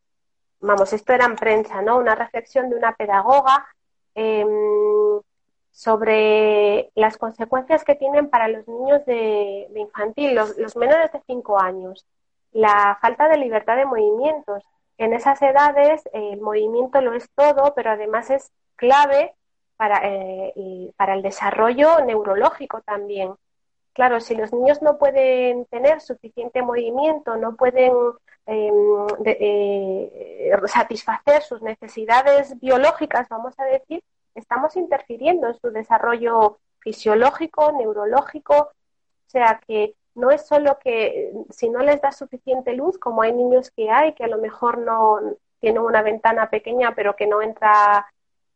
vamos, 0.60 0.92
esto 0.92 1.12
era 1.12 1.24
en 1.26 1.36
prensa, 1.36 1.82
¿no? 1.82 1.98
Una 1.98 2.14
reflexión 2.14 2.70
de 2.70 2.76
una 2.76 2.94
pedagoga 2.94 3.66
em, 4.14 4.48
sobre 5.70 6.90
las 6.94 7.16
consecuencias 7.18 7.84
que 7.84 7.96
tienen 7.96 8.30
para 8.30 8.48
los 8.48 8.66
niños 8.68 9.04
de, 9.06 9.68
infantil, 9.74 10.34
los, 10.34 10.76
menores 10.76 11.10
de 11.12 11.20
5 11.26 11.60
años, 11.60 12.06
la 12.52 12.96
falta 13.00 13.28
de 13.28 13.38
libertad 13.38 13.76
de 13.76 13.86
movimientos. 13.86 14.62
En 14.98 15.12
esas 15.12 15.42
edades 15.42 16.02
el 16.12 16.40
movimiento 16.40 17.00
lo 17.00 17.14
es 17.14 17.28
todo, 17.34 17.74
pero 17.74 17.90
además 17.90 18.30
es 18.30 18.52
clave 18.76 19.34
para, 19.76 20.00
eh, 20.04 20.92
para 20.96 21.14
el 21.14 21.22
desarrollo 21.22 22.00
neurológico 22.04 22.80
también. 22.82 23.34
Claro, 23.92 24.20
si 24.20 24.34
los 24.34 24.52
niños 24.52 24.82
no 24.82 24.98
pueden 24.98 25.66
tener 25.66 26.00
suficiente 26.00 26.62
movimiento, 26.62 27.36
no 27.36 27.54
pueden 27.56 27.92
em, 28.46 29.06
eh, 29.24 30.50
satisfacer 30.66 31.42
sus 31.42 31.62
necesidades 31.62 32.58
biológicas, 32.60 33.28
vamos 33.28 33.54
a 33.58 33.64
decir, 33.64 34.02
estamos 34.34 34.76
interfiriendo 34.76 35.46
en 35.48 35.54
su 35.54 35.70
desarrollo 35.70 36.58
fisiológico, 36.80 37.72
neurológico. 37.72 38.54
O 38.56 39.30
sea 39.30 39.60
que 39.66 39.94
no 40.14 40.30
es 40.30 40.46
solo 40.46 40.78
que 40.78 41.32
si 41.50 41.68
no 41.68 41.80
les 41.80 42.00
da 42.00 42.12
suficiente 42.12 42.72
luz, 42.74 42.98
como 42.98 43.22
hay 43.22 43.32
niños 43.32 43.70
que 43.70 43.90
hay, 43.90 44.12
que 44.14 44.24
a 44.24 44.28
lo 44.28 44.38
mejor 44.38 44.78
no 44.78 45.20
tienen 45.60 45.82
una 45.82 46.02
ventana 46.02 46.50
pequeña, 46.50 46.94
pero 46.94 47.16
que 47.16 47.26
no 47.26 47.42
entra 47.42 48.06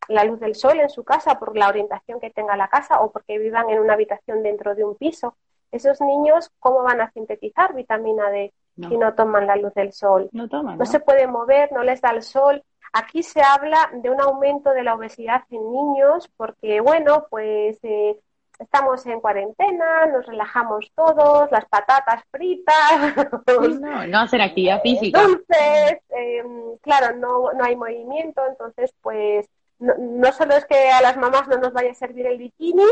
la 0.09 0.25
luz 0.25 0.41
del 0.41 0.55
sol 0.55 0.81
en 0.81 0.91
su 0.91 1.05
casa 1.05 1.39
por 1.39 1.57
la 1.57 1.69
orientación 1.69 2.19
que 2.19 2.31
tenga 2.31 2.57
la 2.57 2.69
casa 2.69 3.01
o 3.01 3.13
porque 3.13 3.39
vivan 3.39 3.71
en 3.71 3.81
una 3.81 3.95
habitación 3.95 4.43
dentro 4.43 4.75
de 4.75 4.85
un 4.85 4.97
piso. 4.97 5.37
Esos 5.71 6.01
niños, 6.01 6.51
¿cómo 6.59 6.83
van 6.83 7.01
a 7.01 7.11
sintetizar 7.11 7.75
vitamina 7.75 8.31
D 8.31 8.53
si 8.77 8.97
no 8.97 9.15
toman 9.15 9.47
la 9.47 9.57
luz 9.57 9.75
del 9.75 9.93
sol? 9.93 10.29
No, 10.33 10.49
toman, 10.49 10.79
no, 10.79 10.87
se 10.87 11.01
pueden 11.01 11.31
mover, 11.31 11.71
no 11.73 11.83
les 11.83 12.01
da 12.01 12.11
el 12.11 12.23
sol. 12.23 12.63
Aquí 12.93 13.23
se 13.23 13.43
habla 13.43 13.91
de 13.93 14.09
un 14.09 14.21
aumento 14.21 14.71
de 14.71 14.83
la 14.83 14.95
obesidad 14.95 15.43
en 15.51 15.71
niños 15.71 16.31
porque, 16.39 16.81
bueno, 16.81 17.27
pues 17.29 17.79
eh, 17.83 18.19
estamos 18.59 19.05
en 19.07 19.21
cuarentena, 19.21 20.07
nos 20.07 20.25
relajamos 20.27 20.91
todos, 20.95 21.51
las 21.51 21.67
patatas 21.67 22.25
fritas. 22.31 23.15
no, 23.81 24.07
no 24.07 24.19
hacer 24.21 24.41
actividad 24.41 24.81
física. 24.81 25.23
Dulces, 25.23 26.01
em, 26.09 26.79
claro, 26.81 27.17
no, 27.17 27.53
no 27.53 27.65
hay 27.65 27.77
movimiento, 27.77 28.43
entonces 28.49 28.95
pues 29.03 29.49
no, 29.79 30.33
solo 30.33 30.57
es 30.57 30.67
que 30.67 30.91
a 30.91 31.01
las 31.01 31.17
mamás 31.17 31.47
no 31.47 31.57
nos 31.59 31.73
vaya 31.73 31.93
a 31.93 31.95
servir 31.95 32.27
el 32.27 32.39
bikini 32.39 32.83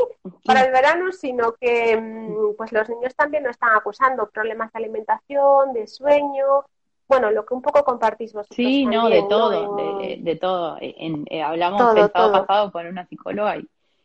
para 0.45 0.63
el 0.63 0.73
verano, 0.73 1.11
sino 1.13 1.53
que 1.61 1.97
mm, 1.97 2.57
pues 2.57 2.73
los 2.73 2.89
niños 2.89 3.15
también 3.17 3.43
nos 3.43 3.53
están 3.53 3.77
acusando 3.77 4.29
problemas 4.29 4.73
de 4.73 4.79
alimentación, 4.79 5.73
de 5.73 5.87
sueño, 5.89 6.65
bueno, 7.09 7.31
lo 7.31 7.45
que 7.45 7.55
un 7.55 7.63
poco 7.63 7.85
compartís 7.85 8.33
vosotros. 8.33 8.57
Sí, 8.57 8.85
no, 8.85 9.09
de 9.09 9.23
todo, 9.29 9.51
de, 9.79 10.37
todo. 10.37 10.77
Eh, 10.81 11.43
hablamos 11.43 11.97
el 11.97 12.11
sábado 12.11 12.33
pasado 12.33 12.73
con 12.73 12.87
una 12.87 13.07
psicóloga 13.07 13.57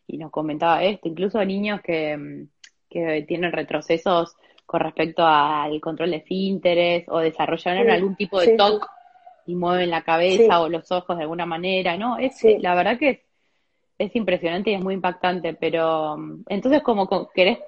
y, 0.07 0.17
nos 0.17 0.29
comentaba 0.29 0.83
esto, 0.83 1.07
incluso 1.07 1.43
niños 1.45 1.81
que, 1.81 2.17
mm, 2.17 2.47
que 2.89 3.23
tienen 3.27 3.51
retrocesos 3.51 4.35
con 4.65 4.81
respecto 4.81 5.23
al 5.25 5.79
control 5.81 6.11
de 6.11 6.17
esfínteres 6.17 7.05
o 7.07 7.19
desarrollaron 7.19 7.89
algún 7.89 8.15
tipo 8.15 8.39
de 8.39 8.55
TOC 8.55 8.87
y 9.45 9.55
mueven 9.55 9.89
la 9.89 10.03
cabeza 10.03 10.61
o 10.61 10.69
los 10.69 10.91
ojos 10.91 11.17
de 11.17 11.23
alguna 11.23 11.45
manera, 11.45 11.97
¿no? 11.97 12.17
Es, 12.17 12.43
La 12.59 12.75
verdad 12.75 12.97
que 12.97 13.23
es, 13.97 14.15
impresionante 14.15 14.71
y 14.71 14.73
es 14.73 14.81
muy 14.81 14.95
impactante, 14.95 15.53
pero 15.53 16.17
mm, 16.17 16.43
entonces 16.47 16.81
como 16.81 17.07
querés 17.33 17.59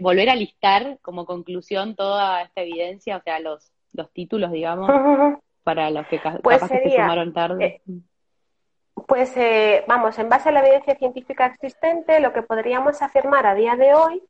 volver 0.00 0.30
a 0.30 0.36
listar 0.36 0.98
como 1.02 1.26
conclusión 1.26 1.94
toda 1.94 2.42
esta 2.42 2.62
evidencia, 2.62 3.18
o 3.18 3.22
sea, 3.22 3.38
los, 3.40 3.70
los 3.92 4.10
títulos, 4.12 4.50
digamos, 4.50 4.88
para 5.62 5.90
los 5.90 6.06
que 6.08 6.20
pues 6.42 6.60
capaz 6.60 6.72
que 6.72 6.90
se 6.90 6.96
sumaron 6.96 7.32
tarde. 7.32 7.64
Eh, 7.64 7.82
pues 9.06 9.36
eh, 9.36 9.84
vamos, 9.86 10.18
en 10.18 10.28
base 10.28 10.48
a 10.48 10.52
la 10.52 10.60
evidencia 10.60 10.94
científica 10.96 11.46
existente, 11.46 12.20
lo 12.20 12.32
que 12.32 12.42
podríamos 12.42 13.02
afirmar 13.02 13.46
a 13.46 13.54
día 13.54 13.76
de 13.76 13.94
hoy 13.94 14.22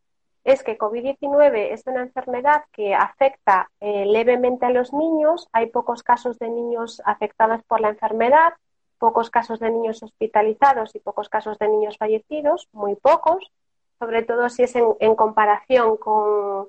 es 0.45 0.63
que 0.63 0.77
COVID-19 0.77 1.73
es 1.73 1.87
una 1.87 2.03
enfermedad 2.03 2.65
que 2.71 2.95
afecta 2.95 3.71
eh, 3.81 4.05
levemente 4.05 4.67
a 4.67 4.71
los 4.71 4.93
niños. 4.93 5.49
Hay 5.53 5.67
pocos 5.67 6.03
casos 6.03 6.39
de 6.39 6.51
niños 6.51 7.01
afectados 7.07 7.63
por 7.67 7.81
la 7.81 7.89
enfermedad, 7.89 8.53
pocos 8.99 9.31
casos 9.31 9.59
de 9.59 9.71
niños 9.71 10.03
hospitalizados 10.03 10.95
y 10.95 11.01
pocos 11.01 11.31
casos 11.31 11.59
de 11.59 11.69
niños 11.69 11.97
fallecidos, 11.97 12.69
muy 12.73 12.95
pocos, 12.95 13.51
sobre 13.99 14.23
todo 14.23 14.51
si 14.51 14.65
es 14.65 14.77
en, 14.77 15.15
comparación 15.15 15.97
con, 15.97 16.69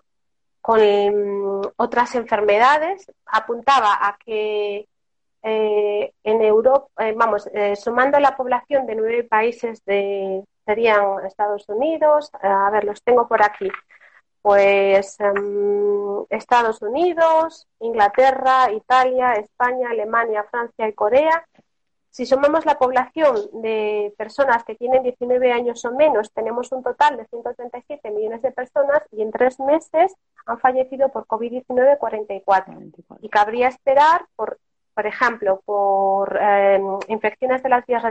mm, 0.68 1.62
otras 1.76 2.16
enfermedades. 2.16 3.12
Apuntaba 3.26 4.08
a 4.08 4.18
que 4.26 4.88
eh, 5.44 6.14
en 6.24 6.42
Europa, 6.42 6.88
eh, 7.06 7.14
vamos, 7.16 7.50
sumando 7.76 8.20
la 8.20 8.38
población 8.38 8.86
de 8.86 8.96
nueve 8.96 9.24
países 9.26 9.84
de, 9.86 10.44
serían 10.66 11.26
Estados 11.26 11.68
Unidos, 11.70 12.32
eh, 12.42 12.48
a 12.48 12.70
ver, 12.72 12.84
los 12.84 13.02
tengo 13.04 13.28
por 13.28 13.44
aquí, 13.44 13.70
pues 14.42 15.20
em, 15.20 16.26
Estados 16.30 16.82
Unidos, 16.82 17.68
Inglaterra, 17.80 18.72
Italia, 18.72 19.34
España, 19.34 19.90
Alemania, 19.90 20.46
Francia 20.50 20.88
y 20.88 20.94
Corea. 20.94 21.46
Si 22.10 22.26
sumamos 22.26 22.66
la 22.66 22.78
población 22.78 23.36
de 23.62 24.14
personas 24.18 24.64
que 24.64 24.76
tienen 24.76 25.04
19 25.04 25.52
años 25.52 25.84
o 25.84 25.92
menos, 25.92 26.32
tenemos 26.32 26.72
un 26.72 26.82
total 26.84 27.18
de 27.18 27.26
137 27.26 28.10
millones 28.12 28.42
de 28.42 28.52
personas 28.52 29.02
y 29.12 29.22
en 29.22 29.32
tres 29.32 29.60
meses 29.60 30.16
han 30.46 30.60
fallecido 30.60 31.10
por 31.10 31.28
COVID-19 31.28 31.98
44. 31.98 32.74
Y 33.22 33.30
cabría 33.30 33.68
esperar, 33.68 34.26
por, 34.36 34.60
por 34.94 35.06
ejemplo, 35.08 35.62
por 35.66 36.38
em, 36.42 37.00
infecciones 37.08 37.64
de 37.64 37.70
las 37.70 37.86
vías 37.86 38.04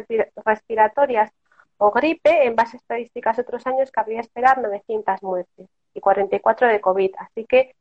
respiratorias 0.44 1.30
o 1.78 1.90
gripe, 1.90 2.46
en 2.46 2.56
base 2.56 2.76
a 2.76 2.80
estadísticas 2.80 3.36
de 3.36 3.42
otros 3.42 3.66
años, 3.66 3.90
cabría 3.90 4.20
esperar 4.20 4.60
900 4.60 5.22
muertes 5.22 5.68
y 5.92 6.00
44 6.00 6.68
de 6.68 6.80
COVID. 6.80 7.14
Así 7.18 7.44
que 7.44 7.74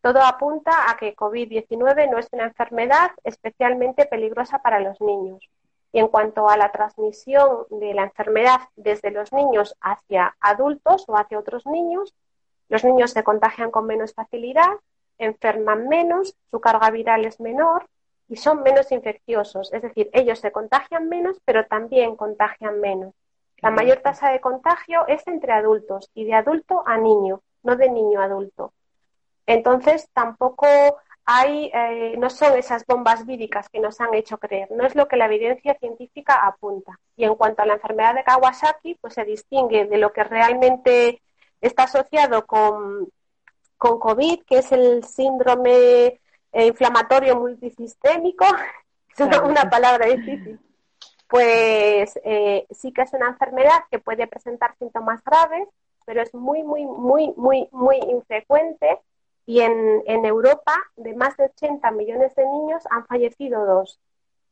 todo 0.00 0.22
apunta 0.22 0.90
a 0.90 0.96
que 0.96 1.16
COVID-19 1.16 2.10
no 2.10 2.18
es 2.18 2.28
una 2.32 2.44
enfermedad 2.44 3.10
especialmente 3.24 4.06
peligrosa 4.06 4.60
para 4.60 4.80
los 4.80 5.00
niños. 5.00 5.48
Y 5.92 5.98
en 5.98 6.08
cuanto 6.08 6.48
a 6.48 6.56
la 6.56 6.70
transmisión 6.72 7.66
de 7.70 7.94
la 7.94 8.04
enfermedad 8.04 8.60
desde 8.76 9.10
los 9.10 9.32
niños 9.32 9.76
hacia 9.80 10.36
adultos 10.40 11.04
o 11.08 11.16
hacia 11.16 11.38
otros 11.38 11.66
niños, 11.66 12.14
los 12.68 12.84
niños 12.84 13.12
se 13.12 13.24
contagian 13.24 13.70
con 13.70 13.86
menos 13.86 14.12
facilidad, 14.12 14.72
enferman 15.18 15.88
menos, 15.88 16.36
su 16.50 16.60
carga 16.60 16.90
viral 16.90 17.24
es 17.24 17.40
menor 17.40 17.88
y 18.28 18.36
son 18.36 18.62
menos 18.62 18.92
infecciosos. 18.92 19.72
Es 19.72 19.82
decir, 19.82 20.10
ellos 20.12 20.40
se 20.40 20.52
contagian 20.52 21.08
menos, 21.08 21.38
pero 21.44 21.66
también 21.66 22.16
contagian 22.16 22.80
menos. 22.80 23.14
La 23.58 23.70
mayor 23.70 23.98
tasa 23.98 24.30
de 24.30 24.40
contagio 24.40 25.06
es 25.06 25.26
entre 25.26 25.52
adultos 25.52 26.10
y 26.14 26.24
de 26.24 26.34
adulto 26.34 26.82
a 26.86 26.98
niño, 26.98 27.40
no 27.62 27.76
de 27.76 27.90
niño 27.90 28.20
a 28.20 28.24
adulto. 28.24 28.72
Entonces, 29.46 30.08
tampoco 30.12 30.66
hay, 31.24 31.70
eh, 31.72 32.14
no 32.18 32.30
son 32.30 32.56
esas 32.56 32.84
bombas 32.86 33.24
víricas 33.24 33.68
que 33.68 33.80
nos 33.80 34.00
han 34.00 34.14
hecho 34.14 34.38
creer, 34.38 34.70
no 34.70 34.84
es 34.86 34.94
lo 34.94 35.08
que 35.08 35.16
la 35.16 35.26
evidencia 35.26 35.74
científica 35.78 36.46
apunta. 36.46 37.00
Y 37.16 37.24
en 37.24 37.34
cuanto 37.34 37.62
a 37.62 37.66
la 37.66 37.74
enfermedad 37.74 38.14
de 38.14 38.24
Kawasaki, 38.24 38.96
pues 38.96 39.14
se 39.14 39.24
distingue 39.24 39.86
de 39.86 39.98
lo 39.98 40.12
que 40.12 40.24
realmente 40.24 41.22
está 41.60 41.84
asociado 41.84 42.46
con, 42.46 43.08
con 43.78 43.98
COVID, 43.98 44.44
que 44.44 44.58
es 44.58 44.70
el 44.70 45.02
síndrome 45.04 46.20
eh, 46.52 46.66
inflamatorio 46.66 47.36
multisistémico, 47.36 48.44
es 49.16 49.40
una 49.40 49.68
palabra 49.70 50.06
difícil 50.06 50.60
pues 51.28 52.18
eh, 52.24 52.66
sí 52.70 52.92
que 52.92 53.02
es 53.02 53.12
una 53.12 53.28
enfermedad 53.28 53.84
que 53.90 53.98
puede 53.98 54.26
presentar 54.26 54.76
síntomas 54.78 55.22
graves, 55.24 55.68
pero 56.04 56.22
es 56.22 56.32
muy, 56.34 56.62
muy, 56.62 56.86
muy, 56.86 57.32
muy, 57.36 57.68
muy 57.72 57.96
infrecuente 57.98 59.00
y 59.46 59.60
en, 59.60 60.24
Europa 60.24 60.74
de 60.96 61.14
más 61.14 61.36
de 61.36 61.44
80 61.44 61.90
millones 61.92 62.34
de 62.34 62.44
niños 62.44 62.82
han 62.90 63.06
fallecido 63.06 63.64
dos 63.64 64.00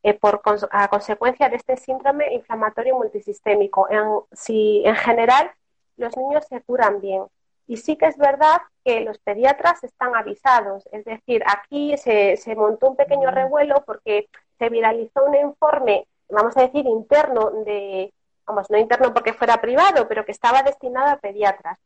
eh, 0.05 0.14
por, 0.14 0.41
a 0.70 0.89
consecuencia 0.89 1.49
de 1.49 1.57
este 1.57 1.77
síndrome 1.77 2.33
inflamatorio 2.33 2.97
multisistémico. 2.97 3.89
En, 3.91 4.20
si, 4.33 4.83
en 4.85 4.95
general, 4.97 5.51
los 5.97 6.16
niños 6.16 6.47
se 6.49 6.61
curan 6.62 7.01
bien. 7.01 7.25
Y 7.66 7.79
sí 7.79 7.97
que 7.97 8.07
es 8.07 8.18
verdad 8.18 8.61
que 8.85 9.01
los 9.01 9.18
pediatras 9.18 9.83
están 9.83 10.14
avisados. 10.14 10.87
Es 10.93 11.05
decir, 11.05 11.43
aquí 11.47 11.97
se, 11.97 12.37
se 12.37 12.55
montó 12.55 12.91
un 12.91 12.97
pequeño 12.97 13.31
revuelo 13.31 13.83
porque 13.87 14.29
se 14.59 14.68
viralizó 14.68 15.25
un 15.25 15.35
informe 15.35 16.07
vamos 16.35 16.57
a 16.57 16.62
decir, 16.62 16.87
interno 16.87 17.51
de, 17.64 18.12
vamos, 18.47 18.70
no 18.70 18.78
interno 18.78 19.12
porque 19.12 19.32
fuera 19.32 19.61
privado, 19.61 20.07
pero 20.09 20.24
que 20.24 20.32
estaba 20.32 20.62
destinado 20.62 21.11
a 21.11 21.16
pediatras. 21.16 21.78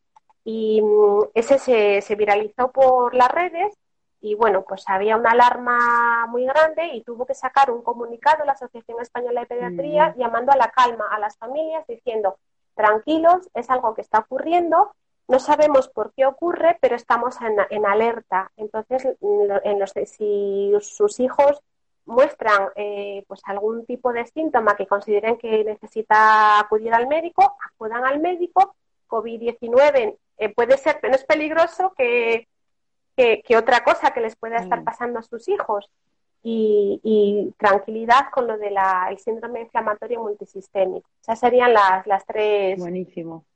Y 0.45 0.81
mm, 0.83 1.31
ese 1.35 1.59
se, 1.59 2.01
se 2.01 2.15
viralizó 2.15 2.71
por 2.71 3.15
las 3.15 3.31
redes 3.31 3.75
y 4.21 4.35
bueno, 4.35 4.63
pues 4.63 4.85
había 4.89 5.17
una 5.17 5.31
alarma 5.31 6.27
muy 6.27 6.45
grande 6.45 6.87
y 6.89 7.03
tuvo 7.03 7.25
que 7.25 7.35
sacar 7.35 7.71
un 7.71 7.83
comunicado 7.83 8.45
la 8.45 8.53
Asociación 8.53 9.01
Española 9.01 9.41
de 9.43 9.47
Pediatría 9.47 10.09
mm. 10.11 10.19
llamando 10.19 10.53
a 10.53 10.57
la 10.57 10.71
calma 10.71 11.07
a 11.11 11.19
las 11.19 11.37
familias 11.37 11.87
diciendo, 11.87 12.39
tranquilos, 12.75 13.49
es 13.55 13.71
algo 13.71 13.95
que 13.95 14.03
está 14.03 14.21
ocurriendo, 14.21 14.93
no 15.29 15.39
sabemos 15.39 15.89
por 15.89 16.13
qué 16.15 16.27
ocurre, 16.27 16.79
pero 16.81 16.97
estamos 16.97 17.37
en, 17.43 17.57
en 17.71 17.87
alerta. 17.87 18.51
Entonces, 18.57 19.07
en 19.21 19.79
los, 19.79 19.93
si 20.07 20.73
sus 20.81 21.21
hijos 21.21 21.61
muestran 22.09 22.71
eh, 22.75 23.23
pues 23.29 23.41
algún 23.45 23.85
tipo 23.87 24.13
de 24.13 24.27
síntoma 24.27 24.77
que 24.77 24.87
consideren 24.87 25.37
que 25.37 25.63
necesita 25.65 26.59
acudir 26.59 26.93
al 26.93 27.07
médico, 27.07 27.57
acudan 27.73 28.05
al 28.05 28.19
médico. 28.19 28.75
COVID-19 29.09 30.17
eh, 30.39 30.49
puede 30.55 30.77
ser 30.77 30.99
menos 31.03 31.25
peligroso 31.25 31.93
que, 31.97 32.49
que, 33.17 33.57
otra 33.57 33.85
cosa 33.85 34.13
que 34.13 34.21
les 34.21 34.37
pueda 34.37 34.57
estar 34.57 34.81
mm. 34.81 34.85
pasando 34.85 35.19
a 35.19 35.23
sus 35.23 35.49
hijos. 35.49 35.91
Y, 36.43 37.53
tranquilidad 37.59 38.31
con 38.33 38.47
lo 38.47 38.57
del 38.57 38.77
síndrome 39.19 39.63
inflamatorio 39.63 40.21
multisistémico. 40.23 41.07
Esas 41.21 41.41
serían 41.41 41.75
las, 41.75 42.07
las 42.07 42.25
tres 42.25 42.81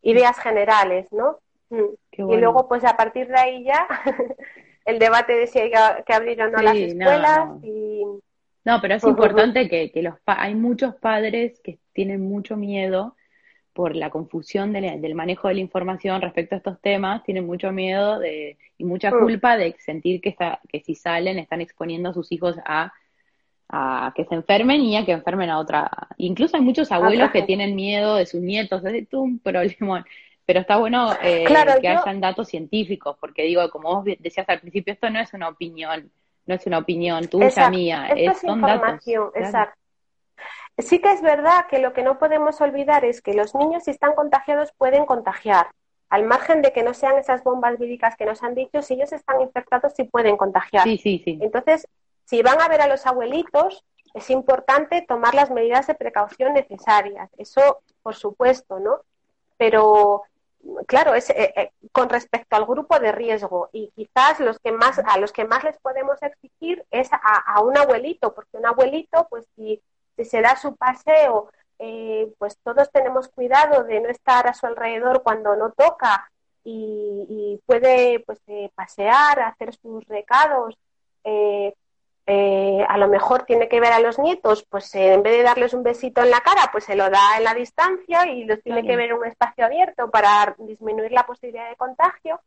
ideas 0.02 0.38
generales, 0.38 1.10
¿no? 1.10 1.38
Mm. 1.70 1.94
Y 2.30 2.36
luego, 2.36 2.68
pues 2.68 2.84
a 2.84 2.96
partir 2.96 3.28
de 3.28 3.38
ahí 3.38 3.64
ya, 3.64 3.88
el 4.84 4.98
debate 4.98 5.32
de 5.32 5.46
si 5.46 5.58
hay 5.58 5.70
que 6.04 6.12
abrir 6.12 6.42
o 6.42 6.50
no 6.50 6.58
las 6.58 6.76
escuelas 6.76 7.48
y 7.62 8.04
no, 8.64 8.80
pero 8.80 8.94
es 8.94 9.04
importante 9.04 9.68
que, 9.68 9.90
que 9.90 10.02
los 10.02 10.14
hay 10.26 10.54
muchos 10.54 10.94
padres 10.96 11.60
que 11.62 11.78
tienen 11.92 12.20
mucho 12.20 12.56
miedo 12.56 13.16
por 13.72 13.96
la 13.96 14.10
confusión 14.10 14.72
del 14.72 15.14
manejo 15.14 15.48
de 15.48 15.54
la 15.54 15.60
información 15.60 16.20
respecto 16.20 16.54
a 16.54 16.58
estos 16.58 16.80
temas, 16.80 17.22
tienen 17.24 17.46
mucho 17.46 17.72
miedo 17.72 18.18
de, 18.18 18.58
y 18.76 18.84
mucha 18.84 19.10
mm. 19.10 19.18
culpa 19.18 19.56
de 19.56 19.74
sentir 19.78 20.20
que, 20.20 20.28
está, 20.28 20.60
que 20.68 20.80
si 20.80 20.94
salen 20.94 21.38
están 21.38 21.60
exponiendo 21.60 22.10
a 22.10 22.14
sus 22.14 22.30
hijos 22.32 22.56
a, 22.66 22.92
a 23.68 24.12
que 24.14 24.26
se 24.26 24.34
enfermen 24.34 24.82
y 24.82 24.96
a 24.96 25.06
que 25.06 25.12
enfermen 25.12 25.48
a 25.48 25.58
otra. 25.58 25.90
Incluso 26.18 26.56
hay 26.56 26.62
muchos 26.62 26.92
abuelos 26.92 27.30
que 27.30 27.42
tienen 27.42 27.74
miedo 27.74 28.16
de 28.16 28.26
sus 28.26 28.42
nietos, 28.42 28.84
es 28.84 29.06
un 29.12 29.38
problema. 29.38 30.04
Pero 30.44 30.60
está 30.60 30.76
bueno 30.76 31.12
eh, 31.22 31.44
que 31.80 31.88
hayan 31.88 32.20
datos 32.20 32.48
científicos, 32.48 33.16
porque 33.18 33.44
digo, 33.44 33.70
como 33.70 33.94
vos 33.94 34.04
decías 34.18 34.48
al 34.48 34.60
principio, 34.60 34.92
esto 34.92 35.08
no 35.08 35.20
es 35.20 35.32
una 35.32 35.48
opinión 35.48 36.10
no 36.46 36.54
es 36.54 36.66
una 36.66 36.78
opinión 36.78 37.28
tuya, 37.28 37.70
mía, 37.70 38.08
es, 38.16 38.42
información, 38.44 39.30
exacto. 39.34 39.78
Sí 40.78 41.00
que 41.00 41.12
es 41.12 41.20
verdad 41.20 41.66
que 41.68 41.78
lo 41.78 41.92
que 41.92 42.02
no 42.02 42.18
podemos 42.18 42.60
olvidar 42.60 43.04
es 43.04 43.20
que 43.20 43.34
los 43.34 43.54
niños 43.54 43.84
si 43.84 43.90
están 43.90 44.14
contagiados 44.14 44.72
pueden 44.72 45.04
contagiar 45.04 45.66
al 46.08 46.24
margen 46.24 46.60
de 46.60 46.72
que 46.72 46.82
no 46.82 46.92
sean 46.92 47.16
esas 47.16 47.42
bombas 47.42 47.78
víricas 47.78 48.16
que 48.16 48.26
nos 48.26 48.42
han 48.42 48.54
dicho, 48.54 48.82
si 48.82 48.94
ellos 48.94 49.12
están 49.12 49.40
infectados 49.40 49.94
sí 49.96 50.04
pueden 50.04 50.36
contagiar. 50.36 50.84
Sí, 50.84 50.98
sí, 50.98 51.22
sí. 51.24 51.38
Entonces, 51.40 51.88
si 52.24 52.42
van 52.42 52.60
a 52.60 52.68
ver 52.68 52.82
a 52.82 52.86
los 52.86 53.06
abuelitos, 53.06 53.84
es 54.12 54.28
importante 54.28 55.02
tomar 55.02 55.34
las 55.34 55.50
medidas 55.50 55.86
de 55.86 55.94
precaución 55.94 56.52
necesarias. 56.52 57.30
Eso, 57.38 57.80
por 58.02 58.14
supuesto, 58.14 58.78
¿no? 58.78 59.00
Pero 59.56 60.24
claro, 60.86 61.14
es 61.14 61.30
eh, 61.30 61.52
eh, 61.56 61.70
con 61.92 62.08
respecto 62.08 62.56
al 62.56 62.66
grupo 62.66 62.98
de 62.98 63.12
riesgo 63.12 63.68
y 63.72 63.90
quizás 63.94 64.40
los 64.40 64.58
que 64.58 64.72
más 64.72 64.98
a 64.98 65.18
los 65.18 65.32
que 65.32 65.44
más 65.44 65.64
les 65.64 65.78
podemos 65.78 66.22
exigir 66.22 66.84
es 66.90 67.08
a, 67.12 67.60
un 67.62 67.76
abuelito, 67.76 68.34
porque 68.34 68.56
un 68.56 68.66
abuelito, 68.66 69.26
pues 69.28 69.46
si, 69.56 69.82
se 70.24 70.40
da 70.40 70.56
su 70.56 70.76
paseo, 70.76 71.50
eh, 71.78 72.32
pues 72.38 72.58
todos 72.62 72.90
tenemos 72.92 73.28
cuidado 73.28 73.84
de 73.84 74.00
no 74.00 74.08
estar 74.08 74.46
a 74.46 74.54
su 74.54 74.66
alrededor 74.66 75.22
cuando 75.22 75.56
no 75.56 75.72
toca 75.72 76.30
y, 76.64 77.60
puede 77.66 78.20
pues 78.20 78.40
pasear, 78.74 79.40
hacer 79.40 79.74
sus 79.74 80.04
recados, 80.06 80.76
eh, 82.34 82.86
a 82.88 82.96
lo 82.96 83.08
mejor 83.08 83.42
tiene 83.42 83.68
que 83.68 83.78
ver 83.78 83.92
a 83.92 84.00
los 84.00 84.18
nietos, 84.18 84.64
pues 84.70 84.94
eh, 84.94 85.12
en 85.12 85.22
vez 85.22 85.36
de 85.36 85.42
darles 85.42 85.74
un 85.74 85.82
besito 85.82 86.22
en 86.22 86.30
la 86.30 86.40
cara, 86.40 86.70
pues 86.72 86.84
se 86.84 86.96
lo 86.96 87.10
da 87.10 87.36
en 87.36 87.44
la 87.44 87.52
distancia 87.52 88.26
y 88.26 88.44
los 88.44 88.62
tiene 88.62 88.86
que 88.86 88.96
ver 88.96 89.10
en 89.10 89.18
un 89.18 89.26
espacio 89.26 89.66
abierto 89.66 90.10
para 90.10 90.54
disminuir 90.56 91.12
la 91.12 91.26
posibilidad 91.26 91.68
de 91.68 91.76
contagio. 91.76 92.40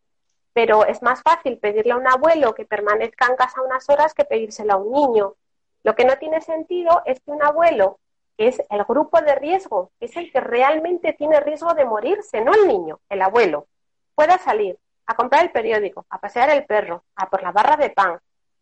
Pero 0.53 0.87
es 0.87 1.03
más 1.03 1.21
fácil 1.21 1.59
pedirle 1.59 1.91
a 1.91 1.97
un 1.97 2.07
abuelo 2.07 2.55
que 2.55 2.65
permanezca 2.65 3.27
en 3.27 3.35
casa 3.35 3.61
unas 3.61 3.87
horas 3.87 4.15
que 4.15 4.25
pedírselo 4.25 4.73
a 4.73 4.77
un 4.77 4.91
niño. 4.91 5.35
Lo 5.83 5.93
que 5.95 6.05
no 6.05 6.17
tiene 6.17 6.41
sentido 6.41 7.03
es 7.05 7.19
que 7.19 7.29
un 7.29 7.43
abuelo, 7.43 7.99
que 8.39 8.47
es 8.47 8.63
el 8.71 8.83
grupo 8.85 9.21
de 9.21 9.35
riesgo, 9.35 9.91
que 9.99 10.07
es 10.07 10.17
el 10.17 10.31
que 10.31 10.39
realmente 10.39 11.13
tiene 11.13 11.39
riesgo 11.41 11.75
de 11.75 11.85
morirse, 11.85 12.41
no 12.41 12.55
el 12.55 12.67
niño, 12.67 13.01
el 13.07 13.21
abuelo, 13.21 13.67
pueda 14.15 14.39
salir 14.39 14.79
a 15.05 15.15
comprar 15.15 15.43
el 15.43 15.51
periódico, 15.51 16.07
a 16.09 16.19
pasear 16.19 16.49
el 16.49 16.65
perro, 16.65 17.03
a 17.15 17.29
por 17.29 17.43
la 17.43 17.51
barra 17.51 17.77
de 17.77 17.91
pan, 17.91 18.19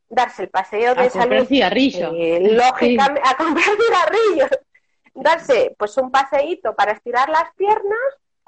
darse 0.09 0.43
el 0.43 0.49
paseo 0.49 0.95
de 0.95 1.01
a 1.01 1.09
salud. 1.09 1.47
Eh, 2.15 2.39
lógicamente, 2.51 3.21
a 3.23 3.35
comprar 3.35 3.65
cigarrillos. 3.85 4.49
Darse 5.13 5.75
pues 5.77 5.95
un 5.97 6.11
paseíto 6.11 6.75
para 6.75 6.93
estirar 6.93 7.29
las 7.29 7.53
piernas, 7.55 7.99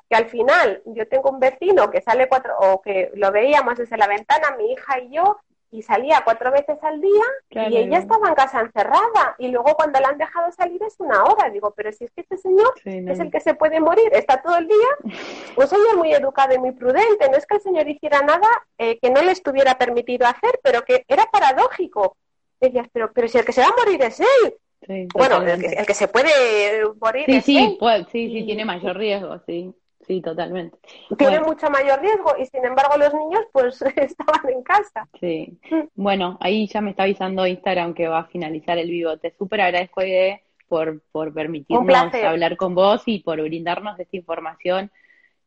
que 0.09 0.15
al 0.15 0.27
final 0.29 0.81
yo 0.85 1.07
tengo 1.07 1.29
un 1.29 1.39
vecino 1.39 1.89
que 1.91 2.01
sale 2.01 2.27
cuatro, 2.27 2.53
o 2.59 2.81
que 2.81 3.11
lo 3.15 3.31
veíamos 3.31 3.77
desde 3.77 3.97
la 3.97 4.07
ventana, 4.07 4.55
mi 4.57 4.71
hija 4.71 4.99
y 4.99 5.15
yo, 5.15 5.37
y 5.75 5.81
salía 5.81 6.21
cuatro 6.23 6.51
veces 6.51 6.77
al 6.81 7.01
día 7.01 7.23
y 7.69 7.77
ella 7.77 7.99
estaba 7.99 8.29
en 8.29 8.35
casa 8.35 8.61
encerrada 8.61 9.35
y 9.37 9.49
luego 9.49 9.75
cuando 9.75 9.99
la 9.99 10.09
han 10.09 10.17
dejado 10.17 10.49
salir 10.53 10.81
es 10.83 10.95
una 10.99 11.23
hora. 11.25 11.49
Digo, 11.49 11.73
pero 11.75 11.91
si 11.91 12.05
es 12.05 12.11
que 12.11 12.21
este 12.21 12.37
señor 12.37 12.73
es 12.85 13.19
el 13.19 13.29
que 13.29 13.41
se 13.41 13.55
puede 13.55 13.79
morir, 13.81 14.09
está 14.13 14.41
todo 14.41 14.57
el 14.57 14.67
día, 14.67 14.87
pues 15.55 15.71
ella 15.73 15.97
muy 15.97 16.13
educado 16.13 16.55
y 16.55 16.59
muy 16.59 16.71
prudente. 16.71 17.29
No 17.29 17.37
es 17.37 17.45
que 17.45 17.55
el 17.55 17.61
señor 17.61 17.87
hiciera 17.89 18.21
nada 18.21 18.47
eh, 18.77 18.97
que 18.99 19.09
no 19.09 19.21
le 19.21 19.31
estuviera 19.31 19.77
permitido 19.77 20.25
hacer, 20.25 20.59
pero 20.63 20.83
que 20.83 21.03
era 21.07 21.25
paradójico. 21.25 22.15
Decías, 22.61 22.87
pero, 22.93 23.11
pero 23.13 23.27
si 23.27 23.37
el 23.37 23.45
que 23.45 23.51
se 23.51 23.61
va 23.61 23.67
a 23.67 23.85
morir 23.85 24.01
es 24.01 24.21
él. 24.21 25.07
bueno, 25.13 25.41
el 25.41 25.85
que, 25.85 25.93
se 25.93 26.07
puede 26.07 26.85
morir 27.01 27.25
sí, 27.25 27.35
es 27.35 27.45
sí, 27.45 27.57
él. 27.57 28.07
Sí, 28.11 28.29
sí, 28.31 28.45
tiene 28.45 28.63
mayor 28.63 28.95
riesgo, 28.95 29.39
sí. 29.45 29.73
Sí, 30.05 30.21
totalmente. 30.21 30.77
Tiene 31.17 31.39
mucho 31.39 31.69
mayor 31.69 31.99
riesgo 31.99 32.35
y 32.37 32.45
sin 32.45 32.63
embargo 32.63 32.97
los 32.97 33.13
niños 33.13 33.41
pues 33.51 33.81
estaban 33.95 34.49
en 34.49 34.61
casa. 34.63 35.07
Sí. 35.19 35.57
Bueno, 35.95 36.37
ahí 36.41 36.67
ya 36.67 36.81
me 36.81 36.91
está 36.91 37.03
avisando 37.03 37.47
Instagram 37.47 37.93
que 37.93 38.07
va 38.07 38.19
a 38.19 38.25
finalizar 38.25 38.77
el 38.77 38.89
vivo. 38.89 39.17
Te 39.17 39.31
súper 39.35 39.61
agradezco, 39.61 40.03
Ide, 40.03 40.43
por, 40.67 41.01
por 41.11 41.33
permitirnos 41.33 42.13
hablar 42.13 42.55
con 42.57 42.75
vos 42.75 43.03
y 43.05 43.19
por 43.19 43.41
brindarnos 43.41 43.99
esta 43.99 44.15
información 44.15 44.91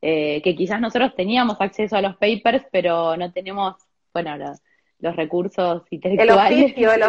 eh, 0.01 0.41
que 0.43 0.55
quizás 0.55 0.81
nosotros 0.81 1.15
teníamos 1.17 1.61
acceso 1.61 1.97
a 1.97 2.03
los 2.03 2.17
papers, 2.17 2.65
pero 2.71 3.17
no 3.17 3.33
tenemos, 3.33 3.77
bueno, 4.13 4.37
los, 5.01 5.17
recursos 5.17 5.83
intelectuales. 5.91 6.53
El 6.59 6.65
oficio, 6.65 6.93
el 6.93 7.03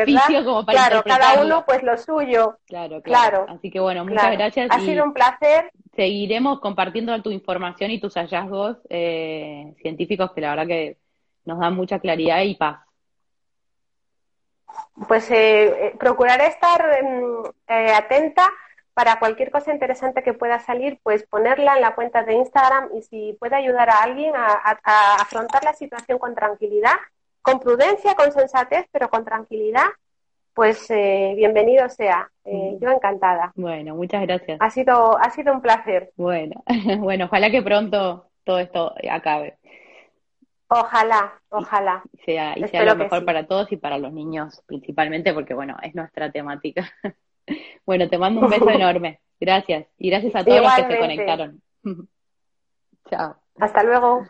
oficio, 0.00 0.44
como 0.44 0.64
para 0.64 0.88
Claro, 0.88 1.02
cada 1.04 1.42
uno 1.42 1.64
pues 1.66 1.82
lo 1.82 1.96
suyo. 1.96 2.58
Claro, 2.66 3.02
claro. 3.02 3.46
Así 3.48 3.70
que 3.70 3.80
bueno, 3.80 4.04
muchas 4.04 4.32
gracias. 4.32 4.68
Ha 4.70 4.80
sido 4.80 5.04
un 5.04 5.12
placer 5.12 5.70
seguiremos 5.94 6.60
compartiendo 6.60 7.20
tu 7.22 7.30
información 7.30 7.90
y 7.90 8.00
tus 8.00 8.14
hallazgos 8.14 8.78
eh, 8.88 9.74
científicos 9.80 10.32
que 10.32 10.40
la 10.40 10.50
verdad 10.50 10.66
que 10.66 10.98
nos 11.44 11.58
dan 11.58 11.74
mucha 11.74 11.98
claridad 11.98 12.42
y 12.42 12.56
paz. 12.56 12.80
Pues 15.08 15.30
eh, 15.30 15.66
eh, 15.66 15.96
procuraré 15.98 16.46
estar 16.46 16.84
em, 16.98 17.42
atenta 17.66 18.50
para 18.92 19.18
cualquier 19.18 19.50
cosa 19.50 19.72
interesante 19.72 20.22
que 20.22 20.34
pueda 20.34 20.58
salir, 20.60 21.00
pues 21.02 21.24
ponerla 21.24 21.74
en 21.74 21.80
la 21.80 21.94
cuenta 21.94 22.22
de 22.22 22.34
Instagram 22.34 22.90
y 22.96 23.02
si 23.02 23.36
puede 23.38 23.56
ayudar 23.56 23.90
a 23.90 24.02
alguien 24.02 24.32
a 24.36 24.76
afrontar 25.20 25.64
la 25.64 25.74
situación 25.74 26.18
con 26.18 26.34
tranquilidad, 26.34 26.94
con 27.44 27.60
prudencia, 27.60 28.14
con 28.14 28.32
sensatez, 28.32 28.86
pero 28.90 29.10
con 29.10 29.22
tranquilidad, 29.22 29.88
pues 30.54 30.90
eh, 30.90 31.34
bienvenido 31.36 31.90
sea. 31.90 32.30
Eh, 32.42 32.78
yo 32.80 32.90
encantada. 32.90 33.52
Bueno, 33.54 33.94
muchas 33.94 34.22
gracias. 34.22 34.56
Ha 34.62 34.70
sido, 34.70 35.18
ha 35.18 35.28
sido 35.28 35.52
un 35.52 35.60
placer. 35.60 36.10
Bueno, 36.16 36.64
bueno, 37.00 37.26
ojalá 37.26 37.50
que 37.50 37.60
pronto 37.60 38.30
todo 38.44 38.58
esto 38.58 38.94
acabe. 39.10 39.58
Ojalá, 40.68 41.34
ojalá. 41.50 42.02
Y 42.14 42.18
sea, 42.22 42.58
y 42.58 42.66
sea 42.68 42.82
lo 42.82 42.96
mejor 42.96 43.26
para 43.26 43.46
todos 43.46 43.70
y 43.70 43.76
para 43.76 43.98
los 43.98 44.14
niños 44.14 44.62
principalmente, 44.64 45.34
porque 45.34 45.52
bueno, 45.52 45.76
es 45.82 45.94
nuestra 45.94 46.32
temática. 46.32 46.90
bueno, 47.84 48.08
te 48.08 48.16
mando 48.16 48.40
un 48.40 48.48
beso 48.48 48.70
enorme. 48.70 49.20
Gracias. 49.38 49.86
Y 49.98 50.08
gracias 50.08 50.34
a 50.34 50.44
todos 50.44 50.62
los 50.62 50.74
que 50.76 50.94
se 50.94 50.98
conectaron. 50.98 51.60
Chao. 53.10 53.36
Hasta 53.60 53.82
luego. 53.82 54.24